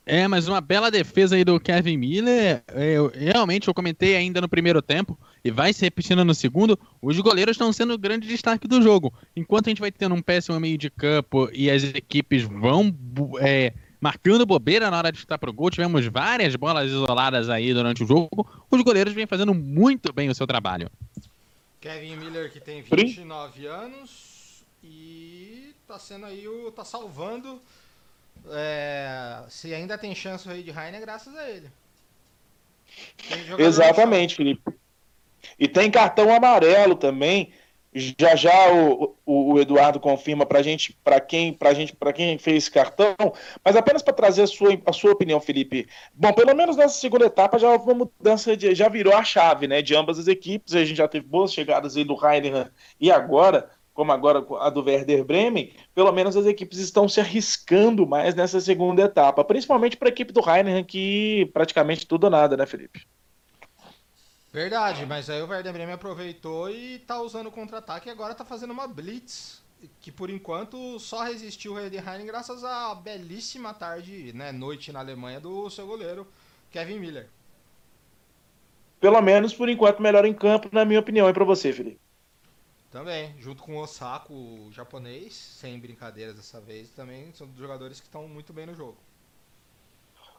[0.06, 2.62] É, mas uma bela defesa aí do Kevin Miller.
[2.74, 7.18] Eu, realmente, eu comentei ainda no primeiro tempo, e vai se repetindo no segundo, os
[7.20, 9.12] goleiros estão sendo o grande destaque do jogo.
[9.34, 12.94] Enquanto a gente vai tendo um péssimo meio de campo e as equipes vão
[13.40, 18.04] é, marcando bobeira na hora de chutar pro gol, tivemos várias bolas isoladas aí durante
[18.04, 20.90] o jogo, os goleiros vêm fazendo muito bem o seu trabalho.
[21.80, 26.70] Kevin Miller que tem Brin- 29 anos e tá sendo aí o.
[26.70, 27.60] tá salvando.
[28.50, 31.70] É, se ainda tem chance o de Heine é graças a ele.
[33.58, 34.62] Exatamente, Felipe.
[35.58, 37.52] E tem cartão amarelo também.
[37.96, 42.36] Já já o, o, o Eduardo confirma para gente, para quem, para gente, para quem
[42.38, 43.14] fez esse cartão,
[43.64, 45.86] mas apenas para trazer a sua, a sua opinião, Felipe.
[46.12, 49.68] Bom, pelo menos nessa segunda etapa já houve uma mudança, de, já virou a chave,
[49.68, 50.74] né, de ambas as equipes.
[50.74, 52.66] A gente já teve boas chegadas aí do Heidenheim
[52.98, 58.04] e agora, como agora a do Werder Bremen, pelo menos as equipes estão se arriscando
[58.04, 62.56] mais nessa segunda etapa, principalmente para a equipe do Heidenheim que praticamente tudo ou nada,
[62.56, 63.06] né, Felipe?
[64.52, 68.44] Verdade, mas aí o Werder Bremen aproveitou e tá usando o contra-ataque e agora tá
[68.44, 69.62] fazendo uma blitz
[70.00, 75.38] que por enquanto só resistiu o Heidenheim graças à belíssima tarde, né, noite na Alemanha
[75.38, 76.26] do seu goleiro
[76.70, 77.28] Kevin Miller.
[79.00, 82.03] Pelo menos por enquanto melhor em campo, na minha opinião, e para você, Felipe.
[82.94, 88.06] Também, junto com o Osako, o japonês, sem brincadeiras dessa vez, também são jogadores que
[88.06, 88.96] estão muito bem no jogo.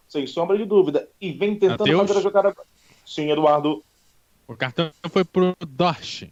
[0.07, 1.05] Sem sombra de dúvida.
[1.19, 2.07] E vem tentando Mateus?
[2.07, 2.55] fazer a jogada.
[3.05, 3.83] Sim, Eduardo.
[4.47, 6.31] O cartão foi pro Dorsch.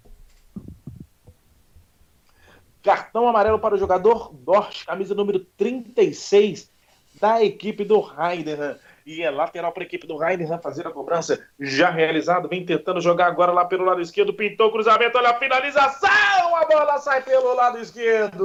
[2.82, 6.72] Cartão amarelo para o jogador Dort, camisa número 36
[7.20, 8.78] da equipe do Heidenheim.
[9.06, 12.48] E é lateral para a equipe do Heidenheim fazer a cobrança já realizado.
[12.48, 14.34] Vem tentando jogar agora lá pelo lado esquerdo.
[14.34, 16.56] Pintou o cruzamento, olha a finalização.
[16.56, 18.42] A bola sai pelo lado esquerdo.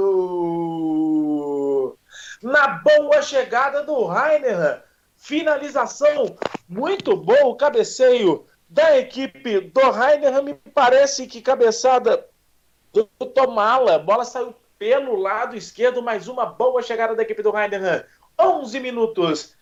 [2.43, 4.81] Na boa chegada do Heidenheim.
[5.15, 6.35] Finalização
[6.67, 7.45] muito boa.
[7.47, 10.43] O cabeceio da equipe do Heidenheim.
[10.43, 12.25] Me parece que cabeçada
[12.93, 13.97] do Tomala.
[13.97, 16.01] Bola saiu pelo lado esquerdo.
[16.01, 18.03] Mais uma boa chegada da equipe do Heidenheim.
[18.37, 19.58] 11 minutos.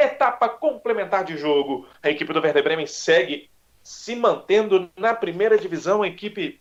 [0.00, 1.86] Etapa complementar de jogo.
[2.02, 3.50] A equipe do Werder Bremen segue
[3.82, 6.02] se mantendo na primeira divisão.
[6.02, 6.60] A equipe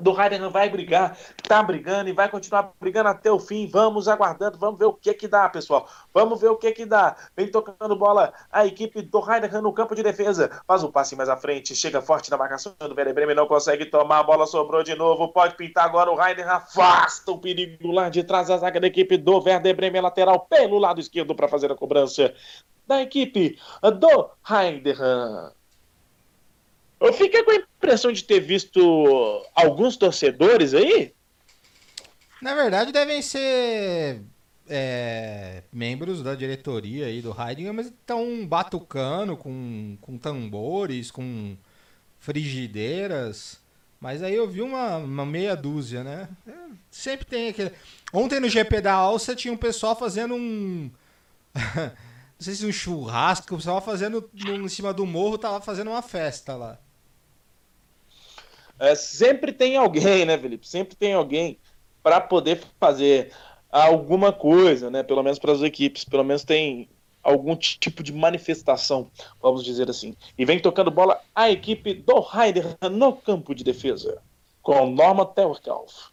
[0.00, 1.16] do Heidenheim vai brigar,
[1.46, 3.66] tá brigando e vai continuar brigando até o fim.
[3.66, 5.88] Vamos aguardando, vamos ver o que que dá, pessoal.
[6.12, 7.16] Vamos ver o que que dá.
[7.36, 10.62] Vem tocando bola a equipe do Heidenheim no campo de defesa.
[10.66, 13.86] Faz um passe mais à frente, chega forte na marcação do Werder Bremen, não consegue
[13.86, 15.28] tomar, a bola sobrou de novo.
[15.28, 19.16] Pode pintar agora o Heidenheim, afasta o perigo lá de trás da zaga da equipe
[19.16, 22.34] do Werder Bremen lateral pelo lado esquerdo para fazer a cobrança
[22.86, 25.52] da equipe do Heidenheim.
[27.00, 31.12] Eu fiquei com a impressão de ter visto alguns torcedores aí.
[32.40, 34.22] Na verdade, devem ser
[34.68, 41.56] é, membros da diretoria aí do Heidegger, mas estão batucando com, com tambores, com
[42.18, 43.60] frigideiras.
[44.00, 46.28] Mas aí eu vi uma, uma meia dúzia, né?
[46.46, 46.52] É,
[46.90, 47.72] Sempre tem aquele.
[48.12, 50.90] Ontem no GP da Alça tinha um pessoal fazendo um.
[52.44, 56.54] Sei se um churrasco, o pessoal fazendo em cima do morro, tava fazendo uma festa
[56.54, 56.78] lá.
[58.78, 60.68] É, sempre tem alguém, né, Felipe?
[60.68, 61.58] Sempre tem alguém
[62.02, 63.32] para poder fazer
[63.70, 65.02] alguma coisa, né?
[65.02, 66.04] Pelo menos para as equipes.
[66.04, 66.86] Pelo menos tem
[67.22, 69.10] algum tipo de manifestação,
[69.40, 70.14] vamos dizer assim.
[70.36, 74.20] E vem tocando bola a equipe do Heider no campo de defesa.
[74.60, 76.10] Com Norma Telkauf.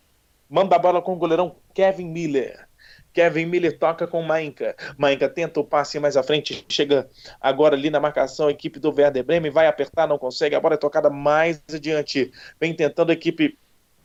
[0.50, 2.71] Manda a bola com o goleirão Kevin Miller.
[3.14, 4.76] Kevin Miller toca com Mainka.
[4.98, 6.66] Mainka tenta o passe mais à frente.
[6.70, 7.10] Chega
[7.40, 8.48] agora ali na marcação.
[8.48, 10.56] A equipe do Werder Bremen vai apertar, não consegue.
[10.56, 12.32] A bola é tocada mais adiante.
[12.60, 13.58] Vem tentando a equipe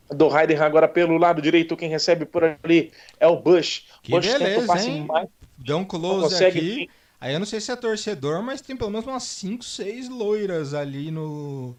[0.09, 1.77] do Heidenheim agora pelo lado direito.
[1.77, 3.85] Quem recebe por ali é o Bush.
[4.01, 5.05] Que Bush tenta o beleza, passe hein?
[5.05, 5.29] mais.
[5.69, 6.59] Um close consegue.
[6.59, 6.89] aqui.
[7.19, 10.75] Aí eu não sei se é torcedor, mas tem pelo menos umas 5, 6 loiras
[10.75, 11.75] ali no,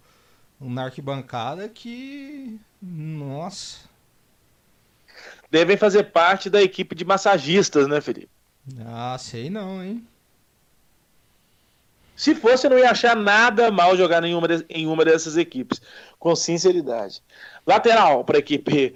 [0.61, 2.59] na arquibancada que.
[2.83, 3.88] Nossa.
[5.51, 8.29] Devem fazer parte da equipe de massagistas, né, Felipe?
[8.85, 10.07] Ah, sei não, hein?
[12.15, 15.37] Se fosse, eu não ia achar nada mal jogar em uma, de- em uma dessas
[15.37, 15.81] equipes,
[16.19, 17.23] com sinceridade.
[17.65, 18.95] Lateral para a equipe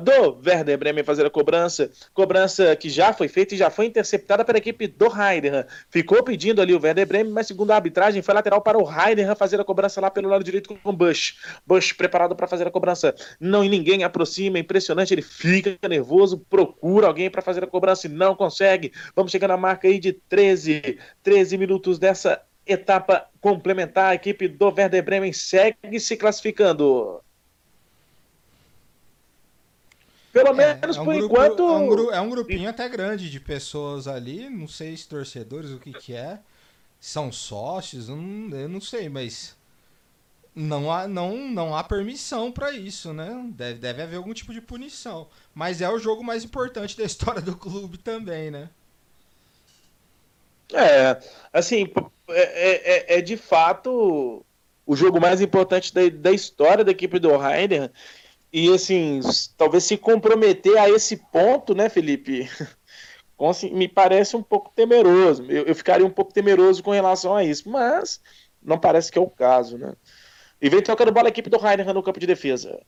[0.00, 4.44] do Werder Bremen fazer a cobrança, cobrança que já foi feita e já foi interceptada
[4.44, 5.64] pela equipe do Heidenheim.
[5.90, 9.34] Ficou pedindo ali o Werder Bremen, mas segundo a arbitragem foi lateral para o Heidenheim
[9.36, 11.36] fazer a cobrança lá pelo lado direito com o Bush.
[11.66, 13.14] Bush preparado para fazer a cobrança.
[13.38, 18.06] Não e ninguém aproxima, é impressionante, ele fica nervoso, procura alguém para fazer a cobrança
[18.06, 18.92] e não consegue.
[19.14, 24.10] Vamos chegar na marca aí de 13, 13 minutos dessa etapa complementar.
[24.10, 27.20] A equipe do Werder Bremen segue se classificando.
[30.32, 31.62] Pelo menos é um por grupo- enquanto.
[31.62, 34.48] É um, gru- é um grupinho até grande de pessoas ali.
[34.48, 36.38] Não sei se torcedores, o que que é.
[37.00, 39.56] São sócios, eu não, eu não sei, mas.
[40.54, 43.44] Não há, não, não há permissão pra isso, né?
[43.54, 45.28] Deve, deve haver algum tipo de punição.
[45.54, 48.68] Mas é o jogo mais importante da história do clube também, né?
[50.72, 51.20] É,
[51.52, 54.44] assim, p- é, é- é de fato
[54.86, 57.90] o jogo mais importante da, da história da equipe do Heidenheim.
[58.52, 59.20] E assim,
[59.56, 62.48] talvez se comprometer a esse ponto, né, Felipe?
[63.48, 65.44] assim, Me parece um pouco temeroso.
[65.48, 68.20] Eu, eu ficaria um pouco temeroso com relação a isso, mas
[68.62, 69.94] não parece que é o caso, né?
[70.60, 72.80] E vem tocando bola a equipe do Heidenheim no campo de defesa.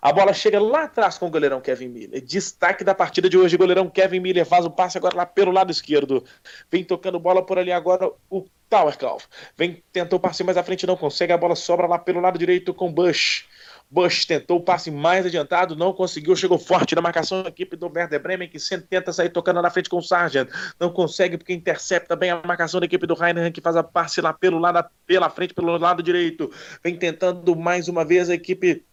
[0.00, 2.22] A bola chega lá atrás com o goleirão Kevin Miller.
[2.22, 5.50] Destaque da partida de hoje, o goleirão Kevin Miller faz o passe agora lá pelo
[5.50, 6.24] lado esquerdo.
[6.70, 9.26] Vem tocando bola por ali agora o Towerkauf.
[9.56, 11.32] Vem, tentou passe mais à frente, não consegue.
[11.32, 13.46] A bola sobra lá pelo lado direito com Bush.
[13.90, 17.90] Bush tentou o passe mais adiantado, não conseguiu, chegou forte na marcação da equipe do
[17.90, 20.48] Werder Bremen, que sempre tenta sair tocando na frente com o Sargent.
[20.78, 24.20] Não consegue porque intercepta bem a marcação da equipe do Heineken, que faz a passe
[24.20, 26.50] lá pelo lado, pela frente, pelo lado direito.
[26.84, 28.84] Vem tentando mais uma vez a equipe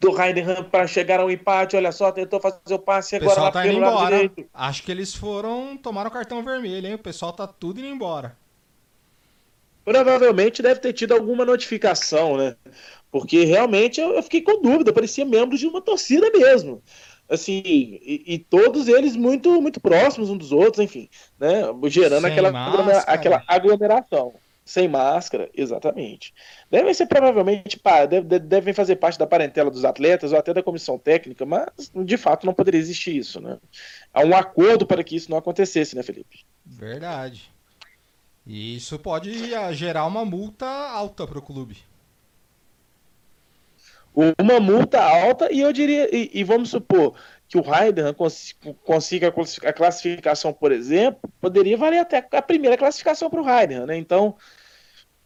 [0.00, 1.76] do Heidenheim para chegar ao empate.
[1.76, 4.16] Olha só, tentou fazer o passe O agora pessoal lá tá indo pelo lado embora.
[4.16, 4.50] direito.
[4.52, 6.94] Acho que eles foram tomar o cartão vermelho, hein?
[6.94, 8.36] O pessoal tá tudo indo embora.
[9.84, 12.54] Provavelmente deve ter tido alguma notificação, né?
[13.10, 16.82] Porque realmente eu, eu fiquei com dúvida, parecia membro de uma torcida mesmo.
[17.28, 21.08] Assim, e, e todos eles muito muito próximos uns dos outros, enfim,
[21.38, 21.62] né?
[21.88, 23.02] Gerando Sem aquela, máscara.
[23.06, 24.34] aquela aglomeração.
[24.64, 26.32] Sem máscara, exatamente.
[26.70, 30.52] Devem ser provavelmente, pá, deve- deve- devem fazer parte da parentela dos atletas ou até
[30.54, 31.66] da comissão técnica, mas
[32.04, 33.58] de fato não poderia existir isso, né?
[34.12, 36.44] Há um acordo para que isso não acontecesse, né, Felipe?
[36.64, 37.50] Verdade.
[38.46, 41.76] E isso pode ah, gerar uma multa alta pro clube.
[44.14, 47.14] Uma multa alta e eu diria, e, e vamos supor
[47.48, 48.54] que o Heidenheim cons-
[48.84, 53.48] consiga a classi- a classificação, por exemplo, poderia valer até a primeira classificação para o
[53.48, 53.96] Heidenheim, né?
[53.96, 54.36] Então,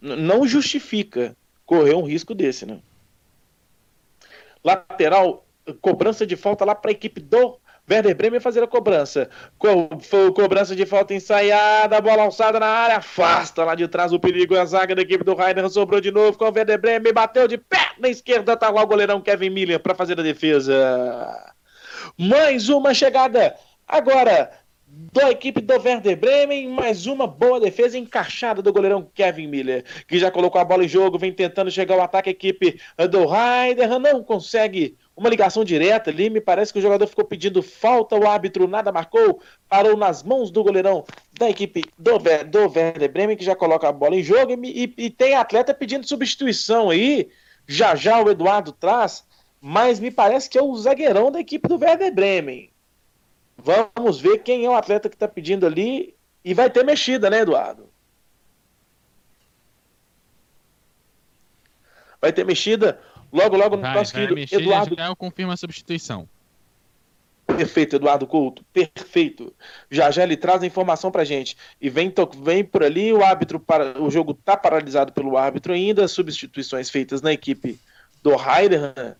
[0.01, 1.37] não justifica
[1.67, 2.81] correr um risco desse, né?
[4.63, 5.47] Lateral,
[5.81, 7.59] cobrança de falta lá para a equipe do
[7.91, 9.29] Werder Bremen fazer a cobrança.
[9.59, 9.89] Co
[10.35, 14.57] cobrança de falta ensaiada, bola alçada na área, afasta lá de trás o perigo.
[14.57, 17.59] A zaga da equipe do Heidenheim sobrou de novo com o Werder Bremen, bateu de
[17.59, 20.75] perna esquerda, tá lá o goleirão Kevin Miller para fazer a defesa.
[22.19, 23.55] Mais uma chegada
[23.87, 24.51] agora
[25.13, 30.19] da equipe do Werder Bremen, mais uma boa defesa encaixada do goleirão Kevin Miller, que
[30.19, 32.81] já colocou a bola em jogo, vem tentando chegar ao ataque, a equipe
[33.11, 37.63] do Heidenheim não consegue uma ligação direta ali, me parece que o jogador ficou pedindo
[37.63, 41.05] falta, o árbitro nada marcou, parou nas mãos do goleirão
[41.39, 44.95] da equipe do, do Werder Bremen, que já coloca a bola em jogo, e, e-
[45.07, 47.31] e tem atleta pedindo substituição aí,
[47.67, 49.25] já já o Eduardo traz,
[49.61, 52.71] mas me parece que é o zagueirão da equipe do Werder Bremen.
[53.57, 56.15] Vamos ver quem é o atleta que está pedindo ali,
[56.45, 57.89] e vai ter mexida, né, Eduardo?
[62.21, 63.01] Vai ter mexida
[63.35, 66.29] logo, logo no Vai, nosso vai querido mexer, Eduardo já eu confirmo a substituição.
[67.47, 69.53] Perfeito, Eduardo Couto, perfeito.
[69.91, 71.57] Já já ele traz a informação pra gente.
[71.79, 72.13] E vem,
[72.43, 77.21] vem por ali, o árbitro para o jogo tá paralisado pelo árbitro ainda, substituições feitas
[77.21, 77.79] na equipe
[78.23, 79.15] do Heidenheim.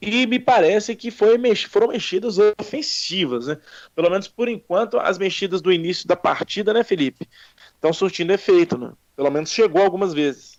[0.00, 3.58] E me parece que foi foram mexidas ofensivas, né?
[3.94, 7.26] Pelo menos por enquanto, as mexidas do início da partida, né, Felipe?
[7.74, 8.92] Estão surtindo efeito, né?
[9.16, 10.55] Pelo menos chegou algumas vezes.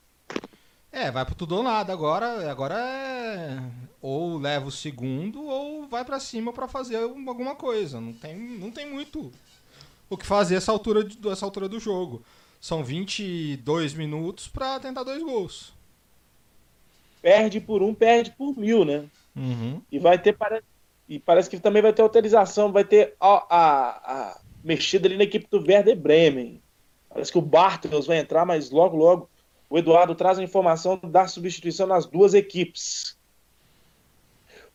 [0.91, 1.91] É, vai pro tudo ou nada.
[1.93, 3.59] Agora, agora é
[4.01, 7.99] ou leva o segundo ou vai pra cima pra fazer um- alguma coisa.
[7.99, 9.31] Não tem, não tem muito
[10.09, 12.23] o que fazer essa altura, de- essa altura do jogo.
[12.59, 15.73] São 22 minutos pra tentar dois gols.
[17.21, 19.05] Perde por um, perde por mil, né?
[19.35, 19.81] Uhum.
[19.91, 20.33] E vai ter.
[20.33, 20.63] pare-
[21.09, 23.89] E parece que também vai ter autorização, vai ter a, a,
[24.31, 26.61] a mexida ali na equipe do Werder Bremen.
[27.09, 29.29] Parece que o Bartels vai entrar, mas logo, logo
[29.69, 33.17] o Eduardo traz a informação da substituição nas duas equipes.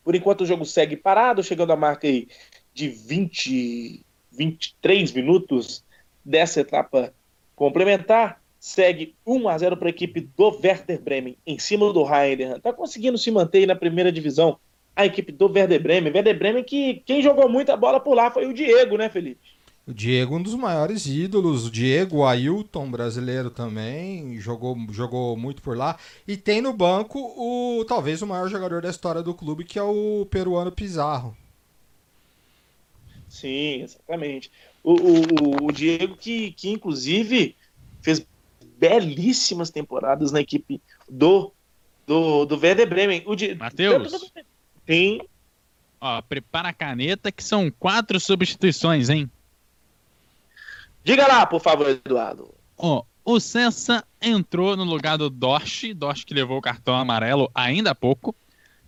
[0.04, 2.28] Por enquanto o jogo segue parado, chegando à marca aí
[2.74, 5.84] de 20, 23 minutos
[6.24, 7.12] dessa etapa
[7.54, 8.40] complementar.
[8.58, 12.56] Segue 1 a 0 para a equipe do Werder Bremen em cima do Heidenheim.
[12.56, 14.56] Está conseguindo se manter na primeira divisão
[14.94, 16.12] a equipe do Werder Bremen.
[16.12, 19.40] Werder Bremen que quem jogou muita bola por lá foi o Diego, né, Felipe?
[19.86, 21.66] O Diego, um dos maiores ídolos.
[21.66, 25.98] O Diego, o Ailton, brasileiro também, jogou, jogou muito por lá.
[26.26, 29.82] E tem no banco o talvez o maior jogador da história do clube, que é
[29.82, 31.36] o peruano Pizarro.
[33.28, 34.50] Sim, exatamente.
[34.84, 37.56] O, o, o Diego que, que inclusive
[38.02, 38.24] fez
[38.78, 41.52] belíssimas temporadas na equipe do
[42.06, 43.22] do, do Werder Bremen.
[43.26, 44.32] O Di- Matheus?
[44.88, 45.20] Sim,
[46.00, 49.30] Ó, prepara a caneta que são quatro substituições, hein?
[51.04, 52.52] Diga lá, por favor, Eduardo.
[52.76, 57.90] Ó, o Cessa entrou no lugar do Dorsch, Dorsch que levou o cartão amarelo ainda
[57.90, 58.34] há pouco.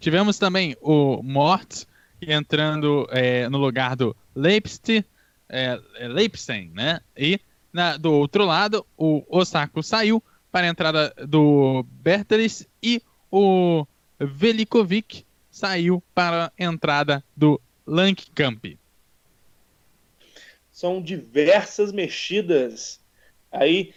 [0.01, 1.85] Tivemos também o Mort
[2.21, 5.05] entrando é, no lugar do Leipzig,
[5.49, 6.09] é, é,
[6.75, 7.01] né?
[7.17, 7.41] E
[7.73, 13.87] na- do outro lado, o Osako saiu para a entrada do Bertelis e o
[14.19, 18.65] Velikovic saiu para a entrada do Lankkamp.
[20.75, 23.01] São diversas mexidas
[23.53, 23.95] aí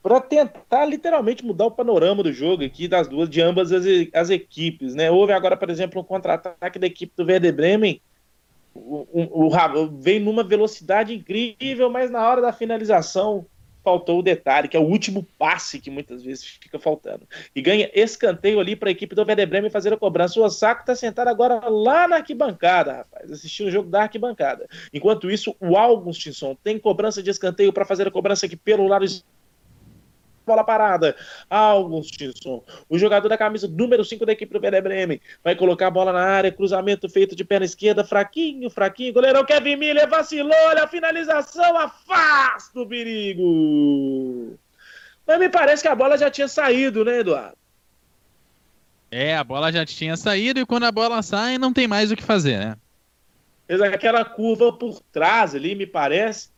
[0.00, 4.30] para tentar literalmente mudar o panorama do jogo aqui das duas, de ambas as, as
[4.30, 5.10] equipes, né?
[5.10, 8.00] Houve agora, por exemplo, um contra-ataque da equipe do Werder Bremen,
[8.72, 13.44] o, o, o veio numa velocidade incrível, mas na hora da finalização
[13.84, 17.28] faltou o detalhe, que é o último passe que muitas vezes fica faltando.
[17.54, 20.40] E ganha escanteio ali para a equipe do Werder Bremen fazer a cobrança.
[20.40, 24.66] O Osako está sentado agora lá na arquibancada, rapaz, assistindo o jogo da arquibancada.
[24.92, 29.04] Enquanto isso, o Augustinson tem cobrança de escanteio para fazer a cobrança aqui pelo lado.
[30.46, 31.16] Bola parada.
[31.48, 35.90] Augustinson, o jogador da camisa número 5 da equipe do Werder Bremen, vai colocar a
[35.90, 40.84] bola na área, cruzamento feito de perna esquerda, fraquinho, fraquinho, goleirão Kevin Miller vacilou, olha
[40.84, 44.58] a finalização, afasta o perigo.
[45.26, 47.56] Mas me parece que a bola já tinha saído, né, Eduardo?
[49.10, 52.16] É, a bola já tinha saído e quando a bola sai não tem mais o
[52.16, 52.76] que fazer, né?
[53.66, 56.48] Fez aquela curva por trás ali, me parece.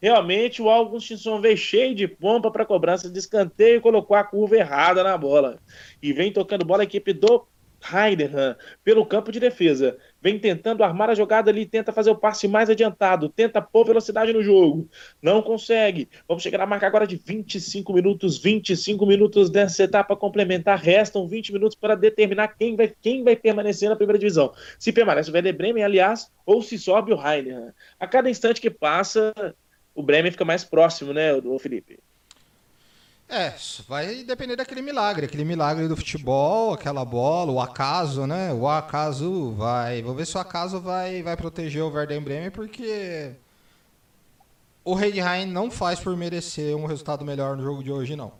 [0.00, 4.56] Realmente o Augustinson veio cheio de pompa para cobrança de escanteio e colocou a curva
[4.56, 5.58] errada na bola.
[6.02, 7.46] E vem tocando bola a equipe do
[7.82, 9.96] Heidenheim pelo campo de defesa.
[10.20, 14.32] Vem tentando armar a jogada ali, tenta fazer o passe mais adiantado, tenta pôr velocidade
[14.32, 14.88] no jogo.
[15.20, 16.08] Não consegue.
[16.28, 20.78] Vamos chegar na marca agora de 25 minutos, 25 minutos dessa etapa complementar.
[20.78, 24.52] Restam 20 minutos para determinar quem vai, quem vai permanecer na primeira divisão.
[24.78, 27.72] Se permanece o Werder Bremen, aliás, ou se sobe o Heidenheim.
[27.98, 29.32] A cada instante que passa,
[30.00, 31.98] o Bremen fica mais próximo, né, o Felipe?
[33.28, 33.54] É,
[33.86, 38.52] vai depender daquele milagre, aquele milagre do futebol, aquela bola, o acaso, né?
[38.52, 40.02] O acaso vai.
[40.02, 43.30] Vou ver se o acaso vai, vai proteger o Werder Bremen, porque
[44.84, 48.32] o Heidenheim não faz por merecer um resultado melhor no jogo de hoje, não.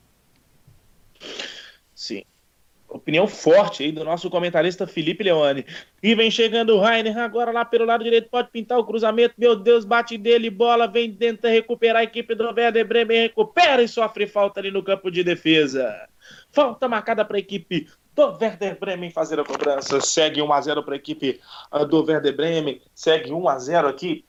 [3.01, 5.64] Opinião forte aí do nosso comentarista Felipe Leone.
[6.02, 9.35] E vem chegando o Rainer agora lá pelo lado direito, pode pintar o cruzamento.
[9.39, 13.89] Meu Deus, bate dele, bola, vem tenta recuperar a equipe do Werder Bremen, recupera e
[13.89, 16.09] sofre falta ali no campo de defesa.
[16.52, 19.98] Falta marcada para a equipe do Werder Bremen fazer a cobrança.
[20.02, 21.40] Segue 1 a 0 para a equipe
[21.70, 22.82] ah, do Werder Bremen.
[22.94, 24.27] Segue 1 a 0 aqui.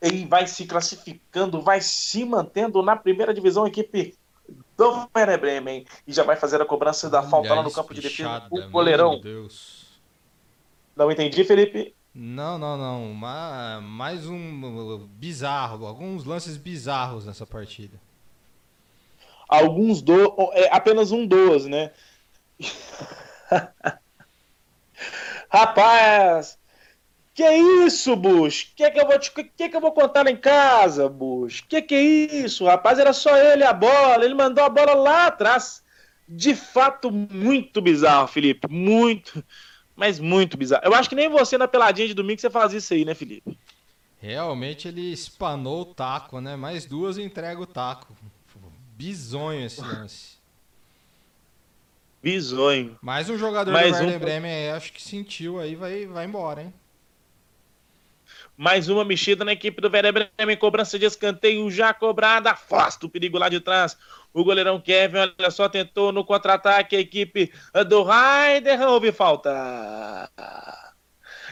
[0.00, 4.16] E vai se classificando, vai se mantendo na primeira divisão equipe
[4.76, 8.00] do Werder Bremen e já vai fazer a cobrança da falta lá no campo de
[8.00, 8.46] defesa.
[8.50, 9.12] O goleirão.
[9.12, 10.00] Meu Deus.
[10.96, 11.94] Não entendi, Felipe?
[12.14, 13.12] Não, não, não.
[13.14, 18.00] Ma- mais um bizarro, alguns lances bizarros nessa partida.
[19.48, 20.34] Alguns do.
[20.52, 21.92] É apenas um dos, né?
[25.50, 26.58] Rapaz!
[27.34, 28.72] Que isso, Bush?
[28.76, 31.62] Que que eu vou te, que que eu vou contar lá em casa, Bush?
[31.68, 32.96] Que que é isso, rapaz?
[32.96, 35.82] Era só ele a bola, ele mandou a bola lá atrás.
[36.28, 38.68] De fato, muito bizarro, Felipe.
[38.70, 39.44] Muito,
[39.96, 40.84] mas muito bizarro.
[40.84, 43.58] Eu acho que nem você na peladinha de domingo você faz isso aí, né, Felipe?
[44.20, 46.54] Realmente ele espanou o taco, né?
[46.54, 48.16] Mais duas entrega o taco.
[48.96, 50.38] Bizonho esse lance.
[52.22, 52.96] Bizonho.
[53.02, 56.62] Mais um jogador Mais do um Werder Bremen acho que sentiu aí, vai, vai embora,
[56.62, 56.72] hein?
[58.56, 63.08] Mais uma mexida na equipe do Werder Bremen, cobrança de escanteio já cobrada, afasta o
[63.08, 63.96] perigo lá de trás.
[64.32, 67.52] O goleirão Kevin, olha só, tentou no contra-ataque a equipe
[67.88, 70.30] do Raider, houve falta.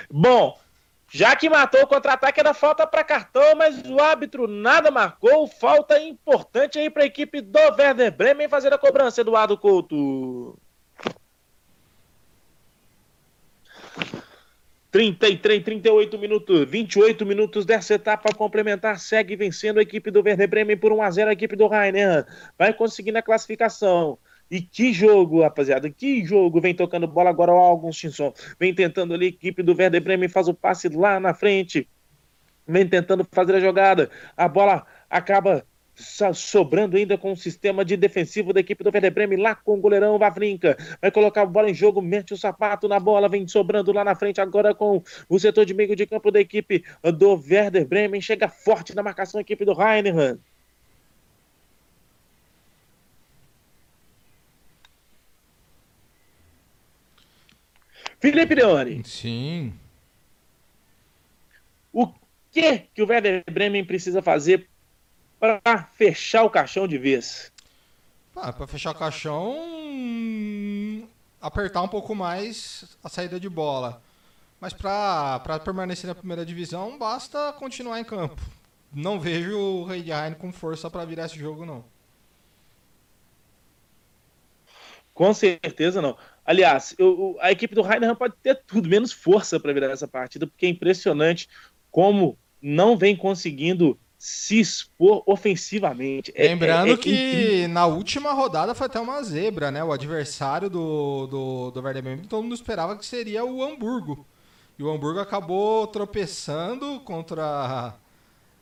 [0.09, 0.61] Bom,
[1.09, 5.47] já que matou o contra-ataque, era falta para cartão, mas o árbitro nada marcou.
[5.47, 10.59] Falta importante aí para a equipe do Werder Bremen fazer a cobrança, Eduardo Couto.
[14.93, 20.77] 33, 38 minutos, 28 minutos dessa etapa complementar, segue vencendo a equipe do Werder Bremen
[20.77, 22.27] por 1 a 0 a equipe do Rainer.
[22.59, 24.19] Vai conseguindo a classificação.
[24.51, 26.61] E que jogo, rapaziada, que jogo.
[26.61, 28.35] Vem tocando bola agora o Augustinson.
[28.61, 31.89] Vem tentando ali, a equipe do Werder Bremen faz o passe lá na frente.
[32.69, 34.11] Vem tentando fazer a jogada.
[34.37, 35.67] A bola acaba
[36.35, 39.81] sobrando ainda com o sistema de defensivo da equipe do Werder Bremen, lá com o
[39.81, 40.77] goleirão Vavrinka.
[41.01, 44.15] Vai colocar a bola em jogo, mete o sapato na bola, vem sobrando lá na
[44.15, 46.85] frente agora com o setor de meio de campo da equipe
[47.19, 48.21] do Werder Bremen.
[48.21, 50.39] Chega forte na marcação a equipe do Heinemann.
[58.23, 59.73] Felipe Leone, Sim.
[61.93, 62.07] o
[62.53, 64.69] que, que o Werder Bremen precisa fazer
[65.43, 67.51] para fechar o caixão de vez?
[68.37, 69.59] Ah, pra fechar o caixão,
[71.41, 74.01] apertar um pouco mais a saída de bola.
[74.61, 78.41] Mas pra permanecer na primeira divisão, basta continuar em campo.
[78.95, 81.85] Não vejo o Heidenheim com força pra virar esse jogo, não.
[85.13, 86.17] Com certeza não.
[86.47, 90.47] Aliás, eu- a equipe do Heidenheim pode ter tudo, menos força para virar essa partida,
[90.47, 91.49] porque é impressionante
[91.91, 96.33] como não vem conseguindo se expor ofensivamente.
[96.37, 99.83] É- Lembrando é- é que na última rodada foi até uma zebra, né?
[99.83, 104.25] O adversário do, do, do Werder Bremen, todo mundo esperava que seria o Hamburgo.
[104.79, 107.97] E o Hamburgo acabou tropeçando contra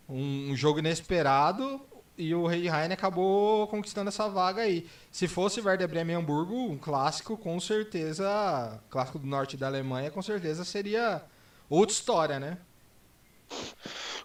[0.09, 1.79] um, um jogo inesperado
[2.17, 4.87] e o Rei Heine acabou conquistando essa vaga aí.
[5.13, 10.11] Se fosse Werder Bremen e Hamburgo, um clássico, com certeza, clássico do norte da Alemanha,
[10.11, 11.23] com certeza seria
[11.69, 12.57] outra história, né?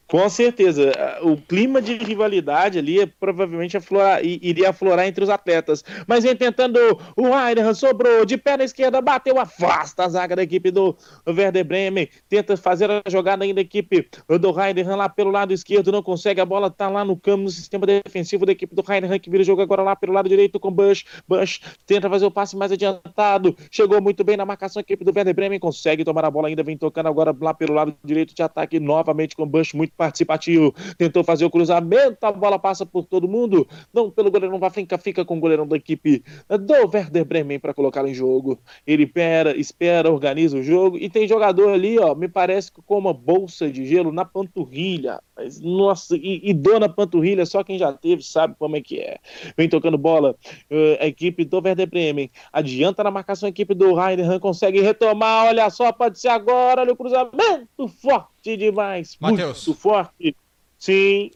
[0.07, 0.91] Com certeza.
[1.23, 5.83] O clima de rivalidade ali é, provavelmente aflorar, iria aflorar entre os atletas.
[6.05, 6.79] Mas vem tentando
[7.17, 10.95] o Heidenheim, sobrou de perna esquerda, bateu, afasta a zaga da equipe do
[11.27, 12.07] Werder Bremen.
[12.29, 14.07] Tenta fazer a jogada ainda da equipe
[14.39, 16.39] do Heidenheim lá pelo lado esquerdo, não consegue.
[16.39, 19.41] A bola tá lá no campo, no sistema defensivo da equipe do Heidenheim, que vira
[19.41, 21.05] o jogo agora lá pelo lado direito com Bush.
[21.27, 23.55] Bush tenta fazer o passe mais adiantado.
[23.71, 26.61] Chegou muito bem na marcação a equipe do Werder Bremen, consegue tomar a bola ainda,
[26.61, 30.73] vem tocando agora lá pelo lado direito de ataque novamente com Bush, muito participativo.
[30.97, 33.67] Tentou fazer o cruzamento, a bola passa por todo mundo.
[33.93, 38.07] Não pelo goleirão, vai fica, com o goleirão da equipe do Werder Bremen para colocar
[38.07, 38.59] em jogo.
[38.85, 42.97] Ele espera, espera, organiza o jogo e tem jogador ali, ó, me parece que com
[42.97, 45.21] uma bolsa de gelo na panturrilha.
[45.35, 48.99] Mas, nossa, e, e dor na panturrilha, só quem já teve sabe como é que
[48.99, 49.17] é.
[49.57, 50.35] Vem tocando bola,
[50.69, 55.47] eh, a equipe do Werder Bremen adianta na marcação, a equipe do Heidenheim consegue retomar,
[55.47, 59.65] olha só, pode ser agora, olha o cruzamento forte demais, Matheus.
[59.65, 60.35] muito forte.
[60.77, 61.31] Sim,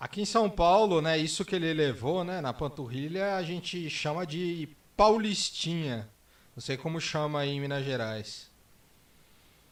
[0.00, 4.26] Aqui em São Paulo, né, isso que ele levou, né, na panturrilha, a gente chama
[4.26, 4.66] de
[4.96, 6.08] paulistinha.
[6.56, 8.50] Não sei como chama aí em Minas Gerais.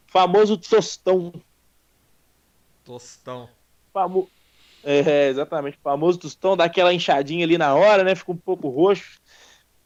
[0.06, 1.32] famoso tostão.
[2.84, 3.48] Tostão.
[3.90, 4.28] Famo...
[4.84, 9.18] É, exatamente, famoso tostão, dá aquela inchadinha ali na hora, né, fica um pouco roxo.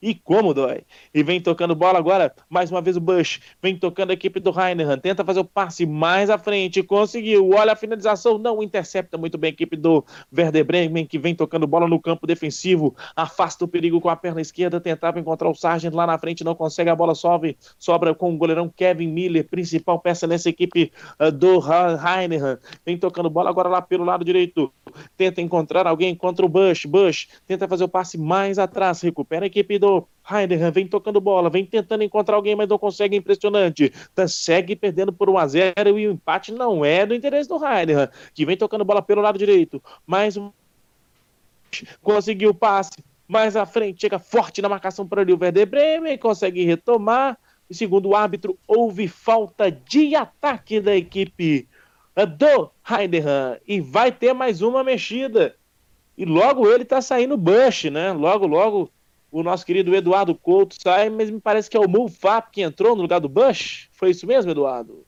[0.03, 0.83] E como dói.
[1.15, 3.41] E vem tocando bola agora, mais uma vez o Bush.
[3.63, 4.99] Vem tocando a equipe do Heinemann.
[4.99, 6.83] Tenta fazer o passe mais à frente.
[6.83, 7.51] Conseguiu.
[7.51, 8.37] Olha a finalização.
[8.37, 10.05] Não intercepta muito bem a equipe do
[10.37, 12.97] Werder Bremen, que vem tocando bola no campo defensivo.
[13.15, 14.81] Afasta o perigo com a perna esquerda.
[14.81, 16.43] Tentava encontrar o Sargent lá na frente.
[16.43, 16.91] Não consegue.
[16.91, 17.57] A bola sobe.
[17.79, 22.59] Sobra com o goleirão Kevin Miller, principal peça nessa equipe ah, do Heinemann.
[22.85, 24.73] Vem tocando bola agora lá pelo lado direito.
[25.17, 26.87] Tenta encontrar alguém contra o Bush.
[26.87, 29.01] Bush tenta fazer o passe mais atrás.
[29.01, 29.92] Recupera a equipe do
[30.31, 30.71] Heidenheim.
[30.71, 31.51] Vem tocando bola.
[31.51, 33.17] Vem tentando encontrar alguém, mas não consegue.
[33.17, 33.93] Impressionante.
[34.15, 37.57] Tá, segue perdendo por 1 a 0 e o empate não é do interesse do
[37.65, 39.83] Heidenheim, que vem tocando bola pelo lado direito.
[40.07, 40.51] Mais um.
[42.03, 42.93] Conseguiu o passe.
[43.29, 47.39] Mais à frente, chega forte na marcação para ali o Werder Bremen, consegue retomar.
[47.71, 51.67] E segundo o árbitro, houve falta de ataque da equipe
[52.39, 53.57] do Heidenheim.
[53.67, 55.57] E vai ter mais uma mexida.
[56.17, 58.13] E logo ele tá saindo Bush, né?
[58.13, 58.91] Logo, logo
[59.33, 62.95] o nosso querido Eduardo Couto sai, mas me parece que é o Mulfap que entrou
[62.95, 63.89] no lugar do Bush.
[63.93, 65.07] Foi isso mesmo, Eduardo?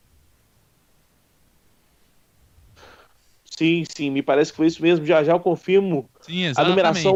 [3.44, 5.04] Sim, sim, me parece que foi isso mesmo.
[5.04, 7.14] Já já eu confirmo Sim, a numeração.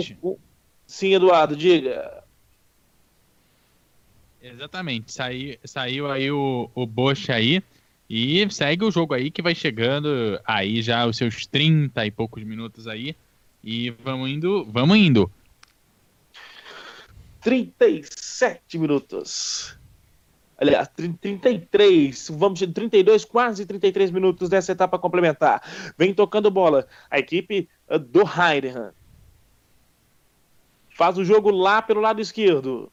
[0.86, 2.22] Sim, Eduardo, diga.
[4.42, 5.10] Exatamente.
[5.10, 7.62] Saiu, saiu aí o, o Bosch aí.
[8.08, 12.44] E segue o jogo aí que vai chegando aí já os seus 30 e poucos
[12.44, 13.16] minutos aí.
[13.64, 15.30] E vamos indo, vamos indo.
[17.40, 19.78] 37 minutos.
[20.56, 25.62] Aliás, 30 33, vamos de 32, quase 33 minutos dessa etapa complementar.
[25.96, 26.86] Vem tocando bola.
[27.08, 28.90] A equipe eh, do Heidenheim.
[30.96, 32.90] Faz o jogo lá pelo lado esquerdo.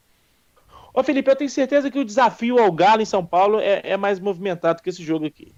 [0.94, 3.96] Ô Felipe, eu tenho certeza que o desafio ao Galo em São Paulo é, é
[3.96, 5.52] mais movimentado que esse jogo aqui.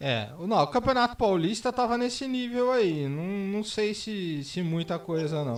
[0.00, 3.08] É, não, o Campeonato Paulista tava nesse nível aí.
[3.08, 5.56] Não, não sei se, se muita coisa, não.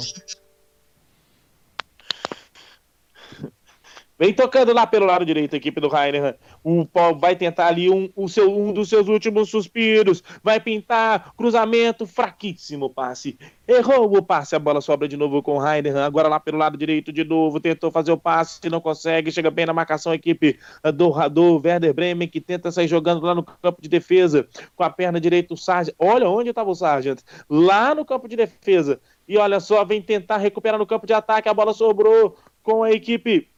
[4.18, 6.34] Vem tocando lá pelo lado direito a equipe do Heidenheim.
[6.64, 10.24] O Paulo vai tentar ali um, o seu, um dos seus últimos suspiros.
[10.42, 11.32] Vai pintar.
[11.36, 12.04] Cruzamento.
[12.04, 13.38] Fraquíssimo passe.
[13.66, 14.56] Errou o passe.
[14.56, 16.02] A bola sobra de novo com o Heidenheim.
[16.02, 17.60] Agora lá pelo lado direito de novo.
[17.60, 18.68] Tentou fazer o passe.
[18.68, 19.30] Não consegue.
[19.30, 20.58] Chega bem na marcação a equipe
[20.94, 22.26] do, do Werder Bremen.
[22.26, 24.48] Que tenta sair jogando lá no campo de defesa.
[24.74, 25.94] Com a perna direita o Sargent.
[25.96, 27.20] Olha onde estava o Sargent.
[27.48, 29.00] Lá no campo de defesa.
[29.28, 29.84] E olha só.
[29.84, 31.48] Vem tentar recuperar no campo de ataque.
[31.48, 32.36] A bola sobrou
[32.68, 33.48] com a equipe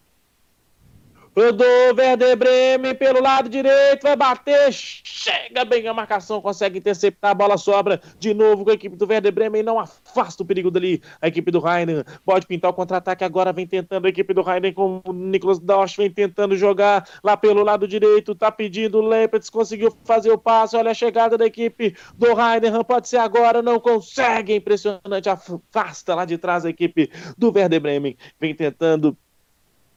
[1.34, 1.64] do
[1.96, 7.56] Werder Bremen pelo lado direito, vai bater, chega bem a marcação, consegue interceptar, a bola
[7.56, 11.28] sobra de novo com a equipe do Werder Bremen, não afasta o perigo dali, a
[11.28, 15.00] equipe do Heinen pode pintar o contra-ataque agora, vem tentando a equipe do Heinen com
[15.04, 19.96] o Nicolas Dosch, vem tentando jogar lá pelo lado direito, tá pedindo o Lepets, conseguiu
[20.04, 24.56] fazer o passe, olha a chegada da equipe do Heinen, pode ser agora, não consegue,
[24.56, 27.08] impressionante, afasta lá de trás a equipe
[27.38, 29.16] do Werder Bremen, vem tentando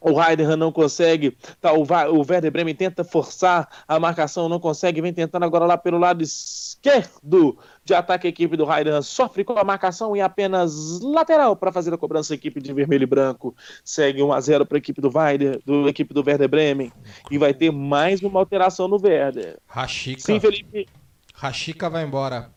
[0.04, 1.38] O Heidenheim não consegue.
[1.62, 5.02] Tá, o, o Werder Bremen tenta forçar a marcação, não consegue.
[5.02, 8.28] Vem tentando agora lá pelo lado esquerdo de ataque.
[8.28, 12.34] A equipe do Heidenheim sofre com a marcação e apenas lateral para fazer a cobrança.
[12.34, 15.62] A equipe de vermelho e branco segue 1 a 0 para a equipe do Werder,
[15.66, 16.92] do equipe do Werder Bremen.
[17.32, 19.58] E vai ter mais uma alteração no Werder.
[19.66, 20.20] Rashica.
[20.20, 20.86] Sim, Felipe.
[21.34, 22.52] Rashica vai embora.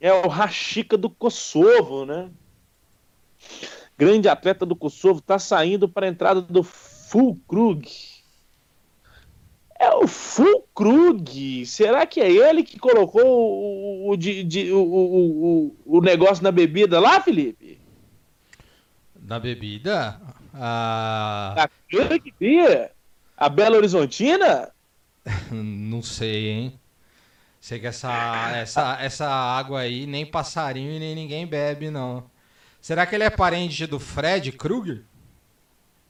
[0.00, 2.30] É o Rashica do Kosovo, né?
[3.96, 7.88] Grande atleta do Kosovo, tá saindo para a entrada do Fulkrug.
[9.78, 11.66] É o Fulkrug.
[11.66, 16.50] Será que é ele que colocou o, o, de- de- o, o, o, negócio na
[16.50, 17.80] bebida lá, Felipe?
[19.14, 20.20] Na bebida?
[20.52, 22.92] Ah, A Krug Beer?
[23.36, 24.72] A Bela Horizontina?
[25.50, 26.80] não sei, hein?
[27.60, 32.30] Sei que essa, essa, essa água aí nem passarinho e nem ninguém bebe, não.
[32.84, 35.06] Será que ele é parente do Fred Krueger?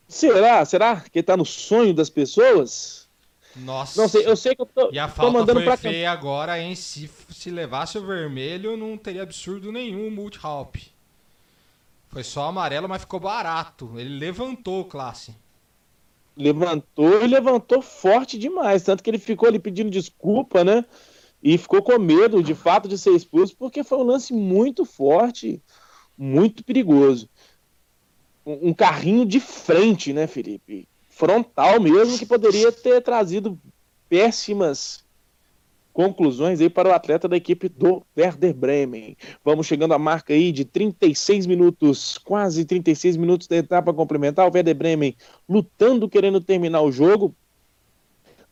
[0.08, 0.64] Será?
[0.64, 3.08] Será que tá no sonho das pessoas?
[3.54, 4.02] Nossa.
[4.02, 6.10] Não sei, eu sei que eu tô, E a tô falta mandando foi pra feia
[6.10, 6.74] agora, hein?
[6.74, 10.74] Se, se levasse o vermelho, não teria absurdo nenhum o multi-halp.
[12.08, 13.92] Foi só amarelo, mas ficou barato.
[13.96, 15.32] Ele levantou o classe.
[16.36, 20.84] levantou e levantou forte demais, tanto que ele ficou ali pedindo desculpa, né?
[21.40, 25.62] E ficou com medo de fato de ser expulso, porque foi um lance muito forte,
[26.16, 27.28] muito perigoso.
[28.44, 30.88] Um, um carrinho de frente, né, Felipe?
[31.08, 33.58] Frontal mesmo, que poderia ter trazido
[34.08, 35.04] péssimas
[35.92, 39.16] conclusões aí para o atleta da equipe do Werder Bremen.
[39.44, 44.48] Vamos chegando à marca aí de 36 minutos, quase 36 minutos da etapa complementar.
[44.48, 45.16] O Werder Bremen
[45.48, 47.34] lutando, querendo terminar o jogo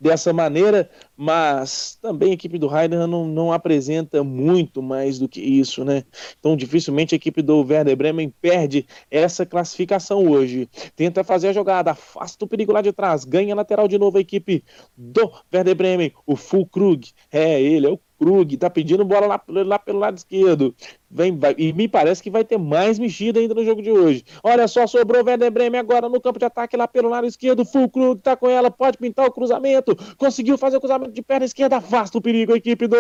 [0.03, 5.41] dessa maneira, mas também a equipe do Heidenheim não, não apresenta muito mais do que
[5.41, 6.03] isso, né?
[6.41, 10.69] Então dificilmente a equipe do Werder Bremen perde essa classificação hoje.
[10.97, 14.21] Tenta fazer a jogada, afasta o perigo lá de trás, ganha lateral de novo a
[14.21, 14.65] equipe
[14.97, 19.79] do Werder Bremen, o Fulkrug, é ele, é o Krug, tá pedindo bola lá, lá
[19.81, 20.73] pelo lado esquerdo.
[21.11, 24.25] Vem, vai, e me parece que vai ter mais mexida ainda no jogo de hoje.
[24.45, 27.65] Olha só, sobrou o Werder Bremen agora no campo de ataque lá pelo lado esquerdo.
[27.65, 29.97] Fulkrug tá com ela, pode pintar o cruzamento.
[30.17, 32.53] Conseguiu fazer o cruzamento de perna esquerda, afasta o perigo.
[32.53, 32.97] A equipe do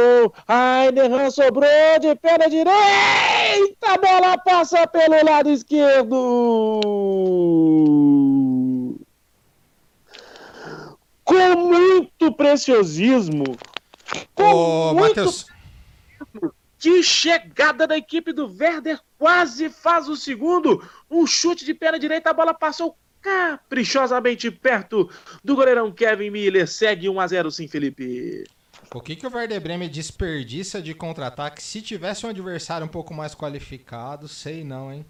[0.49, 1.69] Heidenheim sobrou
[2.01, 2.73] de perna direita.
[3.86, 6.81] A bola passa pelo lado esquerdo.
[11.24, 13.44] Com muito preciosismo.
[14.34, 15.47] Com Ô, Matheus,
[16.78, 20.84] que chegada da equipe do Werder, quase faz o segundo.
[21.10, 25.09] Um chute de perna direita, a bola passou caprichosamente perto
[25.44, 26.66] do goleirão Kevin Miller.
[26.66, 28.44] Segue 1 a 0 sim, Felipe.
[28.93, 33.14] o que, que o Werder Bremen desperdiça de contra-ataque se tivesse um adversário um pouco
[33.14, 34.26] mais qualificado?
[34.26, 35.06] Sei não, hein?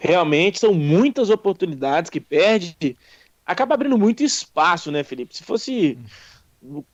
[0.00, 2.96] Realmente são muitas oportunidades que perde.
[3.46, 5.36] Acaba abrindo muito espaço, né, Felipe?
[5.36, 5.96] Se fosse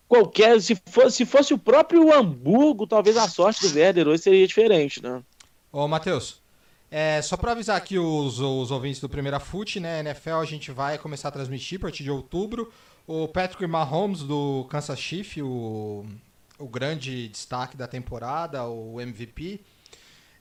[0.06, 4.46] qualquer, se fosse, se fosse o próprio Hamburgo, talvez a sorte do Werder hoje seria
[4.46, 5.22] diferente, né?
[5.72, 6.42] Ô, Matheus,
[6.90, 10.00] é, só pra avisar aqui os, os ouvintes do Primeira Fute, né?
[10.00, 12.72] NFL a gente vai começar a transmitir a partir de outubro.
[13.06, 16.04] O Patrick Mahomes do Kansas Chiefs, o,
[16.58, 19.60] o grande destaque da temporada, o MVP,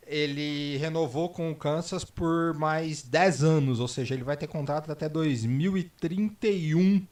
[0.05, 4.91] ele renovou com o Kansas por mais 10 anos, ou seja, ele vai ter contrato
[4.91, 7.05] até 2031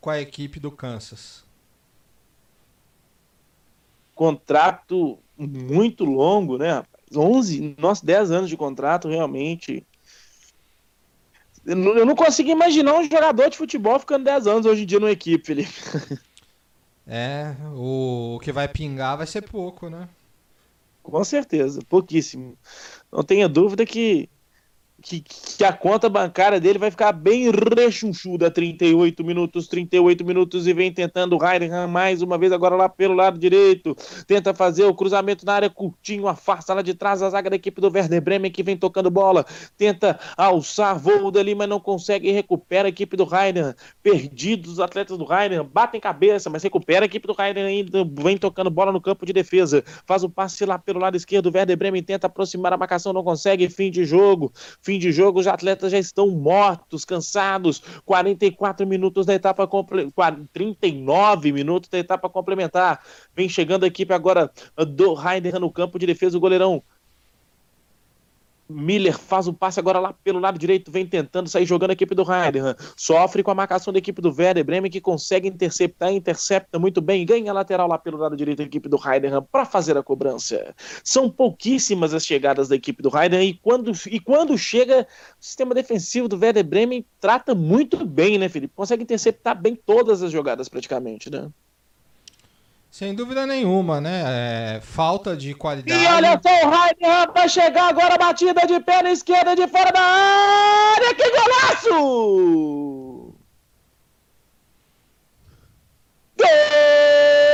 [0.00, 1.45] com a equipe do Kansas.
[4.16, 6.72] Contrato muito longo, né?
[6.72, 6.96] rapaz?
[7.14, 9.86] 11, nossa, 10 anos de contrato, realmente.
[11.64, 14.86] Eu não, eu não consigo imaginar um jogador de futebol ficando 10 anos hoje em
[14.86, 15.72] dia numa equipe, Felipe.
[17.08, 20.08] É, o, o que vai pingar vai ser pouco, né?
[21.04, 22.58] Com certeza, pouquíssimo.
[23.12, 24.28] Não tenha dúvida que,
[25.06, 25.20] que,
[25.56, 28.50] que a conta bancária dele vai ficar bem rechonchuda.
[28.50, 33.14] 38 minutos, 38 minutos e vem tentando o Heidenheim mais uma vez agora lá pelo
[33.14, 33.96] lado direito.
[34.26, 37.80] Tenta fazer o cruzamento na área curtinho, afasta lá de trás a zaga da equipe
[37.80, 39.46] do Werder Bremen que vem tocando bola.
[39.76, 43.74] Tenta alçar voo dali, mas não consegue recupera a equipe do Heidenheim.
[44.02, 48.36] Perdidos os atletas do Heidenheim, batem cabeça, mas recupera a equipe do Heidenheim ainda, vem
[48.36, 49.84] tocando bola no campo de defesa.
[50.04, 53.22] Faz o passe lá pelo lado esquerdo, o Werder Bremen tenta aproximar a marcação, não
[53.22, 54.52] consegue, fim de jogo.
[54.82, 57.82] Fim de jogo, os atletas já estão mortos, cansados.
[58.04, 60.12] 44 minutos da etapa comple...
[60.52, 63.04] 39 minutos da etapa complementar.
[63.34, 66.82] Vem chegando a equipe agora do Heidenheim no campo de defesa, o goleirão
[68.68, 72.14] Miller faz um passe agora lá pelo lado direito, vem tentando sair jogando a equipe
[72.14, 72.74] do Heidenheim.
[72.96, 77.24] Sofre com a marcação da equipe do Werder Bremen, que consegue interceptar, intercepta muito bem,
[77.24, 80.74] ganha a lateral lá pelo lado direito da equipe do Heidenheim para fazer a cobrança.
[81.04, 85.06] São pouquíssimas as chegadas da equipe do Heidenheim e quando, e quando chega,
[85.40, 88.74] o sistema defensivo do Werder Bremen trata muito bem, né, Felipe?
[88.74, 91.50] Consegue interceptar bem todas as jogadas praticamente, né?
[92.98, 94.22] Sem dúvida nenhuma, né?
[94.26, 96.02] É, falta de qualidade.
[96.02, 100.00] E olha só, o Heidenheim vai chegar agora, batida de perna esquerda de fora da
[100.00, 101.90] área, que golaço!
[106.38, 107.45] Gol!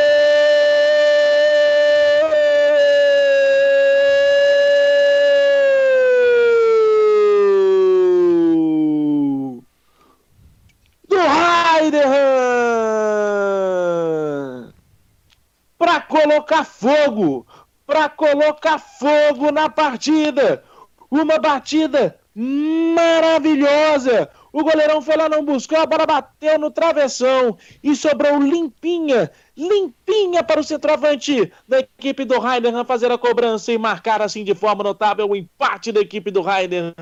[15.92, 17.46] Para colocar fogo,
[17.86, 20.64] para colocar fogo na partida.
[21.10, 24.30] Uma batida maravilhosa.
[24.52, 30.44] O goleirão foi lá, não buscou, a bola bateu no travessão e sobrou limpinha, limpinha
[30.44, 34.84] para o centroavante da equipe do Heidenheim fazer a cobrança e marcar assim de forma
[34.84, 36.92] notável o empate da equipe do Heidenheim.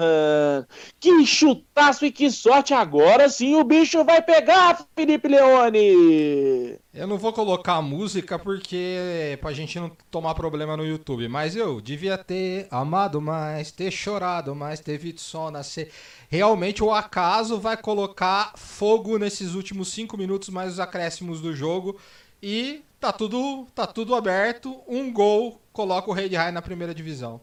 [1.01, 6.79] Que chutaço e que sorte agora sim o bicho vai pegar, Felipe Leone.
[6.93, 11.55] Eu não vou colocar a música porque pra gente não tomar problema no YouTube, mas
[11.55, 15.93] eu devia ter amado mais, ter chorado mais, ter visto só nascer.
[16.31, 21.99] Realmente o acaso vai colocar fogo nesses últimos cinco minutos mais os acréscimos do jogo
[22.41, 24.81] e tá tudo, tá tudo aberto.
[24.87, 27.41] Um gol coloca o Heidenheim na primeira divisão.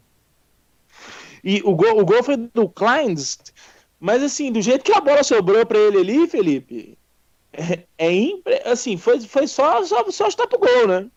[1.43, 3.37] E o gol, o gol foi do Kleins,
[3.99, 6.97] mas assim, do jeito que a bola sobrou para ele ali, Felipe,
[7.51, 11.09] é, é impre- assim, foi, foi só, só, só chutar pro gol, né?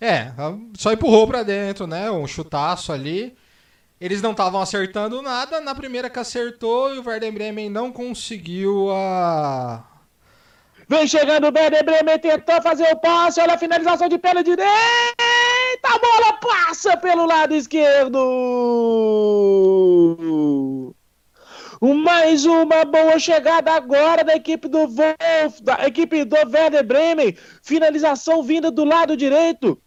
[0.00, 0.32] É,
[0.76, 2.10] só empurrou pra dentro, né?
[2.10, 3.34] Um chutaço ali.
[4.02, 5.60] Eles não estavam acertando nada.
[5.60, 9.84] Na primeira que acertou, e o Werder Bremen não conseguiu a.
[10.88, 14.72] Vem chegando o Werder Bremen, tentou fazer o passe, olha a finalização de perna direita,
[15.84, 18.18] a bola passa pelo lado esquerdo.
[21.80, 28.42] Mais uma boa chegada agora da equipe do Wolf, da equipe do Werder Bremen, finalização
[28.42, 29.80] vinda do lado direito.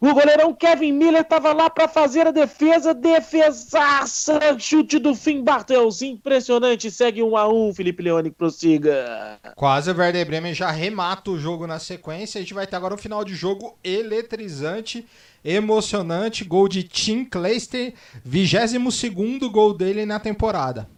[0.00, 6.00] O goleirão Kevin Miller estava lá para fazer a defesa, defesaça, chute do Finn Bartels,
[6.02, 9.38] impressionante, segue 1 a 1 Felipe Leone, prossiga.
[9.56, 12.38] Quase o Werder Bremen já remata o jogo na sequência.
[12.38, 15.06] A gente vai ter agora um final de jogo eletrizante,
[15.44, 16.44] emocionante.
[16.44, 17.94] Gol de Tim Clayster,
[18.24, 19.08] 22
[19.50, 20.88] gol dele na temporada.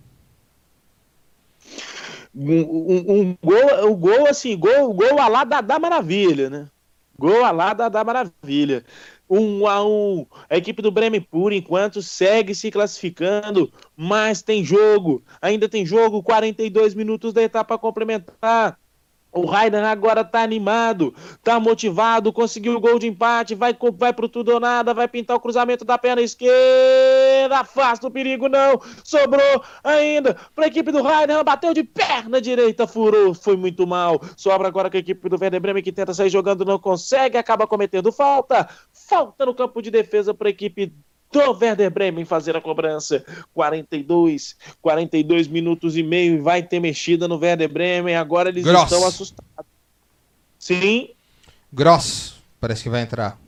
[2.35, 6.69] Um, um- um gol, um gol assim, gol, gol a lá da, da maravilha, né?
[7.19, 8.85] Gol a lá da, da maravilha.
[9.29, 10.27] Um a um.
[10.49, 15.25] A equipe do Bremen, por enquanto, segue se classificando, mas tem jogo.
[15.41, 18.79] Ainda tem jogo, 42 minutos da etapa complementar.
[19.37, 21.15] O Raiden agora tá animado,
[21.45, 25.37] tá motivado, conseguiu o gol de empate, vai, vai pro tudo ou nada, vai pintar
[25.37, 31.45] o cruzamento da perna esquerda, afasta o perigo, não, sobrou ainda pra equipe do Raiden,
[31.45, 35.61] bateu de perna direita, furou, foi muito mal, sobra agora com a equipe do Werder
[35.61, 40.33] Bremen que tenta sair jogando, não consegue, acaba cometendo falta, falta no campo de defesa
[40.33, 40.95] pra equipe
[41.33, 43.25] do Werder Bremen fazer a cobrança.
[43.53, 48.17] 42, 42 minutos e meio e vai ter mexida no Werder Bremen.
[48.17, 48.85] Agora eles Gross.
[48.85, 49.71] estão assustados.
[50.59, 51.11] Sim,
[51.73, 53.39] Gross, parece que vai entrar.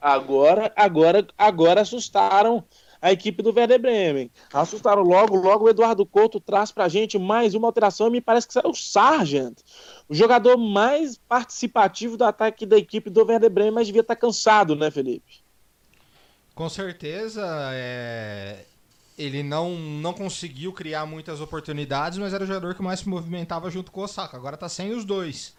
[0.00, 2.64] agora, agora, agora assustaram
[3.00, 4.30] a equipe do Werder Bremen.
[4.52, 8.46] Assustaram logo, logo o Eduardo Couto traz pra gente mais uma alteração e me parece
[8.46, 9.58] que será o Sargent,
[10.08, 14.76] o jogador mais participativo do ataque da equipe do Werder Bremen, mas devia estar cansado,
[14.76, 15.41] né, Felipe?
[16.62, 18.64] Com certeza, é,
[19.18, 23.68] ele não, não conseguiu criar muitas oportunidades, mas era o jogador que mais se movimentava
[23.68, 24.36] junto com o Osaka.
[24.36, 25.56] Agora tá sem os dois.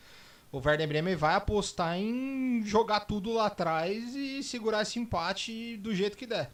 [0.49, 5.93] O Werder Bremen vai apostar em jogar tudo lá atrás e segurar esse empate do
[5.93, 6.49] jeito que der.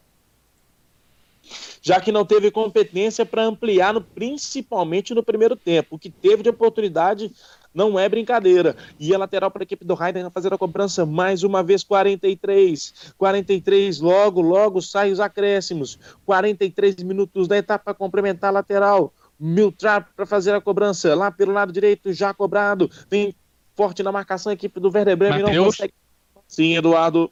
[1.80, 5.96] já que não teve competência para ampliar, no, principalmente no primeiro tempo.
[5.96, 7.32] O que teve de oportunidade
[7.80, 8.76] não é brincadeira.
[9.00, 13.14] E a lateral para a equipe do Heidenheim fazer a cobrança mais uma vez, 43.
[13.18, 15.98] 43, logo, logo sai os acréscimos.
[16.26, 19.14] 43 minutos da etapa complementar lateral.
[19.40, 22.92] Miltrap para fazer a cobrança lá pelo lado direito, já cobrado.
[23.10, 23.34] Vem
[23.78, 25.40] forte na marcação a equipe do Werder Bremen.
[25.40, 25.78] Não Mateus?
[25.78, 25.94] consegue.
[26.46, 27.32] Sim, Eduardo.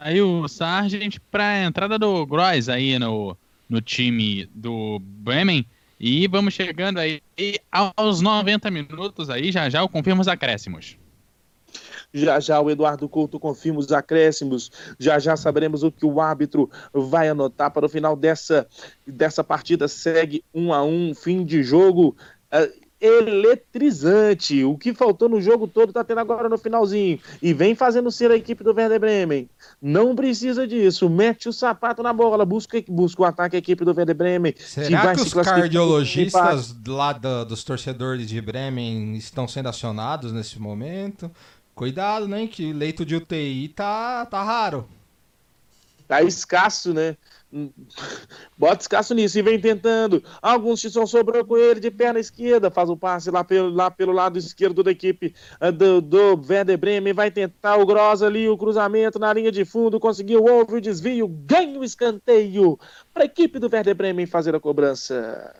[0.00, 3.36] Aí o Sargent para entrada do Gross aí no,
[3.68, 5.66] no time do Bremen.
[5.98, 7.22] E vamos chegando aí
[7.70, 10.98] aos 90 minutos aí, já já eu confirmo os acréscimos.
[12.12, 14.70] Já já o Eduardo Couto confirma os acréscimos.
[14.98, 18.66] Já já saberemos o que o árbitro vai anotar para o final dessa,
[19.06, 19.88] dessa partida.
[19.88, 22.16] Segue um a um, fim de jogo.
[23.00, 24.64] Eletrizante.
[24.64, 27.18] O que faltou no jogo todo tá tendo agora no finalzinho.
[27.42, 29.48] E vem fazendo ser a equipe do Werder Bremen.
[29.80, 31.08] Não precisa disso.
[31.08, 32.44] Mete o sapato na bola.
[32.44, 34.54] Busca, busca o ataque a equipe do Werder Bremen.
[34.58, 40.58] Será que se os cardiologistas lá da- dos torcedores de Bremen estão sendo acionados nesse
[40.58, 41.30] momento?
[41.74, 42.46] Cuidado, né?
[42.46, 44.88] Que leito de UTI tá, tá raro.
[46.08, 47.16] Tá escasso, né?
[48.56, 50.22] Bota escasso nisso e vem tentando.
[50.40, 52.70] Alguns só sobrou com ele de perna esquerda.
[52.70, 56.78] Faz o passe lá pelo, lá pelo lado esquerdo da equipe ah, do, do Werder
[56.78, 57.12] Bremen.
[57.12, 60.00] Vai tentar o Gross ali, o cruzamento na linha de fundo.
[60.00, 62.78] Conseguiu, houve o desvio, ganha o escanteio
[63.12, 65.54] para a equipe do Werder Bremen fazer a cobrança.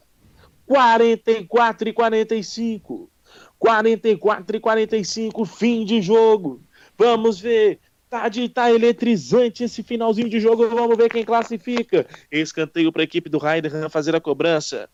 [0.66, 3.10] 44 e 45.
[3.58, 6.60] 44 e 45, fim de jogo.
[6.98, 7.80] Vamos ver.
[8.08, 10.68] Tá, de, tá eletrizante esse finalzinho de jogo.
[10.68, 12.06] Vamos ver quem classifica.
[12.30, 14.88] Escanteio para a equipe do Heidenheim fazer a cobrança.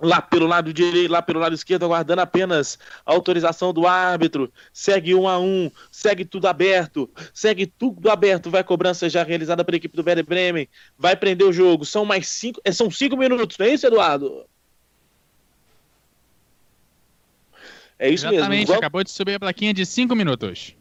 [0.00, 4.52] Lá pelo lado direito, lá pelo lado esquerdo, aguardando apenas a autorização do árbitro.
[4.72, 8.50] Segue um a um, segue tudo aberto, segue tudo aberto.
[8.50, 10.68] Vai cobrança já realizada pela equipe do Werder Bremen.
[10.98, 11.84] Vai prender o jogo.
[11.84, 14.44] São mais cinco, é, são cinco minutos, não é isso, Eduardo?
[17.96, 18.66] É isso Exatamente, mesmo.
[18.66, 20.74] Vamos- acabou de subir a plaquinha de 5 minutos.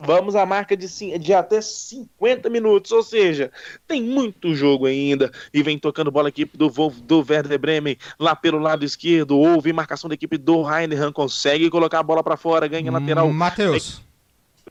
[0.00, 0.86] Vamos à marca de,
[1.18, 3.52] de até 50 minutos, ou seja,
[3.86, 5.30] tem muito jogo ainda.
[5.52, 9.38] E vem tocando bola a equipe do, do Werder Bremen lá pelo lado esquerdo.
[9.38, 13.30] Houve marcação da equipe do Heinemann, consegue colocar a bola para fora, ganha lateral.
[13.32, 14.02] Matheus,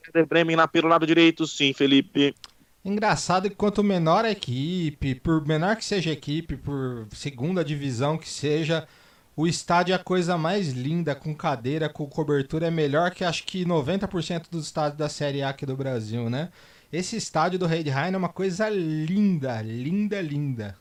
[0.03, 2.35] Werder Bremen lá pelo lado direito, sim, Felipe.
[2.83, 8.17] engraçado que quanto menor a equipe, por menor que seja a equipe, por segunda divisão
[8.17, 8.87] que seja,
[9.35, 13.43] o estádio é a coisa mais linda, com cadeira, com cobertura, é melhor que acho
[13.45, 16.49] que 90% dos estádios da Série A aqui do Brasil, né?
[16.91, 20.77] Esse estádio do Heidenheim é uma coisa linda, linda, linda.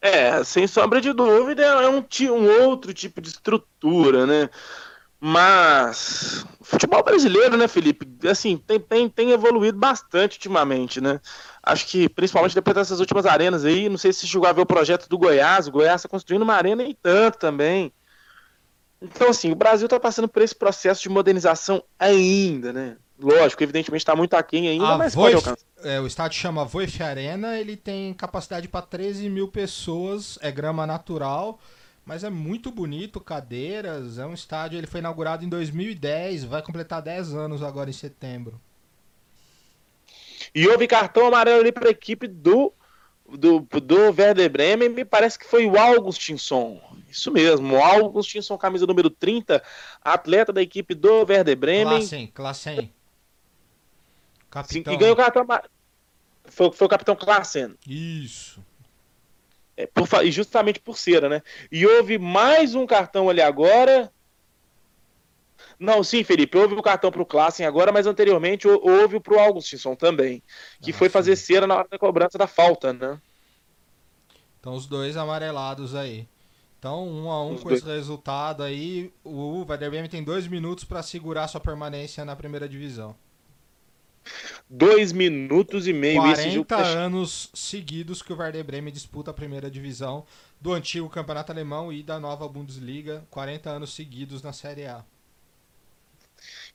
[0.00, 2.02] É, sem sombra de dúvida, é um,
[2.32, 4.48] um outro tipo de estrutura, né?
[5.20, 8.06] Mas futebol brasileiro, né, Felipe?
[8.28, 11.20] Assim, tem, tem, tem evoluído bastante ultimamente, né?
[11.62, 14.66] Acho que principalmente depois dessas últimas arenas aí, não sei se chegou a ver o
[14.66, 17.92] projeto do Goiás, o Goiás está construindo uma arena e tanto também.
[19.02, 22.96] Então, assim, o Brasil está passando por esse processo de modernização ainda, né?
[23.18, 25.66] Lógico, evidentemente está muito aquém ainda, A mas pode Voif- alcançar.
[25.84, 30.86] é, o estádio chama Voif Arena, ele tem capacidade para 13 mil pessoas, é grama
[30.86, 31.58] natural,
[32.10, 37.00] mas é muito bonito, cadeiras, é um estádio, ele foi inaugurado em 2010, vai completar
[37.00, 38.60] 10 anos agora em setembro.
[40.52, 42.72] E houve cartão amarelo ali para a equipe do,
[43.28, 46.82] do, do Werder Bremen, me parece que foi o Augustinson.
[47.08, 49.62] Isso mesmo, o Augustinson, camisa número 30,
[50.02, 52.00] atleta da equipe do Werder Bremen.
[52.00, 52.26] Classem.
[52.26, 52.26] Sim,
[54.50, 54.94] Capitão.
[54.94, 55.70] e ganhou o cartão amarelo.
[56.46, 57.76] Foi, foi o capitão Klassen.
[57.86, 58.60] Isso.
[59.82, 61.42] É, por e justamente por cera, né?
[61.70, 64.12] E houve mais um cartão ali agora.
[65.78, 69.38] Não, sim, Felipe, houve o cartão pro Klassen agora, mas anteriormente hou- houve o pro
[69.38, 70.42] Augustinson também,
[70.80, 71.36] que Ah, foi fazer sim.
[71.36, 73.20] cera na hora da cobrança da falta, né?
[74.58, 76.28] Então os dois amarelados aí.
[76.78, 77.82] Então, um a um Os com dois.
[77.82, 82.68] esse resultado aí, o Werder Bremen tem dois minutos para segurar sua permanência na primeira
[82.68, 83.14] divisão.
[84.68, 86.24] Dois minutos e meio.
[86.32, 90.24] Esse jogo 40 tá anos seguidos que o Werder Bremen disputa a primeira divisão
[90.60, 93.26] do antigo campeonato alemão e da nova Bundesliga.
[93.30, 95.04] 40 anos seguidos na Série A.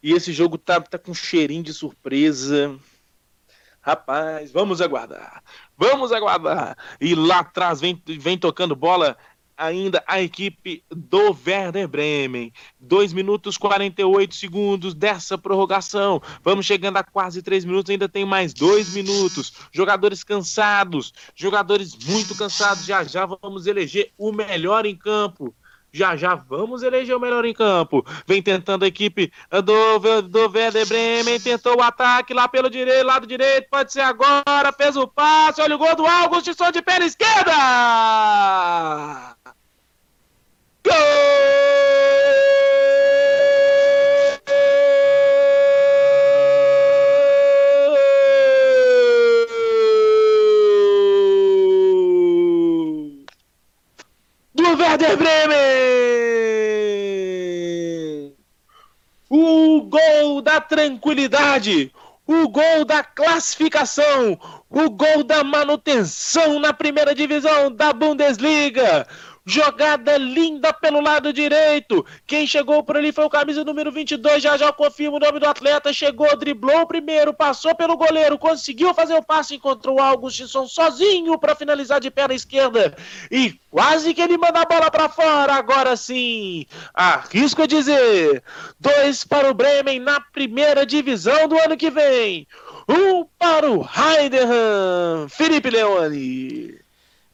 [0.03, 2.77] E esse jogo tá, tá com cheirinho de surpresa.
[3.81, 5.43] Rapaz, vamos aguardar.
[5.77, 6.75] Vamos aguardar.
[6.99, 9.15] E lá atrás vem, vem tocando bola
[9.57, 12.51] ainda a equipe do Werder Bremen.
[12.79, 16.21] 2 minutos 48 segundos dessa prorrogação.
[16.43, 19.53] Vamos chegando a quase 3 minutos, ainda tem mais 2 minutos.
[19.71, 22.85] Jogadores cansados, jogadores muito cansados.
[22.85, 25.55] Já já vamos eleger o melhor em campo.
[25.95, 28.05] Já já vamos eleger o melhor em campo.
[28.27, 31.39] Vem tentando a equipe do, do Werder Bremen.
[31.39, 33.69] Tentou o ataque lá pelo direito, lado direito.
[33.71, 34.73] Pode ser agora.
[34.75, 35.61] Fez o passe.
[35.61, 37.53] Olha o gol do Augustinson de perna esquerda.
[40.83, 40.95] Gol!
[54.77, 55.84] Werder Bremen!
[59.37, 61.91] O gol da tranquilidade,
[62.25, 64.39] o gol da classificação,
[64.69, 69.05] o gol da manutenção na primeira divisão da Bundesliga,
[69.47, 72.03] Jogada linda pelo lado direito.
[72.25, 74.41] Quem chegou por ali foi o camisa número 22.
[74.41, 75.93] Já já confirmo o nome do atleta.
[75.93, 81.37] Chegou, driblou o primeiro, passou pelo goleiro, conseguiu fazer o passe, encontrou o Augustinson sozinho
[81.37, 82.97] para finalizar de perna esquerda.
[83.29, 85.53] E quase que ele manda a bola para fora.
[85.53, 88.41] Agora sim, arrisco dizer:
[88.79, 92.47] dois para o Bremen na primeira divisão do ano que vem.
[92.89, 95.29] Um para o Heidenheim.
[95.29, 96.84] Felipe Leone.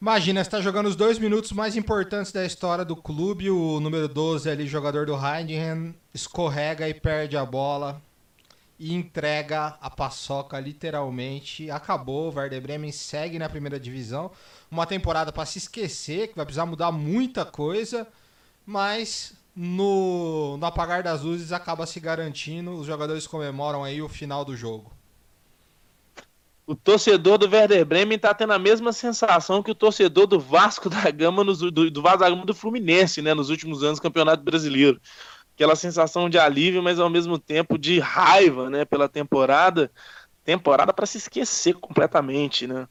[0.02, 4.07] Imagina, você tá jogando os dois minutos mais importantes da história do clube, o número
[4.07, 8.02] 12 ali, jogador do Heidenheim, escorrega e perde a bola
[8.80, 11.69] e entrega a paçoca literalmente.
[11.69, 14.32] Acabou, o Werder Bremen segue na primeira divisão.
[14.72, 18.07] Uma temporada para se esquecer, que vai precisar mudar muita coisa,
[18.65, 22.72] mas no, no apagar das luzes acaba se garantindo.
[22.72, 24.91] Os jogadores comemoram aí o final do jogo.
[26.72, 30.89] O torcedor do Werder Bremen tá tendo a mesma sensação que o torcedor do Vasco
[30.89, 34.02] da Gama nos, do, do Vasco da Gama do Fluminense, né, nos últimos anos do
[34.02, 34.98] Campeonato Brasileiro.
[35.53, 39.91] Aquela sensação de alívio, mas ao mesmo tempo de raiva, né, pela temporada.
[40.45, 42.88] Temporada para se esquecer completamente, né?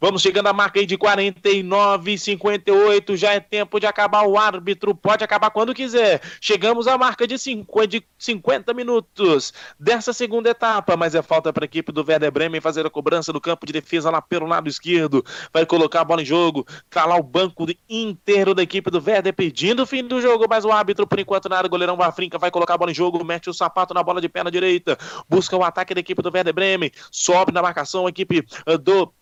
[0.00, 3.16] Vamos chegando à marca aí de 49, 58.
[3.18, 4.26] Já é tempo de acabar.
[4.26, 6.22] O árbitro pode acabar quando quiser.
[6.40, 10.96] Chegamos à marca de 50, de 50 minutos dessa segunda etapa.
[10.96, 13.74] Mas é falta para a equipe do Werder Bremen fazer a cobrança do campo de
[13.74, 15.22] defesa lá pelo lado esquerdo.
[15.52, 16.66] Vai colocar a bola em jogo.
[16.88, 20.46] Tá lá o banco inteiro da equipe do Werder pedindo o fim do jogo.
[20.48, 22.94] Mas o árbitro, por enquanto, na área, o goleirão Bafrinca vai colocar a bola em
[22.94, 23.22] jogo.
[23.22, 24.96] Mete o sapato na bola de perna direita.
[25.28, 26.90] Busca o ataque da equipe do Werder Bremen.
[27.12, 29.12] Sobe na marcação a equipe uh, do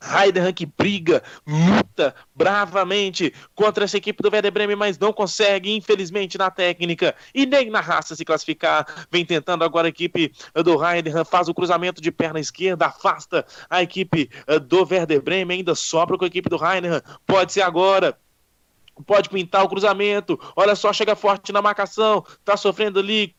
[0.00, 6.36] Heidenheim que briga, luta bravamente contra essa equipe do Werder Bremen, mas não consegue, infelizmente,
[6.36, 9.06] na técnica e nem na raça se classificar.
[9.10, 13.82] Vem tentando agora a equipe do Heidenheim, faz o cruzamento de perna esquerda, afasta a
[13.82, 17.00] equipe eh, do Werder Bremen, ainda sobra com a equipe do Heidenheim.
[17.26, 18.18] Pode ser agora.
[19.06, 20.40] Pode pintar o cruzamento.
[20.54, 22.24] Olha só, chega forte na marcação.
[22.42, 23.36] Tá sofrendo ali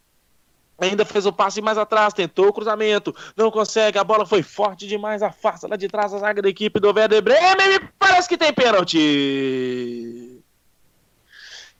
[0.80, 4.86] Ainda fez o passe mais atrás, tentou o cruzamento, não consegue, a bola foi forte
[4.88, 8.38] demais, afasta lá de trás a zaga da equipe do Werder Bremen, me parece que
[8.38, 8.98] tem pênalti.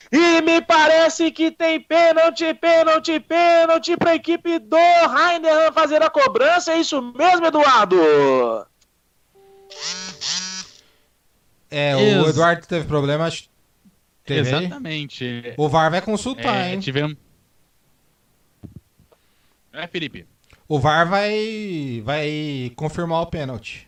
[0.10, 6.10] E me parece que tem pênalti, pênalti, pênalti para a equipe do Heidenheim fazer a
[6.10, 7.98] cobrança, é isso mesmo, Eduardo?
[11.69, 13.49] É, o Eduardo teve problemas.
[14.24, 14.49] Teve?
[14.49, 15.53] Exatamente.
[15.57, 16.80] O VAR vai consultar, É, hein?
[16.80, 17.15] tivemos.
[19.77, 20.25] É, Felipe.
[20.67, 23.87] O VAR vai, vai confirmar o pênalti.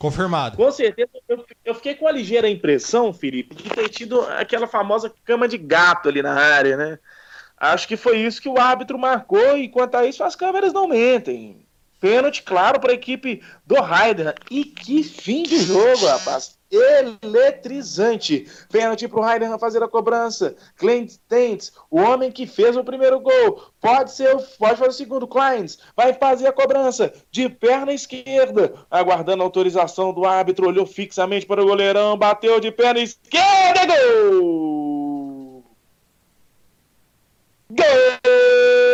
[0.00, 0.56] Confirmado.
[0.56, 5.12] Com certeza, eu, eu fiquei com a ligeira impressão, Felipe, de ter tido aquela famosa
[5.24, 6.98] cama de gato ali na área, né?
[7.56, 10.88] Acho que foi isso que o árbitro marcou, e quanto a isso, as câmeras não
[10.88, 11.64] mentem.
[12.00, 14.34] Pênalti, claro, para a equipe do Heidenheim.
[14.50, 16.58] E que fim de jogo, rapaz.
[16.70, 18.46] Eletrizante.
[18.70, 20.54] Pênalti para o Heidenheim fazer a cobrança.
[20.76, 23.62] Clint Tentes, o homem que fez o primeiro gol.
[23.80, 25.26] Pode ser, pode fazer o segundo.
[25.26, 28.74] Kleins vai fazer a cobrança de perna esquerda.
[28.90, 33.94] Aguardando a autorização do árbitro, olhou fixamente para o goleirão, bateu de perna esquerda.
[34.30, 35.64] Gol!
[37.70, 38.89] Gol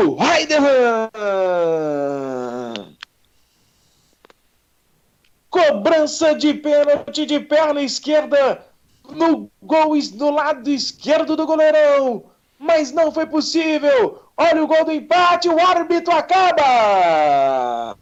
[0.00, 1.10] do Heidenheim!
[5.50, 8.64] Cobrança de pênalti de perna esquerda
[9.10, 12.24] no gol no lado esquerdo do goleirão.
[12.58, 14.22] Mas não foi possível.
[14.36, 17.96] Olha o gol do empate, o árbitro acaba.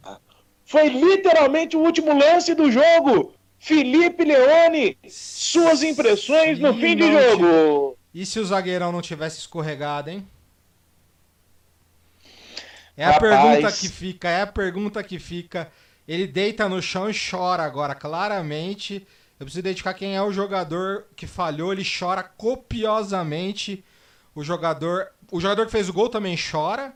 [0.65, 3.33] Foi literalmente o último lance do jogo.
[3.59, 7.97] Felipe Leone, suas impressões no Se fim de jogo.
[8.15, 10.25] E se o zagueirão não tivesse escorregado, hein?
[12.99, 13.31] É a Rapaz.
[13.31, 15.71] pergunta que fica, é a pergunta que fica.
[16.07, 19.07] Ele deita no chão e chora agora, claramente.
[19.39, 21.73] Eu preciso identificar quem é o jogador que falhou.
[21.73, 23.85] Ele chora copiosamente.
[24.35, 26.93] O jogador, o jogador que fez o gol também chora,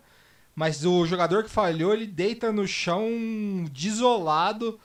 [0.57, 3.09] mas o jogador que falhou, ele deita no chão
[3.71, 4.81] desolado.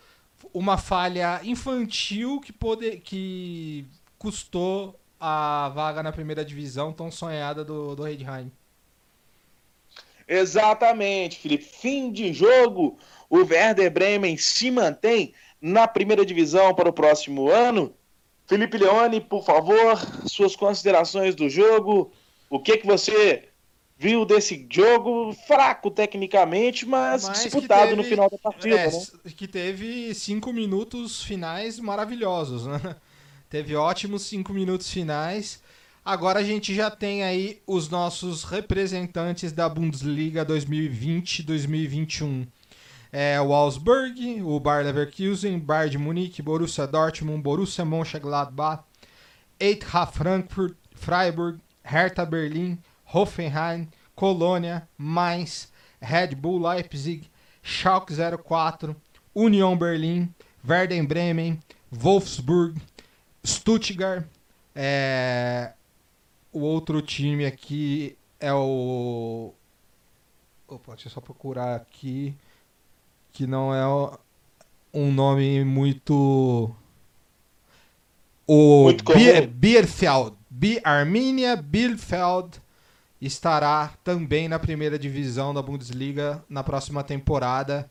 [0.54, 3.88] Uma falha infantil que pode, que
[4.20, 8.52] custou a vaga na primeira divisão tão sonhada do, do Heidenheim.
[10.28, 11.64] Exatamente, Felipe.
[11.64, 12.98] Fim de jogo.
[13.30, 17.94] O Werder Bremen se mantém na primeira divisão para o próximo ano.
[18.48, 19.98] Felipe Leone, por favor,
[20.28, 22.12] suas considerações do jogo.
[22.50, 23.50] O que, que você
[23.98, 29.02] viu desse jogo fraco tecnicamente, mas, Mas disputado no teve- final da partida, É, né?
[29.36, 32.80] que teve cinco minutos finais maravilhosos, né?
[33.50, 35.62] Teve ótimos cinco minutos finais.
[36.08, 42.48] Agora a gente já tem aí os nossos representantes da Bundesliga 2020-2021.
[43.12, 48.86] É o Augsburg, o Bayer Leverkusen, Bayern de Munique, Borussia Dortmund, Borussia Mönchengladbach,
[49.60, 52.80] Eintracht Frankfurt, Freiburg, Hertha Berlin,
[53.14, 57.30] Hoffenheim, Colônia, Mainz, Red Bull Leipzig,
[57.62, 58.96] Schalke 04,
[59.36, 60.34] Union Berlin,
[60.66, 61.60] Werder Bremen,
[61.92, 62.78] Wolfsburg,
[63.44, 64.24] Stuttgart,
[64.74, 65.74] é,
[66.58, 69.54] o outro time aqui é o.
[70.68, 72.36] Opa, deixa eu só procurar aqui.
[73.32, 73.86] Que não é
[74.94, 76.74] um nome muito.
[78.48, 79.04] O Muito.
[79.14, 80.36] Bier- Bierfeld.
[80.50, 82.60] Bi Arminia Bielefeld
[83.22, 87.90] estará também na primeira divisão da Bundesliga na próxima temporada.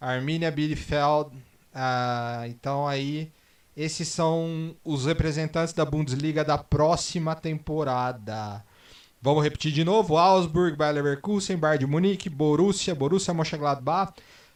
[0.00, 1.30] Arminia Bielefeld.
[1.74, 3.30] ah, então aí
[3.80, 8.62] esses são os representantes da Bundesliga da próxima temporada.
[9.22, 14.12] Vamos repetir de novo: Augsburg, Bayer Leverkusen, Bayern de Munique, Borussia, Borussia Mönchengladbach,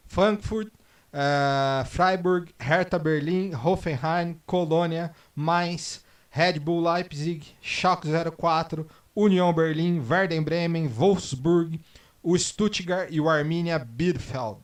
[0.07, 0.71] Frankfurt,
[1.13, 8.87] eh, Freiburg, Hertha Berlin, Hoffenheim, Colônia, Mainz, Red Bull Leipzig, Schalke 04,
[9.17, 11.81] Union Berlin, Werder Bremen, Wolfsburg,
[12.23, 14.64] o Stuttgart e o Arminia Bielefeld.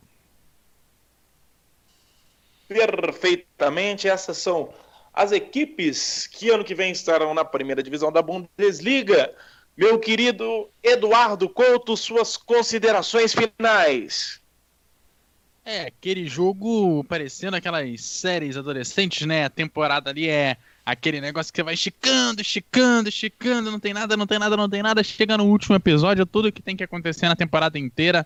[2.71, 4.73] Perfeitamente, essas são
[5.13, 9.35] as equipes que ano que vem estarão na primeira divisão da Bundesliga.
[9.77, 14.41] Meu querido Eduardo Couto, suas considerações finais.
[15.65, 19.47] É, aquele jogo parecendo aquelas séries adolescentes, né?
[19.47, 20.57] A temporada ali é
[20.87, 24.71] aquele negócio que você vai esticando, esticando, esticando, não tem nada, não tem nada, não
[24.71, 25.03] tem nada.
[25.03, 28.25] Chega no último episódio, tudo que tem que acontecer na temporada inteira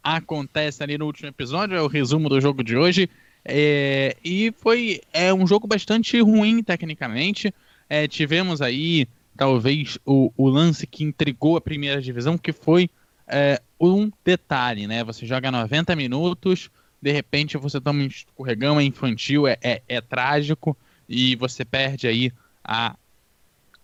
[0.00, 1.76] acontece ali no último episódio.
[1.76, 3.10] É o resumo do jogo de hoje.
[3.44, 7.54] É, e foi é um jogo bastante ruim tecnicamente.
[7.88, 12.90] É, tivemos aí talvez o, o lance que intrigou a primeira divisão, que foi
[13.26, 15.02] é, um detalhe, né?
[15.04, 20.00] Você joga 90 minutos, de repente você toma um escorregão, é infantil, é, é, é
[20.00, 20.76] trágico,
[21.08, 22.94] e você perde aí a,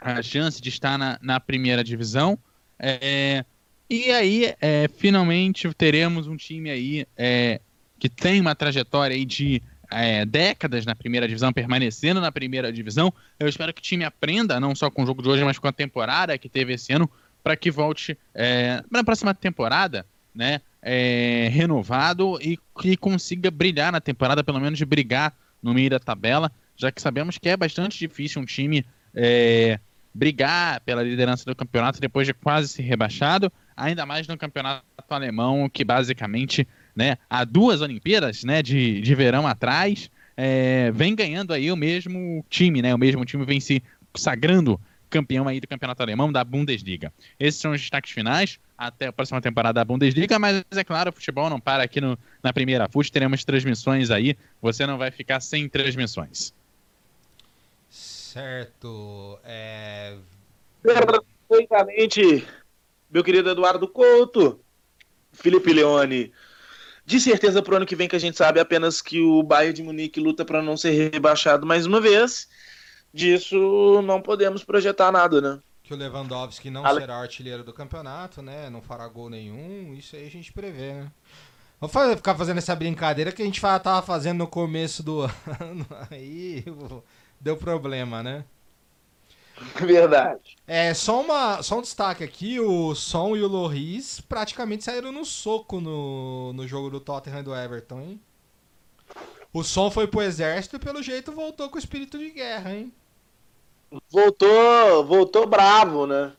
[0.01, 2.39] a chance de estar na, na primeira divisão.
[2.79, 3.45] É,
[3.89, 7.07] e aí, é, finalmente, teremos um time aí
[7.99, 13.13] que tem uma trajetória de é, décadas na primeira divisão, permanecendo na primeira divisão.
[13.39, 15.69] Eu espero que o time aprenda, não só com o jogo de hoje, mas com
[15.69, 17.11] a temporada que teve esse ano,
[17.43, 20.05] para que volte é, na próxima temporada,
[20.35, 20.61] né?
[20.89, 25.99] é, renovado e que consiga brilhar na temporada, pelo menos de brigar no meio da
[25.99, 29.81] tabela, já que sabemos que é bastante difícil um time é,
[30.15, 35.69] brigar pela liderança do campeonato depois de quase ser rebaixado, ainda mais no campeonato alemão,
[35.69, 41.71] que basicamente, né, há duas Olimpíadas, né, de, de verão atrás, é, vem ganhando aí
[41.71, 43.83] o mesmo time, né, o mesmo time vem se
[44.17, 47.13] sagrando campeão aí do campeonato alemão da Bundesliga.
[47.39, 51.13] Esses são os destaques finais até a próxima temporada da Bundesliga, mas é claro, o
[51.13, 55.41] futebol não para aqui no, na primeira FUT, teremos transmissões aí, você não vai ficar
[55.41, 56.53] sem transmissões.
[57.89, 59.39] Certo.
[59.45, 60.17] É...
[61.49, 62.47] Perfeitamente,
[63.11, 64.61] meu querido Eduardo Couto,
[65.33, 66.33] Felipe Leone.
[67.07, 69.83] De certeza pro ano que vem que a gente sabe apenas que o Bayern de
[69.83, 72.49] Munique luta para não ser rebaixado mais uma vez.
[73.15, 75.61] Disso não podemos projetar nada, né?
[75.85, 78.69] Que o Lewandowski não Ale- será artilheiro do campeonato, né?
[78.69, 79.95] Não fará gol nenhum.
[79.95, 81.13] Isso aí a gente prevê, né?
[81.81, 85.23] Vamos fa- ficar fazendo essa brincadeira que a gente tava fazendo no começo do
[85.61, 85.87] ano.
[86.11, 86.65] Aí
[87.41, 88.45] deu problema, né?
[89.81, 90.57] Verdade.
[90.67, 95.25] É, só, uma, só um destaque aqui, o Son e o Loris praticamente saíram no
[95.25, 98.21] soco no, no jogo do Tottenham e do Everton, hein?
[99.53, 102.93] O Son foi pro exército e pelo jeito voltou com espírito de guerra, hein?
[104.11, 106.33] Voltou, voltou bravo, né?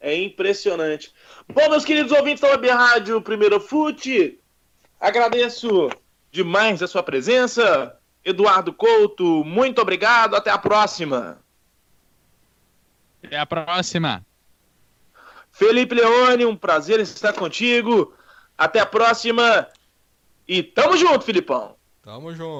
[0.00, 1.12] É impressionante.
[1.48, 4.38] Bom, meus queridos ouvintes da Web Rádio Primeiro Fute,
[5.00, 5.90] agradeço
[6.30, 7.98] demais a sua presença.
[8.26, 10.34] Eduardo Couto, muito obrigado.
[10.34, 11.38] Até a próxima.
[13.24, 14.26] Até a próxima!
[15.52, 18.12] Felipe Leone, um prazer estar contigo.
[18.58, 19.68] Até a próxima.
[20.46, 21.76] E tamo junto, Filipão.
[22.02, 22.54] Tamo junto.